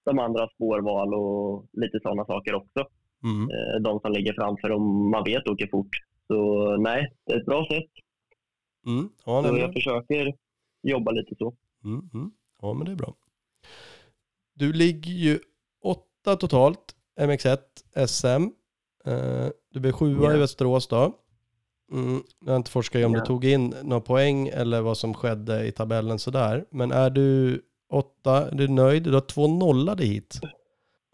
[0.06, 2.88] de andra spårval och lite sådana saker också.
[3.24, 3.50] Mm.
[3.50, 5.96] Eh, de som ligger framför om man vet åker fort.
[6.28, 6.38] Så
[6.78, 7.92] nej, det är ett bra sätt.
[8.88, 9.10] Mm.
[9.26, 10.34] Ja, Så jag försöker
[10.84, 11.54] jobba lite så.
[11.84, 12.32] mm, mm.
[12.62, 13.16] ja, men det är bra.
[14.54, 15.40] Du ligger ju
[15.84, 17.58] åtta totalt, MX1,
[18.08, 18.44] SM.
[19.06, 20.36] Eh, du blev sjua Ja.
[20.36, 21.14] i Västerås då.
[21.92, 22.22] Mm.
[22.46, 23.20] Jag har inte forskat i om Ja.
[23.20, 26.66] du tog in några poäng eller vad som skedde i tabellen sådär.
[26.70, 27.62] Men är du
[27.94, 29.04] åtta, är du nöjd?
[29.04, 30.40] Du har två nollade hit.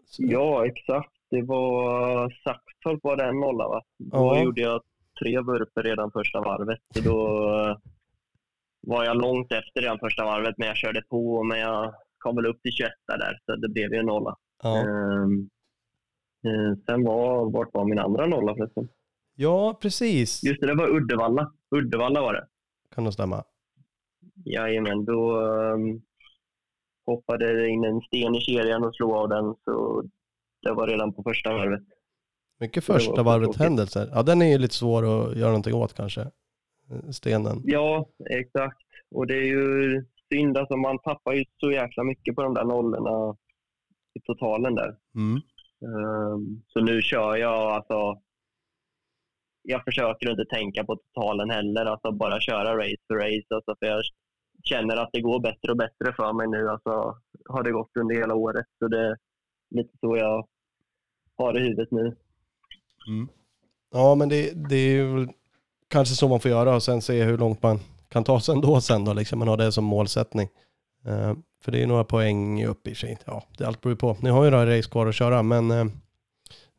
[0.06, 1.10] Så- Ja, exakt.
[1.30, 3.82] Det var Saxtorp var den nolla va?
[3.98, 4.42] Då Ja.
[4.42, 4.82] gjorde jag
[5.22, 6.78] tre vurper redan första varvet.
[6.94, 7.76] Så då eh,
[8.86, 11.42] var jag långt efter redan första varvet, men jag körde på.
[11.42, 14.36] Men jag kom väl upp till 21 där, så det blev ju en nolla.
[14.62, 14.76] Ja.
[14.78, 15.26] Eh,
[16.86, 18.88] sen var, vart var min andra nolla förresten?
[19.36, 20.44] Ja, precis.
[20.44, 21.52] Just det, det var Uddevalla.
[21.70, 22.46] Uddevalla var det.
[22.94, 23.44] Kan nog stämma.
[24.44, 26.02] Jajamän, då um,
[27.06, 29.54] hoppade det in en sten i kedjan och slog av den.
[29.64, 30.04] Så
[30.62, 31.82] det var redan på första varvet.
[32.60, 34.10] Mycket första varvet händelser.
[34.12, 36.20] Ja, den är ju lite svår att göra någonting åt kanske.
[36.20, 37.60] Eh, Stenen.
[37.64, 38.78] Ja, exakt.
[39.10, 40.58] Och det är ju synd.
[40.58, 43.36] Alltså man tappar ju så jäkla mycket på de där nollorna
[44.14, 44.96] i totalen där.
[45.14, 45.40] Mm.
[45.82, 48.22] Ehm, så nu kör jag alltså...
[49.68, 51.86] Jag försöker inte tänka på totalen heller.
[51.86, 53.54] Alltså bara köra race för race.
[53.54, 54.02] Alltså för jag
[54.64, 56.68] känner att det går bättre och bättre för mig nu.
[56.68, 57.16] Alltså
[57.48, 58.66] har det gått under hela året.
[58.78, 59.16] Så det är
[59.70, 60.46] lite så jag
[61.36, 62.16] har det i huvudet nu.
[63.08, 63.28] Mm.
[63.92, 65.28] Ja, men det, det är väl
[65.88, 68.80] kanske så man får göra och sen se hur långt man kan ta sig ändå
[68.80, 70.48] sen då, liksom man har det som målsättning.
[71.06, 71.34] Uh,
[71.64, 73.18] för det är några poäng upp i och för sig.
[73.24, 74.16] Ja, det allt beror ju på.
[74.20, 75.86] Ni har ju några race kvar att köra, men uh,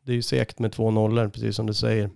[0.04, 2.10] det är ju segt med två nollor, precis som du säger.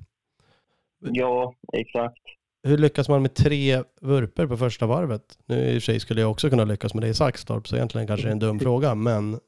[1.02, 2.18] Ja, exakt.
[2.62, 5.38] Hur lyckas man med tre vurper på första varvet?
[5.46, 7.76] Nu i och för sig skulle jag också kunna lyckas med det i Saxtorp, så
[7.76, 9.40] egentligen kanske det är en dum fråga, men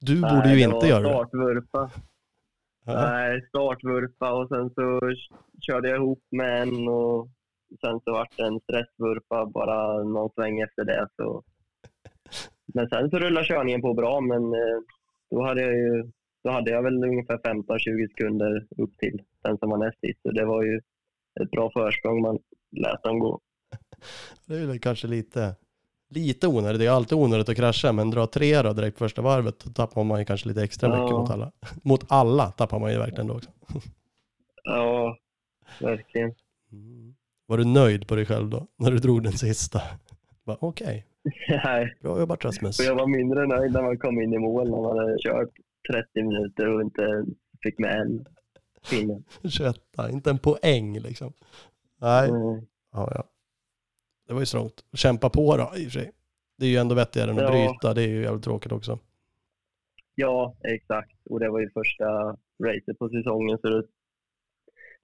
[0.00, 1.08] du borde Nej, ju inte göra det.
[1.08, 1.90] startvurpa.
[2.86, 5.00] Nej, startvurpa och sen så
[5.60, 7.28] körde jag ihop med en och
[7.80, 11.08] sen så vart det en stressvurpa bara någon sväng efter det.
[11.16, 11.42] Så.
[12.74, 14.78] Men sen så rullade körningen på bra, men eh,
[15.30, 16.10] då hade jag ju
[16.46, 20.22] då hade jag väl ungefär 15-20 sekunder upp till den som var näst sist.
[20.22, 20.80] Så det var ju
[21.40, 22.38] ett bra försprång man
[22.70, 23.40] lät dem gå.
[24.46, 25.54] Det är väl kanske lite,
[26.10, 26.78] lite onödigt.
[26.80, 30.04] Det är alltid onödigt att krascha, men dra tre då direkt första varvet, då tappar
[30.04, 31.18] man ju kanske lite extra mycket Ja.
[31.20, 31.52] mot alla.
[31.82, 33.50] Mot alla tappar man ju verkligen då också.
[34.64, 35.16] Ja,
[35.80, 36.34] verkligen.
[36.72, 37.14] Mm.
[37.46, 39.80] Var du nöjd på dig själv då, när du drog den sista?
[40.44, 41.06] Okej,
[41.64, 42.78] Nej, bra jobbat Rasmus.
[42.78, 45.48] och jag var mindre nöjd när man kom in i mål när man hade kört
[45.92, 47.24] 30 minuter och inte
[47.62, 48.26] fick med en
[48.90, 49.22] pinne.
[49.48, 49.76] 21,
[50.10, 51.32] inte en poäng liksom.
[52.00, 52.66] Nej, Mm.
[52.92, 53.24] ja, ja.
[54.26, 54.84] Det var ju strångt.
[54.92, 56.12] Kämpa på då i och för sig.
[56.58, 57.50] Det är ju ändå vettigare än att Ja.
[57.50, 58.98] bryta, det är ju jävligt tråkigt också.
[60.14, 61.26] Ja, exakt.
[61.30, 62.04] Och det var ju första
[62.64, 63.58] racet på säsongen.
[63.58, 63.86] Så det,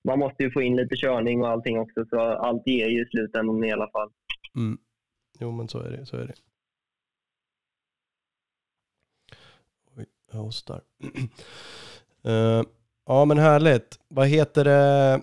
[0.05, 3.07] man måste ju få in lite körning och allting också, så allt ger ju i
[3.07, 4.11] slutändan i alla fall.
[4.57, 4.79] Mm.
[5.41, 6.35] Jo men så är det, så är det.
[10.33, 10.81] Jag hostar.
[12.25, 12.63] Eh,
[13.07, 13.99] ja men härligt.
[14.09, 15.23] Vad heter det?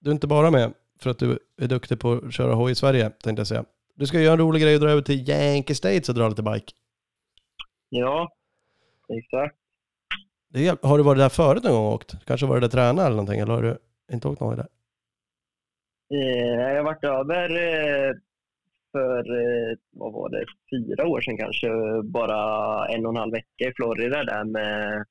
[0.00, 2.74] Du är inte bara med för att du är duktig på att köra hoj i
[2.74, 3.64] Sverige tänkte jag säga.
[3.94, 6.42] Du ska göra en rolig grej och dra över till Yankee States och dra lite
[6.42, 6.72] bike.
[7.88, 8.32] Ja,
[9.08, 9.56] exakt.
[10.54, 12.14] Är, har du varit där förut någon gång och åkt?
[12.24, 13.78] Kanske varit där träna eller någonting eller har du
[14.12, 14.68] inte åkt någon gång där?
[16.14, 18.14] Eh, jag har varit över eh,
[18.94, 21.68] för, eh, vad var det, fyra år sedan kanske,
[22.04, 22.38] bara
[22.88, 25.04] en och en halv vecka i Florida där med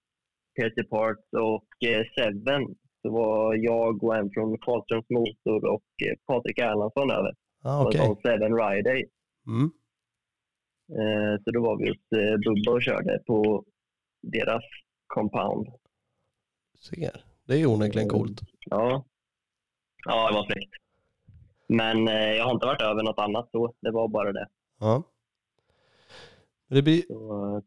[0.55, 2.75] Peter Parts och eh, Seven.
[3.01, 7.33] Så var jag och en från Karlströms Motor och eh, Patrik Erlandsson över.
[7.63, 9.05] Ah, på en sån Seven Ride.
[9.47, 9.71] Mm.
[11.43, 11.97] Så då var vi hos
[12.45, 13.65] Bubba och körde på
[14.21, 14.63] deras
[15.07, 15.67] compound.
[16.79, 17.23] Ser.
[17.47, 18.41] Det är ju onekligen coolt.
[18.59, 19.05] Ja,
[20.05, 20.82] ja det var fräckt.
[21.75, 23.73] Men eh, jag har inte varit över något annat så.
[23.81, 24.47] Det var bara det.
[24.79, 25.03] Ja.
[26.69, 27.63] Det blir Så, eh,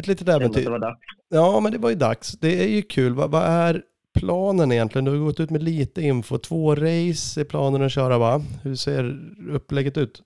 [0.00, 0.64] ett litet äventyr.
[0.64, 1.00] det var dags.
[1.28, 2.32] Ja, men det var ju dags.
[2.32, 3.14] Det är ju kul.
[3.14, 3.82] Vad, vad är
[4.18, 5.04] planen egentligen?
[5.04, 6.38] Du har gått ut med lite info.
[6.38, 8.40] Två race är planen att köra va?
[8.62, 9.18] Hur ser
[9.50, 10.22] upplägget ut?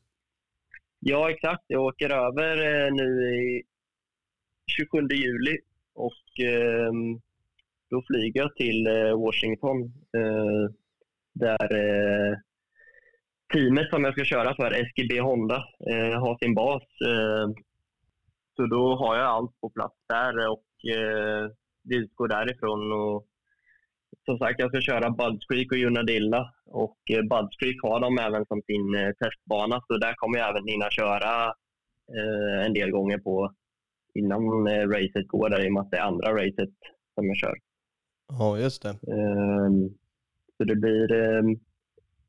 [1.00, 1.64] Ja, exakt.
[1.66, 2.56] Jag åker över
[2.86, 3.62] eh, nu i
[4.76, 5.58] 27 juli
[5.94, 7.20] och ehm,
[7.90, 9.82] då flyger jag till eh, Washington
[10.16, 10.70] eh,
[11.32, 12.38] där eh,
[13.54, 15.58] teamet som jag ska köra för, SGB Honda,
[15.90, 16.82] eh, har sin bas.
[17.10, 17.46] Eh,
[18.56, 21.50] så då har jag allt på plats där och eh,
[21.82, 22.92] vi utgår därifrån.
[22.92, 23.26] Och,
[24.24, 28.18] som sagt, jag ska köra Buds Creek och Unadilla och eh, Buds Creek har de
[28.18, 31.46] även som sin eh, testbana så där kommer jag även hinna köra
[32.16, 33.54] eh, en del gånger på
[34.14, 36.74] innan eh, racet går där i och med att det är andra racet
[37.14, 37.54] som jag kör.
[38.28, 38.88] Ja, just det.
[38.88, 39.88] Ehm,
[40.56, 41.60] så det blir, ehm,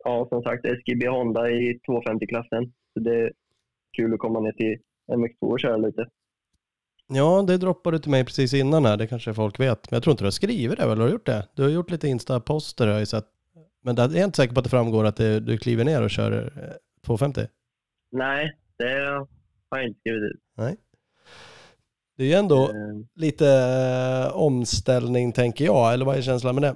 [0.05, 2.73] ja som sagt, SGB Honda i 250-klassen.
[2.93, 3.31] Så det är
[3.97, 4.77] kul att komma ner till
[5.11, 6.09] MX2 och köra lite.
[7.07, 8.97] Ja, det droppade du till mig precis innan här.
[8.97, 9.91] Det kanske folk vet.
[9.91, 10.97] Men jag tror inte du har skrivit det, väl?
[10.99, 11.47] Har du gjort det?
[11.55, 13.25] Du har gjort lite Insta-poster har jag sett.
[13.83, 16.03] Men där är jag inte säker på att det framgår att det, du kliver ner
[16.03, 16.75] och kör eh,
[17.05, 17.41] 250.
[18.11, 18.99] Nej, det
[19.69, 20.39] har jag inte skrivit ut.
[22.17, 25.93] Det är ju ändå Ehm, lite eh, omställning tänker jag.
[25.93, 26.75] Eller vad är känslan med det?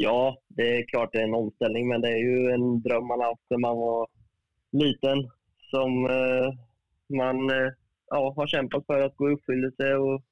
[0.00, 3.20] Ja, det är klart det är en omställning, men det är ju en dröm man
[3.20, 4.08] haft när man var
[4.72, 5.30] liten
[5.70, 6.48] som eh,
[7.16, 7.72] man eh,
[8.10, 9.94] ja, har kämpat för att gå i uppfyllelse.
[9.94, 10.22] Och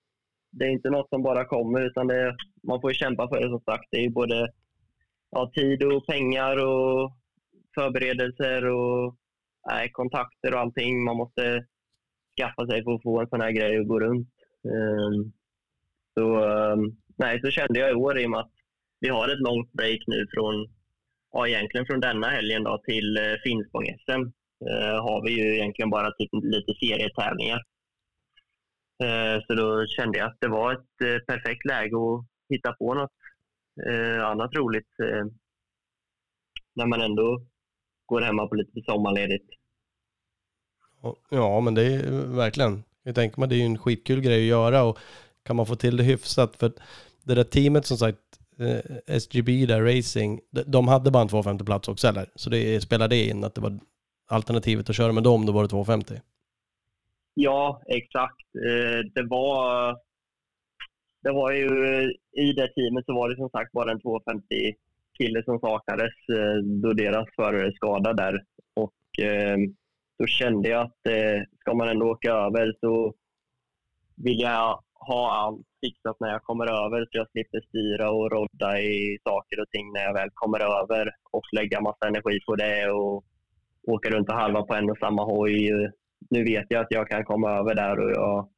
[0.50, 3.48] det är inte något som bara kommer, utan det, man får ju kämpa för det
[3.48, 3.88] som sagt.
[3.90, 4.48] Det är ju både
[5.30, 7.12] ja, tid och pengar och
[7.74, 9.16] förberedelser och
[9.68, 11.66] nej, kontakter och allting man måste
[12.40, 14.28] skaffa sig för att få en sån här grej att gå runt.
[14.64, 15.32] Ehm,
[16.14, 18.55] så, ehm, nej, så kände jag i år i och med att
[19.00, 20.68] vi har ett långt break nu från,
[21.32, 24.22] ja egentligen från denna helgen då till eh, Finspång-SM.
[24.70, 27.62] Eh, har vi ju egentligen bara typ lite serietävlingar.
[29.04, 32.94] Eh, så då kände jag att det var ett eh, perfekt läge att hitta på
[32.94, 33.10] något
[33.86, 35.24] eh, annat roligt eh,
[36.74, 37.42] när man ändå
[38.06, 39.50] går hemma på lite sommarledigt.
[41.30, 42.82] Ja, men det är ju verkligen.
[43.02, 44.98] Jag tänker mig det är ju en skitkul grej att göra och
[45.42, 46.72] kan man få till det hyfsat för
[47.24, 48.18] det där teamet som sagt
[48.60, 52.30] eh, SGB där Racing, de, hade bara en 250 plats också eller?
[52.34, 53.78] Så det spelade in att det var
[54.28, 56.14] alternativet att köra med dem, då var det 250.
[57.34, 58.46] Ja, exakt.
[58.54, 59.92] Eh, Det var,
[61.22, 62.08] det var ju eh,
[62.44, 64.44] i det teamet så var det som sagt bara en 250
[65.18, 68.44] kille som saknades eh, då deras förare skadade där.
[68.74, 69.56] Och eh,
[70.18, 73.14] då kände jag att eh, ska man ändå åka över så
[74.16, 78.80] vill jag ha allt fixat när jag kommer över så jag slipper styra och rodda
[78.80, 82.90] i saker och ting när jag väl kommer över och lägga massa energi på det
[82.90, 83.24] och
[83.86, 85.70] åka runt och halva på en och samma hoj.
[86.30, 88.48] Nu vet jag att jag kan komma över där och jag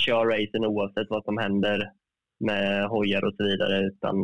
[0.00, 1.90] kör racen oavsett vad som händer
[2.40, 3.86] med hojar och så vidare.
[3.86, 4.22] Utan,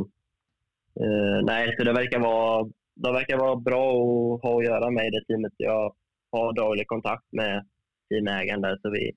[1.00, 5.06] eh, nej, så det verkar, vara, det verkar vara bra att ha att göra med
[5.06, 5.52] i det teamet.
[5.56, 5.94] Jag
[6.32, 7.66] har daglig kontakt med
[8.08, 9.12] teamägaren där så vi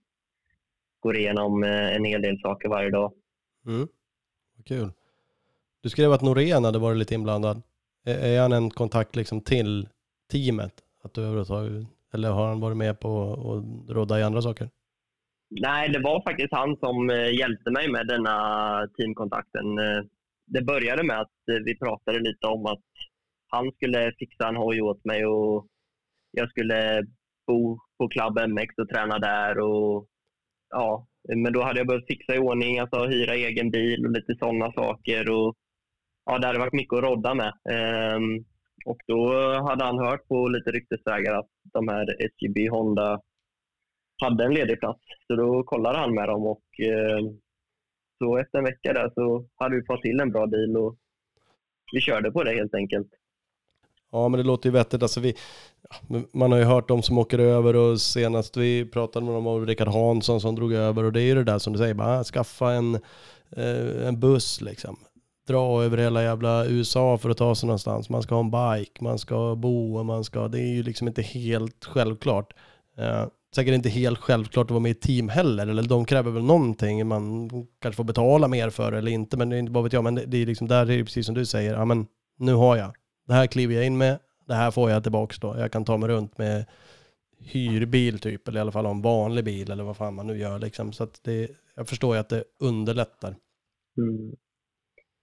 [1.02, 3.14] går igenom eh, en hel del saker varje dag.
[3.66, 3.88] Mm.
[4.58, 4.90] Vad Kul.
[5.84, 7.62] Du skrev att Norén hade varit lite inblandad.
[8.06, 9.88] Är, han en kontakt liksom till
[10.32, 10.74] teamet?
[11.04, 14.70] Att du överhuvudtaget, eller har han varit med på att rodda i andra saker?
[15.50, 18.38] Nej, det var faktiskt han som eh, hjälpte mig med denna
[18.98, 19.78] teamkontakten.
[19.78, 20.04] Eh,
[20.46, 21.32] Det började med att
[21.66, 22.84] vi pratade lite om att
[23.48, 25.68] han skulle fixa en hoj åt mig och
[26.32, 27.04] jag skulle
[27.48, 29.60] bo på Club MX och träna där.
[29.60, 30.08] Och,
[30.72, 34.36] ja, men då hade jag behövt fixa i ordning, alltså hyra egen bil och lite
[34.40, 35.30] sådana saker.
[35.30, 35.56] Och,
[36.26, 37.54] ja, det hade varit mycket att rodda med.
[37.70, 38.46] Ehm,
[38.86, 39.34] och då
[39.68, 43.22] hade han hört på lite ryktesvägar att de här SGB Honda
[44.22, 45.04] hade en ledig plats.
[45.28, 47.20] Så då kollade han med dem och eh,
[48.18, 50.98] så efter en vecka där så hade vi fått till en bra deal och
[51.94, 53.10] vi körde på det helt enkelt.
[54.12, 55.04] Ja, men det låter ju vettigt.
[55.04, 55.36] Alltså vi,
[56.34, 59.66] man har ju hört de som åker över och senast vi pratade med dem om
[59.66, 62.20] Rickard Hansson som drog över och det är ju det där som du säger, bara
[62.20, 62.96] ah, skaffa en,
[63.56, 64.98] eh, en buss liksom.
[65.48, 68.10] Dra över hela jävla USA för att ta sig någonstans.
[68.10, 71.08] Man ska ha en bike, man ska bo och man ska, det är ju liksom
[71.08, 72.54] inte helt självklart.
[72.98, 73.26] Eh,
[73.56, 77.08] säkert inte helt självklart att vara med i team heller, eller de kräver väl någonting
[77.08, 77.50] man
[77.82, 80.16] kanske får betala mer för eller inte, men det är inte vad vet jag, men
[80.16, 82.08] det, det är liksom där det är precis som du säger, ja men
[82.38, 82.94] nu har jag,
[83.28, 85.98] det här kliver jag in med, det här får jag tillbaks då, jag kan ta
[85.98, 86.66] mig runt med
[87.40, 90.38] hyrbil typ, eller i alla fall ha en vanlig bil eller vad fan man nu
[90.38, 93.36] gör liksom, så att det, jag förstår ju att det underlättar.
[93.98, 94.36] Mm.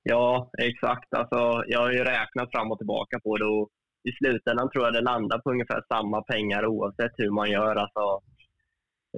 [0.03, 1.15] Ja, exakt.
[1.15, 3.69] Alltså, jag har ju räknat fram och tillbaka på det och
[4.09, 7.77] i slutändan tror jag det landar på ungefär samma pengar oavsett hur man gör.
[7.77, 8.23] Alltså,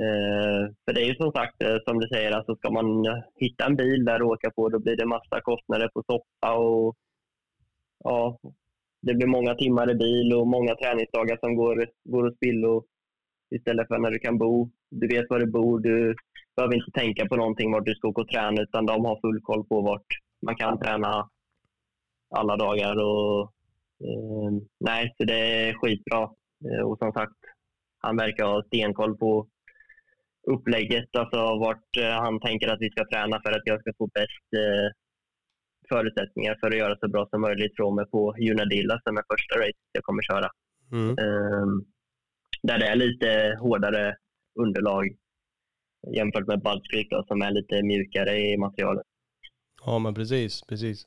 [0.04, 2.86] eh, för det är ju som sagt, eh, som du säger, alltså, ska man
[3.34, 6.96] hitta en bil där och åka på, då blir det massa kostnader på soppa och
[8.04, 8.38] ja,
[9.02, 12.84] det blir många timmar i bil och många träningsdagar som går, går att spillo
[13.50, 14.70] istället för när du kan bo.
[14.90, 16.14] Du vet var du bor, du
[16.56, 19.40] behöver inte tänka på någonting vart du ska åka och träna utan de har full
[19.42, 20.06] koll på vart
[20.42, 21.30] man kan träna
[22.30, 22.96] alla dagar.
[22.96, 23.42] Och,
[24.06, 24.50] eh,
[24.80, 26.22] nej, så det är skitbra.
[26.64, 27.36] Eh, och som sagt,
[27.98, 29.48] han verkar ha stenkoll på
[30.46, 34.06] upplägget, alltså vart eh, han tänker att vi ska träna för att jag ska få
[34.06, 34.88] bäst eh,
[35.92, 39.54] förutsättningar för att göra så bra som möjligt från mig på Unadilla som är första
[39.58, 40.48] race jag kommer köra.
[40.92, 41.10] Mm.
[41.10, 41.84] Ehm,
[42.62, 44.16] där det är lite hårdare
[44.60, 45.04] underlag
[46.16, 49.06] jämfört med Budskrick då, som är lite mjukare i materialet.
[49.86, 51.06] Ja men precis, precis.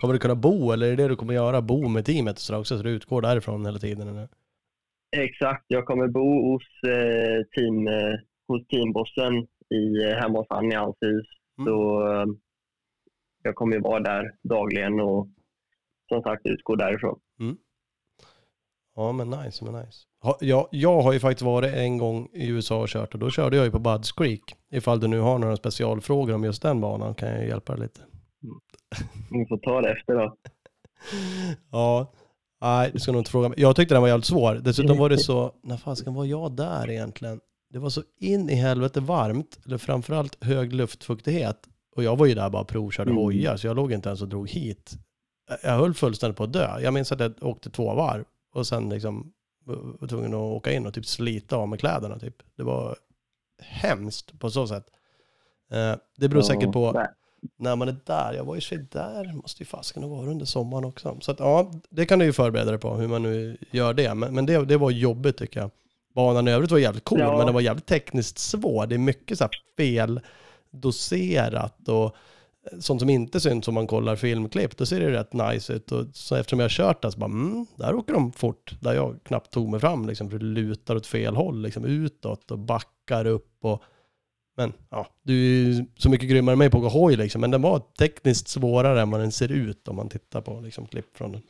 [0.00, 1.62] Kommer du kunna bo eller är det det du kommer göra?
[1.62, 4.28] Bo med teamet och sådär också så du utgår därifrån hela tiden eller?
[5.16, 8.18] Exakt, jag kommer bo hos, eh, team, eh,
[8.48, 9.34] hos teambossen
[9.74, 11.26] i, eh, hemma hos han i hans hus.
[11.58, 11.66] Mm.
[11.66, 12.26] Så eh,
[13.42, 15.28] jag kommer ju vara där dagligen och
[16.08, 17.18] som sagt utgå därifrån.
[18.94, 19.98] Ja men nice, men nice.
[20.22, 23.30] Ha, jag, jag har ju faktiskt varit en gång i USA och kört och då
[23.30, 24.42] körde jag ju på Budds Creek.
[24.70, 28.00] Ifall du nu har några specialfrågor om just den banan kan jag hjälpa dig lite.
[29.30, 30.36] Vi får ta det efter då.
[31.70, 32.12] Ja,
[32.60, 33.60] nej du ska nog inte fråga mig.
[33.60, 34.54] Jag tyckte den var jävligt svår.
[34.54, 37.40] Dessutom var det så, när fasken var jag där egentligen?
[37.70, 41.68] Det var så in i helvete varmt, eller framförallt hög luftfuktighet.
[41.96, 43.22] Och jag var ju där bara provkörde Mm.
[43.22, 44.92] hojar, så jag låg inte ens och drog hit.
[45.62, 46.80] Jag höll fullständigt på att dö.
[46.80, 48.24] Jag minns att jag åkte två varv
[48.54, 49.32] och sen liksom
[50.00, 52.36] var tvungen att åka in och typ slita av med kläderna typ.
[52.56, 52.96] Det var
[53.62, 54.84] hemskt på så sätt.
[55.72, 57.06] Eh, Det beror säkert på Nej.
[57.58, 58.32] när man är där.
[58.32, 61.16] Jag var ju sig där, måste ju fasken ha varit under sommaren också.
[61.20, 64.14] Så att, ja, det kan du ju förbereda dig på hur man nu gör det.
[64.14, 65.70] Men, men det, det var jobbigt tycker jag.
[66.14, 67.36] Banan i övrigt var jävligt cool, Ja.
[67.36, 68.86] men den var jävligt tekniskt svår.
[68.86, 70.20] Det är mycket så här fel
[70.72, 72.16] doserat och
[72.72, 74.76] eh, sånt som inte syns om man kollar filmklipp.
[74.76, 75.92] Då ser det rätt nice ut.
[75.92, 78.76] Och så eftersom jag har kört där så bara, mm, där åker de fort.
[78.80, 82.50] Där jag knappt tog mig fram liksom, för det lutar åt fel håll, liksom utåt
[82.50, 83.82] och backar upp och
[84.56, 87.40] men ja, du är ju så mycket grymmare än mig på att åka hoj liksom.
[87.40, 90.86] Men den var tekniskt svårare än vad den ser ut om man tittar på liksom,
[90.86, 91.42] klipp från den.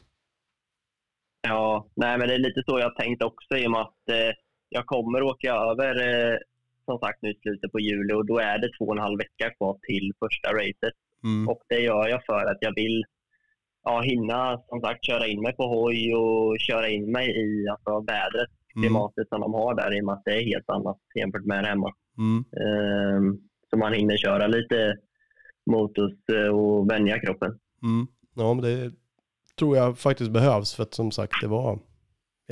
[1.43, 4.35] Ja, nej, men det är lite så jag tänkt också i och med att eh,
[4.69, 6.39] jag kommer åka över eh,
[6.84, 9.18] som sagt nu i slutet på juli och då är det två och en halv
[9.18, 10.96] vecka kvar till första racet.
[11.24, 11.48] Mm.
[11.48, 13.04] Och det gör jag för att jag vill
[13.84, 18.00] ja, hinna som sagt köra in mig på hoj och köra in mig i alltså,
[18.00, 18.82] vädret, Mm.
[18.82, 21.66] klimatet som de har där i och med att det är helt annat jämfört med
[21.66, 21.94] hemma.
[22.18, 22.44] Mm.
[22.62, 23.38] Ehm,
[23.70, 24.96] så man hinner köra lite
[25.70, 27.59] motors eh, och vänja kroppen.
[27.82, 28.06] Mm.
[28.34, 28.92] Ja, men det
[29.59, 31.78] tror jag faktiskt behövs för att som sagt det var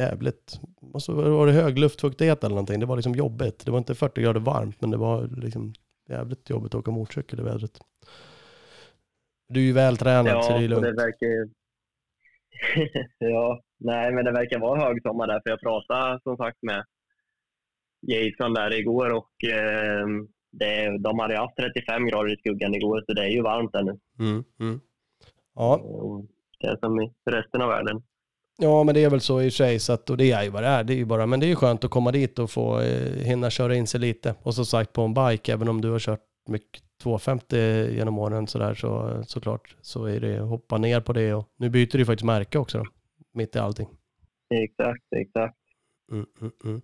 [0.01, 0.61] jävligt.
[0.93, 2.81] Och så var det hög luftfuktighet eller någonting.
[2.81, 3.65] Det var liksom jobbigt.
[3.65, 5.73] Det var inte 40 grader varmt men det var liksom
[6.09, 7.81] jävligt jobbigt att åka motorcykel i vädret.
[9.49, 11.01] Du är ju vältränad Ja, så det är och det lugnt.
[11.01, 11.49] verkar
[13.19, 16.85] ja, nej, men det verkar vara högsommar där, för jag pratade som sagt med
[18.03, 20.07] Jason där igår och eh,
[20.53, 23.83] det, de hade haft 35 grader i skuggan igår, så det är ju varmt där
[23.83, 23.99] nu.
[24.19, 24.81] Mm, mm.
[25.55, 25.81] Ja,
[26.61, 28.03] Det är som i resten av världen.
[28.63, 30.43] Ja, men det är väl så i och för sig, så att, och det är
[30.43, 30.85] ju vad det är.
[30.85, 33.25] Det är ju bara, men det är ju skönt att komma dit och få eh,
[33.25, 34.35] hinna köra in sig lite.
[34.43, 37.57] Och som sagt på en bike, även om du har kört mycket 250
[37.95, 41.35] genom åren sådär, så såklart så är det hoppa ner på det.
[41.35, 42.85] Och nu byter du faktiskt märke också då,
[43.35, 43.89] mitt i allting.
[44.55, 45.57] Exakt, exakt.
[46.13, 46.83] Mm, mm, mm.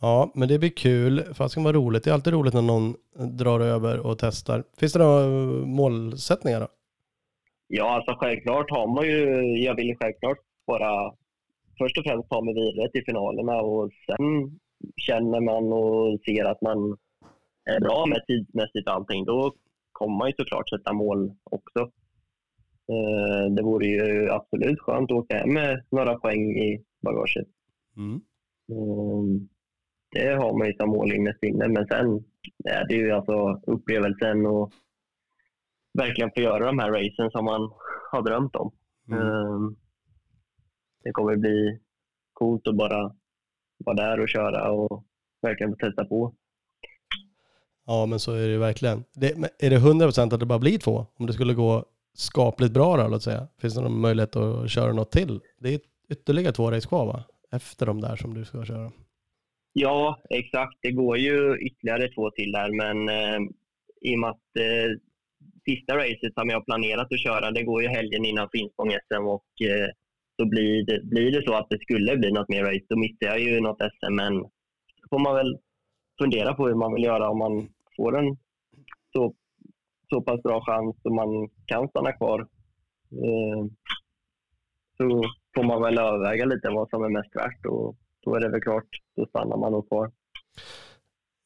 [0.00, 1.34] Ja, men det blir kul.
[1.34, 2.04] Fast vara roligt.
[2.04, 4.64] Det är alltid roligt när någon drar över och testar.
[4.78, 6.68] Finns det några eh, målsättningar då?
[7.66, 9.24] Ja, alltså självklart har man ju...
[9.64, 11.12] Jag vill självklart bara
[11.78, 14.58] först och främst ta mig vidare till finalerna och sen
[14.96, 16.96] känner man och ser att man
[17.64, 19.54] är bra med tidsmässigt och allting, då
[19.92, 21.80] kommer man ju såklart sätta mål också.
[22.92, 27.46] Eh, Det vore ju absolut skönt att åka hem med några poäng i bagaget.
[27.96, 28.20] Mm.
[28.70, 29.48] Mm,
[30.12, 32.24] Det har man ju som mål innerst inne, men sen
[32.64, 34.72] är det ju alltså upplevelsen och
[35.98, 37.70] verkligen få göra de här racen som man
[38.12, 38.72] har drömt om.
[39.10, 39.76] Mm.
[41.04, 41.80] Det kommer bli
[42.32, 43.14] coolt att bara
[43.84, 45.04] vara där och köra och
[45.42, 46.34] verkligen testa på.
[47.86, 49.04] Ja, men så är det verkligen.
[49.14, 51.06] Det, är det 100% att det bara blir två?
[51.16, 51.84] Om det skulle gå
[52.14, 53.48] skapligt bra då, låt säga.
[53.60, 55.40] Finns det någon möjlighet att köra något till?
[55.58, 55.80] Det är
[56.10, 57.24] ytterligare två race kvar va?
[57.52, 58.92] Efter de där som du ska köra.
[59.72, 60.78] Ja, exakt.
[60.82, 63.40] Det går ju ytterligare två till där, men eh,
[64.00, 64.98] i och med att eh,
[65.64, 69.26] sista racet som jag har planerat att köra, det går ju helgen innan Finspång SM
[69.26, 69.88] och eh,
[70.42, 73.26] så blir det, blir det så att det skulle bli något mer race, då missar
[73.26, 75.58] jag ju något SM, men då får man väl
[76.22, 78.36] fundera på hur man vill göra om man får en
[79.12, 79.34] så,
[80.10, 82.40] så pass bra chans och man kan stanna kvar.
[83.12, 83.64] Eh,
[84.96, 85.22] så
[85.54, 88.60] får man väl överväga lite vad som är mest värt och då är det väl
[88.60, 90.12] klart, då stannar man nog kvar.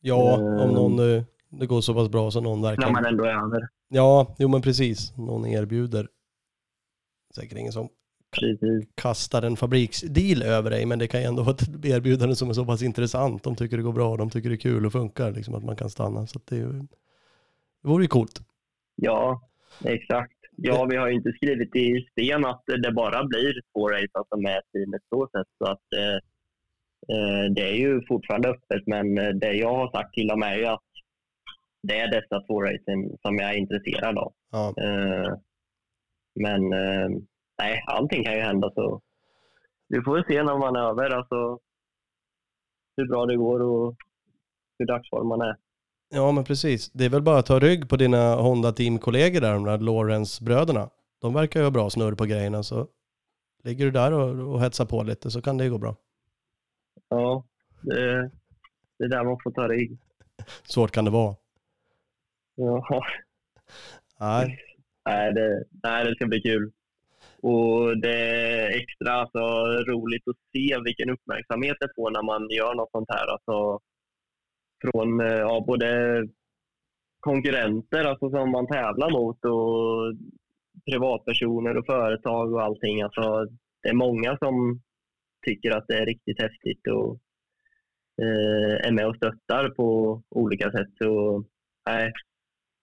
[0.00, 0.74] Ja, om Mm.
[0.74, 2.92] någon, eh, det går så pass bra så någon När verkligen...
[2.92, 3.68] man ändå är över.
[3.88, 5.16] Ja, jo men precis.
[5.16, 6.08] Någon erbjuder.
[7.34, 7.88] Säkert ingen som
[8.40, 8.88] Precis.
[8.94, 12.52] kastar en fabriksdeal över dig, men det kan ju ändå vara ett erbjudande som är
[12.52, 13.42] så pass intressant.
[13.42, 15.76] De tycker det går bra, de tycker det är kul och funkar, liksom att man
[15.76, 16.26] kan stanna.
[16.26, 16.56] Så det,
[17.82, 18.40] det vore ju coolt.
[18.94, 19.42] Ja,
[19.84, 20.32] exakt.
[20.56, 24.62] Ja, vi har ju inte skrivit i sten att det bara blir två alltså med
[24.72, 25.46] teamet så sett.
[25.58, 26.16] Så att, eh,
[27.16, 30.56] eh, det är ju fortfarande öppet, men eh, det jag har sagt till dem är
[30.56, 30.82] ju att
[31.82, 34.32] det är dessa två racen som jag är intresserad av.
[34.52, 35.34] Ja, Eh,
[36.34, 37.08] men eh,
[37.58, 38.70] nej, allting kan ju hända.
[38.74, 39.00] så
[39.88, 41.58] Vi får väl se när man är över alltså,
[42.96, 43.96] hur bra det går och
[44.78, 45.56] hur dagsform man är.
[46.08, 46.90] ja, men precis.
[46.92, 50.90] Det är väl bara att ta rygg på dina Honda Team-kollegor där, de där Lawrence-bröderna.
[51.20, 52.88] De verkar ju ha bra snurr på grejerna, så
[53.64, 55.96] ligger du där och, och hetsar på lite så kan det gå bra.
[57.08, 57.44] Ja,
[57.82, 58.30] det,
[58.98, 59.98] det är där man får ta rygg.
[60.64, 61.36] Svårt kan det vara.
[62.54, 63.02] Ja.
[64.20, 64.58] Nej,
[65.04, 66.72] Nej, det, nej, det ska bli kul.
[67.42, 69.38] Och det är extra alltså,
[69.92, 73.26] roligt att se vilken uppmärksamhet det får när man gör något sånt här.
[73.26, 73.80] Alltså,
[74.84, 75.88] från eh, ja, både
[77.20, 80.16] konkurrenter alltså, som man tävlar mot och
[80.90, 83.02] privatpersoner och företag och allting.
[83.02, 83.46] Alltså,
[83.82, 84.80] det är många som
[85.46, 87.18] tycker att det är riktigt häftigt och
[88.22, 90.88] eh, är med och stöttar på olika sätt.
[90.98, 91.44] Så,
[91.86, 92.12] nej,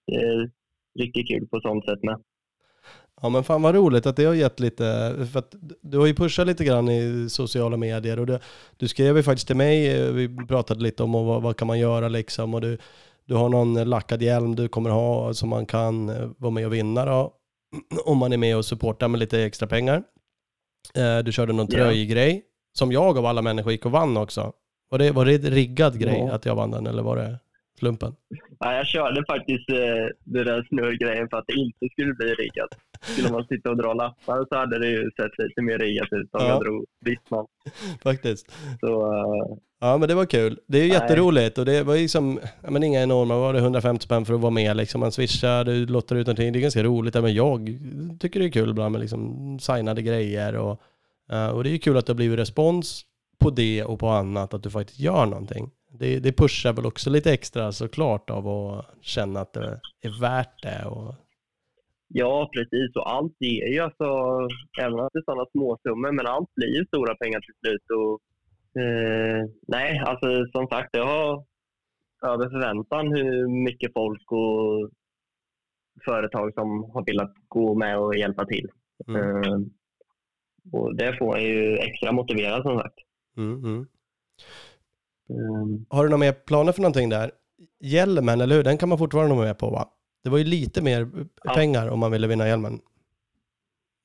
[0.08, 0.52] det är
[1.00, 2.24] riktigt kul på sånt sätt med.
[3.24, 6.14] Ja men fan vad roligt att det har gett lite, för att du har ju
[6.16, 8.40] pushat lite grann i sociala medier och du,
[8.78, 11.80] du skrev ju faktiskt till mig, eh, vi pratade lite om vad, vad kan man
[11.80, 12.78] göra liksom och du,
[13.26, 16.74] du har någon lackad hjälm du kommer ha som man kan eh, vara med och
[16.74, 17.34] vinna då,
[18.06, 20.04] om man är med och supportar med lite extra pengar.
[20.96, 21.78] Eh, Du körde någon Ja.
[21.78, 22.44] tröjgrej
[22.78, 24.54] som jag av alla människor gick och vann också.
[24.90, 26.34] Var det, var det en riggad grej Ja.
[26.34, 27.40] att jag vann den eller var det
[27.80, 28.16] slumpen?
[28.60, 29.76] Ja, jag körde faktiskt eh,
[30.24, 32.70] den där snurrgrejen för att det inte skulle bli riggat.
[33.04, 36.30] Skulle man sitta och dra lappar så hade det ju sett lite mer riggat ut
[36.32, 36.48] om Ja.
[36.48, 37.46] jag drog Wittman.
[38.04, 38.52] Faktiskt.
[38.80, 40.60] Så eh, Ja men det var kul.
[40.68, 40.98] Det är ju Nej.
[40.98, 44.34] jätteroligt och det var ju som, ja men inga enorma, var det 150 spänn för
[44.34, 45.00] att vara med liksom.
[45.02, 47.16] Man swishar, du lottar ut någonting, det är ganska roligt.
[47.16, 47.80] Även jag
[48.20, 50.82] tycker det är kul ibland med liksom signade grejer och,
[51.32, 53.06] eh, och det är ju kul att det har blivit respons
[53.40, 55.72] på det och på annat, att du faktiskt gör någonting.
[55.92, 60.62] det, det pushar väl också lite extra såklart av att känna att det är värt
[60.64, 60.86] det.
[60.86, 61.16] Och,
[62.16, 62.96] Ja, precis.
[62.96, 64.08] Och allt ger ju alltså,
[64.82, 67.86] även om det är sådana småsummor, men allt blir ju stora pengar till slut.
[68.00, 68.14] Och,
[68.82, 71.46] eh, nej, alltså som sagt, jag har
[72.34, 74.90] över förväntan hur mycket folk och
[76.06, 78.68] företag som har velat gå med och hjälpa till.
[79.08, 79.58] mm, Eh,
[80.72, 82.96] och det får en ju extra motiverad som sagt.
[83.38, 83.86] mm, mm.
[85.30, 87.32] Eh, Har du några mer planer för någonting där?
[87.80, 88.64] Hjälmen, eller hur?
[88.64, 89.90] Den kan man fortfarande vara med på va?
[90.24, 91.08] Det var ju lite mer
[91.44, 91.54] Ja.
[91.54, 92.80] pengar om man ville vinna hjälmen.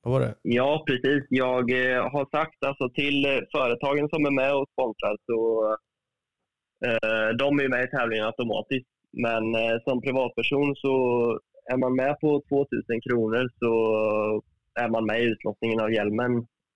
[0.03, 0.35] Vad var det?
[0.41, 1.23] Ja, precis.
[1.29, 5.39] Jag eh, har sagt alltså, till eh, företagen som är med och sponsrar så
[6.85, 8.89] eh, de är med i tävlingen automatiskt.
[9.11, 10.93] Men eh, som privatperson så
[11.71, 13.71] är man med på 2000 kronor så
[14.83, 16.31] är man med i utlottningen av hjälmen.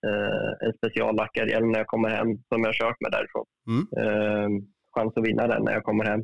[0.07, 3.45] Eh, en speciallackad hjälm när jag kommer hem som jag kört med därifrån.
[3.67, 3.83] Mm.
[4.01, 4.49] Eh,
[4.95, 6.21] chans att vinna den när jag kommer hem.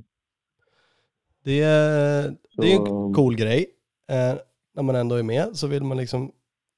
[1.44, 3.66] Det är, det är en Så- cool grej.
[4.10, 4.34] Eh,
[4.76, 6.32] när man ändå är med så vill man liksom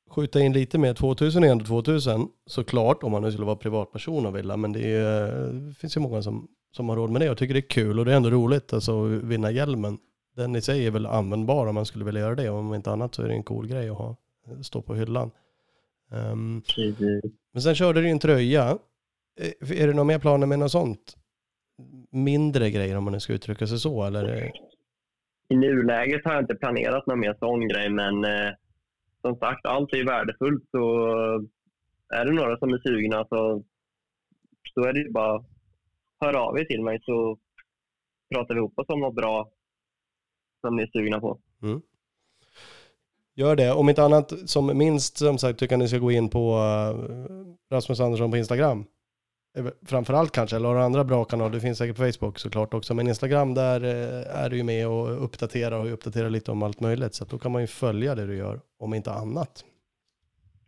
[0.09, 0.93] skjuta in lite mer.
[0.93, 4.57] 2000 är ändå 2000 såklart om man nu skulle vara privatperson och vilja.
[4.57, 7.53] Men det, är, det finns ju många som, som har råd med det och tycker
[7.53, 9.97] det är kul och det är ändå roligt alltså, att vinna hjälmen.
[10.35, 12.49] Den i sig är väl användbar om man skulle vilja göra det.
[12.49, 14.15] Om inte annat så är det en cool grej att ha,
[14.63, 15.31] stå på hyllan.
[16.67, 16.95] Precis.
[17.53, 18.77] men sen körde du en tröja.
[19.39, 21.17] Eh, Är det några mer planer med något sånt?
[22.10, 24.52] Mindre grejer om man nu ska uttrycka sig så eller?
[25.49, 28.52] I nuläget har jag inte planerat någon mer sån grej, men eh,
[29.22, 30.64] som sagt, allt är ju värdefullt.
[30.72, 31.06] Så
[32.14, 33.64] är det några som är sugna så,
[34.73, 35.43] så är det ju bara
[36.19, 37.38] hör av er till mig så
[38.35, 39.52] pratar vi ihop oss om något bra
[40.61, 41.39] som ni är sugna på.
[43.35, 43.72] Gör det.
[43.72, 47.76] Om inte annat, som minst som sagt, tycker jag ni ska gå in på eh,
[47.76, 48.85] Rasmus Andersson på Instagram.
[49.57, 52.73] Eh, Framförallt kanske, eller har du andra bra kanaler, det finns säkert på Facebook såklart
[52.73, 56.64] också, men Instagram där eh, är du ju med och uppdaterar och uppdaterar lite om
[56.64, 59.65] allt möjligt, så att då kan man ju följa det du gör, om inte annat.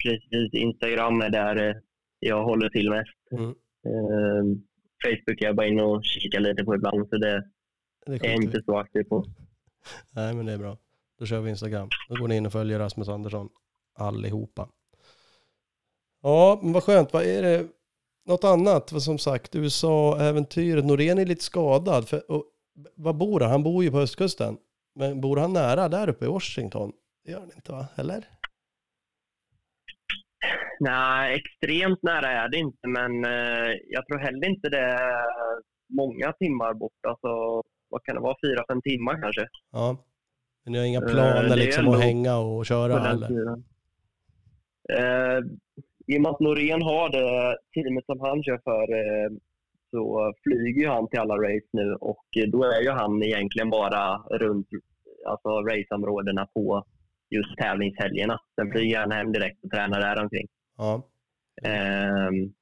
[0.03, 1.75] Precis, Instagram är där eh,
[2.19, 3.31] jag håller till mest.
[3.31, 3.49] Mm.
[3.85, 4.57] Eh,
[5.03, 7.43] Facebook är jag bara inne och kikar lite på ibland, så det
[8.05, 9.25] Det är jag inte så aktiv på.
[10.09, 10.77] Nej, men det är bra.
[11.19, 11.89] Då kör vi Instagram.
[12.09, 13.49] Då går ni in och följer Rasmus Andersson
[13.95, 14.69] allihopa.
[16.21, 17.13] Ja, men vad skönt.
[17.13, 17.67] Vad är det?
[18.25, 19.01] Något annat?
[19.01, 20.85] Som sagt, USA-äventyret.
[20.85, 22.07] Norén är lite skadad.
[22.09, 22.45] För, och,
[22.95, 23.51] var bor han?
[23.51, 24.57] Han bor ju på östkusten.
[24.95, 26.91] Men bor han nära där uppe i Washington?
[27.25, 27.87] Det gör han inte va?
[27.95, 28.23] Eller?
[30.79, 35.25] Nej, extremt nära är det inte, men eh, jag tror heller inte det är
[35.89, 37.05] många timmar bort.
[37.07, 38.35] Alltså, vad kan det vara?
[38.45, 39.47] Fyra, fem timmar kanske?
[39.71, 39.97] Ja.
[40.63, 43.31] Men ni har inga Eh, planer är liksom att hänga och köra eller?
[44.89, 45.39] Eh,
[46.07, 49.29] I och med att Norén har det teamet som han kör för eh,
[49.91, 53.69] så flyger ju han till alla race nu och eh, då är ju han egentligen
[53.69, 54.67] bara runt
[55.25, 56.85] alltså, raceområdena på
[57.29, 58.39] just tävlingshelgerna.
[58.55, 60.47] Sen flyger han hem direkt och tränar där omkring.
[60.77, 61.09] Ja.
[61.63, 62.53] Ehm,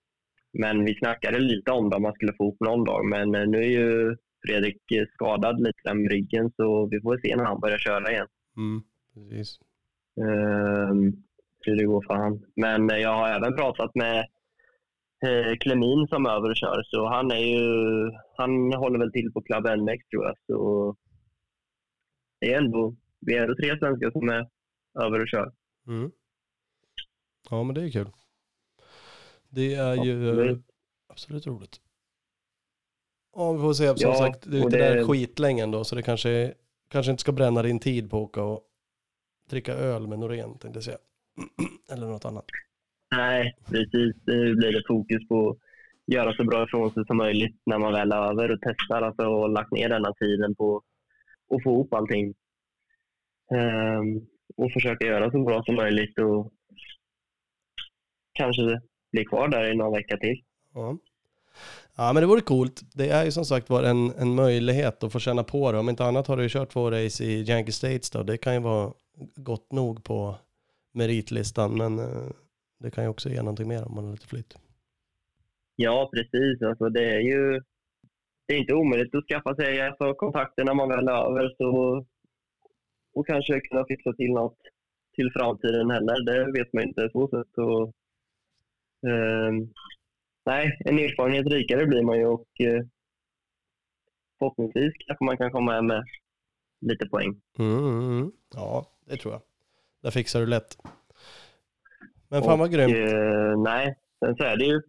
[0.53, 3.05] men vi snackade lite om det om man skulle få ihop någon dag.
[3.05, 4.81] Men eh, nu är ju Fredrik
[5.13, 8.27] skadad lite där med ryggen så vi får se när han börjar köra igen.
[8.57, 9.59] Mm, precis.
[10.21, 11.23] Ehm,
[11.67, 12.45] hur det går för han.
[12.55, 14.19] Men eh, jag har även pratat med
[15.25, 16.83] eh, Klemin som är över och kör.
[16.85, 17.65] Så han är ju,
[18.37, 20.35] han håller väl till på Club NX tror jag.
[20.47, 20.95] Så
[22.39, 24.47] det är ändå, vi är ändå tre svenskar som är
[25.05, 25.51] över och kör.
[25.87, 26.11] Mm.
[27.49, 28.09] Ja, men det är kul.
[29.49, 30.57] Det är ju eh,
[31.09, 31.47] Absolut.
[31.47, 31.81] roligt.
[33.35, 33.87] Ja, vi får se.
[33.87, 36.53] Som Ja, sagt, det är inte det- där skitlänge ändå, så det kanske,
[36.89, 38.61] kanske inte ska bränna din tid på att åka och
[39.49, 40.97] dricka öl med Norén, tänkte jag säga.
[41.91, 42.45] Eller något annat.
[43.15, 44.15] Nej, precis.
[44.25, 45.57] Nu blir det fokus på att
[46.13, 49.25] göra så bra ifrån sig som möjligt när man väl är över och testar alltså,
[49.25, 50.81] och lagt ner denna tiden på
[51.55, 52.33] att få ihop allting.
[53.53, 54.27] Ehm,
[54.57, 56.51] och försöka göra så bra som möjligt och
[58.33, 58.81] kanske
[59.11, 60.41] bli kvar där i någon vecka till.
[60.73, 60.97] Ja.
[61.95, 62.81] ja, men det vore coolt.
[62.93, 65.79] Det är ju som sagt var en, en möjlighet att få känna på det.
[65.79, 68.23] Om inte annat har du ju kört två race i Yankee States då.
[68.23, 68.93] Det kan ju vara
[69.35, 70.35] gott nog på
[70.91, 72.31] meritlistan, men eh,
[72.79, 74.57] det kan ju också ge någonting mer om man har lite flytt.
[75.75, 76.61] Ja, precis.
[76.61, 77.61] Alltså, det är ju
[78.45, 82.05] det är inte omöjligt att skaffa sig alltså, kontakter när man väl är över så,
[83.13, 84.57] och kanske kunna fixa till något
[85.15, 86.25] till framtiden heller.
[86.25, 87.09] Det vet man inte.
[87.11, 87.57] Så sätt.
[87.57, 87.93] Och,
[89.09, 89.73] ehm,
[90.45, 92.83] nej, en erfarenhet rikare blir man ju och eh,
[94.39, 96.03] förhoppningsvis kanske man kan komma hem med
[96.81, 97.41] lite poäng.
[97.59, 98.31] Mm, mm, mm.
[98.55, 99.41] Ja, det tror jag.
[100.01, 100.77] Det fixar du lätt.
[102.29, 102.95] Men fan vad Och, grymt.
[102.95, 103.95] eh, nej,
[104.25, 104.81] sen så är det ju,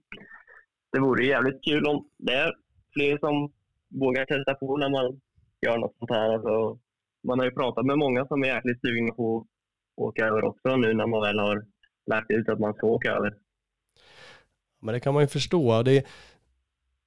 [0.92, 2.52] det vore jävligt kul om det är
[2.92, 3.52] fler som
[4.00, 5.20] våga testa på när man
[5.66, 6.32] gör något sånt här.
[6.34, 6.78] Alltså,
[7.28, 9.46] man har ju pratat med många som är jäkligt sugna på att
[10.02, 11.64] åka över också nu när man väl har
[12.06, 13.34] lärt ut att man ska åka över.
[14.80, 15.82] Men det kan man ju förstå.
[15.82, 16.04] Det är,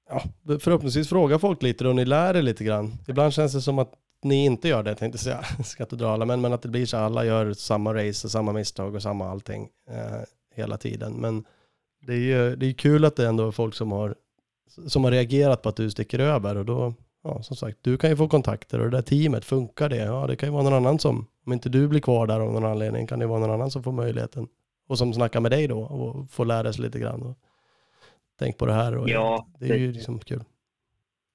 [0.09, 0.21] ja,
[0.59, 2.91] förhoppningsvis frågar folk lite och ni lär er lite grann.
[3.07, 3.93] Ibland känns det som att
[4.25, 5.43] ni inte gör det, tänkte säga.
[5.63, 8.31] Ska inte dra alla, men, men att det blir så alla gör samma race och
[8.31, 10.21] samma misstag och samma allting eh,
[10.55, 11.13] hela tiden.
[11.13, 11.45] Men
[12.01, 14.15] det är ju det är kul att det ändå är folk som har,
[14.87, 16.93] som har reagerat på att du sticker över och då,
[17.23, 20.05] ja som sagt, du kan ju få kontakter och det där teamet, funkar det?
[20.05, 22.53] Ja, det kan ju vara någon annan som, om inte du blir kvar där av
[22.53, 24.47] någon anledning, kan det vara någon annan som får möjligheten
[24.87, 27.23] och som snackar med dig då och får lära sig lite grann.
[27.23, 27.37] Och
[28.39, 30.43] tänk på det här och Ja, det är ju liksom kul.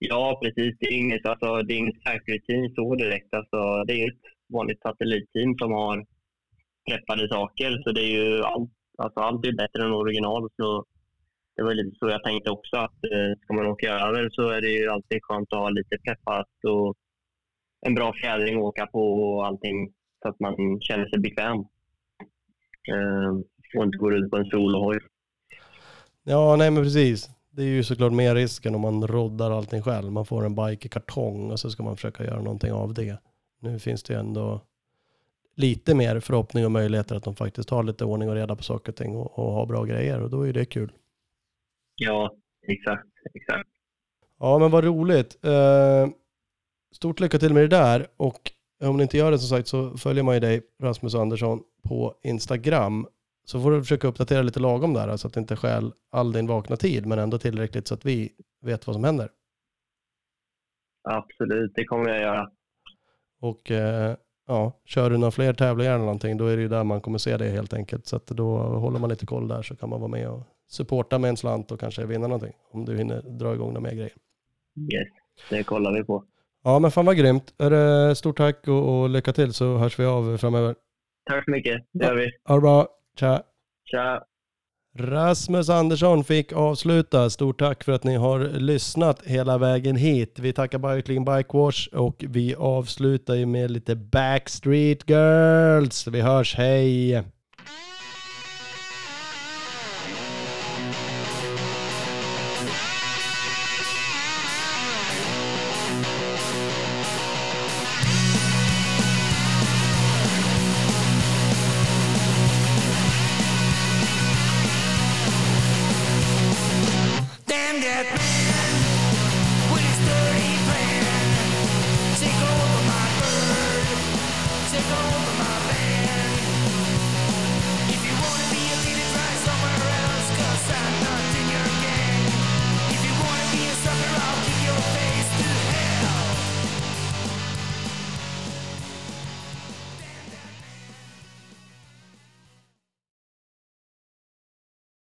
[0.02, 0.76] Ja, precis.
[0.80, 3.34] Det är inget, alltså, det är inget factory-team så direkt.
[3.34, 6.06] Alltså, det är ett vanligt satellitteam som har
[6.88, 7.82] preppade saker.
[7.84, 10.50] Så det är ju allt, alltså, allt är bättre än original.
[10.56, 10.84] Så
[11.56, 12.76] det var lite så jag tänkte också.
[12.76, 15.98] att eh, Ska man åka över så är det ju alltid skönt att ha lite
[16.04, 16.96] preppat och
[17.86, 21.58] en bra fjädring att åka på och allting så att man känner sig bekväm.
[22.92, 23.32] Eh,
[23.76, 24.98] och inte går ut på en solohoj.
[26.24, 27.30] Ja, nej men precis.
[27.50, 30.12] Det är ju såklart mer risken om man roddar allting själv.
[30.12, 33.18] Man får en bike i kartong och så ska man försöka göra någonting av det.
[33.60, 34.60] Nu finns det ju ändå
[35.54, 38.92] lite mer förhoppning och möjligheter att de faktiskt har lite ordning och reda på saker
[38.92, 40.92] och ting och, och har bra grejer och då är det kul.
[41.94, 42.34] Ja,
[42.66, 43.08] exakt.
[43.34, 43.68] exakt.
[44.38, 45.44] Ja, men vad roligt.
[45.44, 46.08] Eh,
[46.92, 49.96] stort lycka till med det där och om ni inte gör det som sagt så
[49.96, 53.06] följer man ju dig, Rasmus Andersson, på Instagram.
[53.50, 56.46] Så får du försöka uppdatera lite lagom där så att det inte stjäl all din
[56.46, 58.32] vakna tid men ändå tillräckligt så att vi
[58.62, 59.28] vet vad som händer.
[61.08, 62.50] Absolut, det kommer jag göra.
[63.40, 64.16] Och eh,
[64.46, 67.18] ja, kör du några fler tävlingar eller någonting då är det ju där man kommer
[67.18, 68.06] se det helt enkelt.
[68.06, 71.18] Så att då håller man lite koll där så kan man vara med och supporta
[71.18, 74.12] med en slant och kanske vinna någonting om du hinner dra igång några mer grejer.
[74.92, 75.08] Yes,
[75.50, 76.24] det kollar vi på.
[76.64, 77.54] Ja men fan vad grymt.
[78.16, 80.74] Stort tack och, och lycka till så hörs vi av framöver.
[81.24, 81.86] Tack så mycket.
[81.92, 82.30] Det gör vi.
[82.44, 82.99] Ha det bra.
[83.20, 83.42] Tja.
[83.90, 84.22] Tja!
[84.98, 87.30] Rasmus Andersson fick avsluta.
[87.30, 90.38] Stort tack för att ni har lyssnat hela vägen hit.
[90.38, 96.06] Vi tackar Bicycling Bike Wash och vi avslutar ju med lite Backstreet Girls.
[96.06, 97.22] Vi hörs, hej!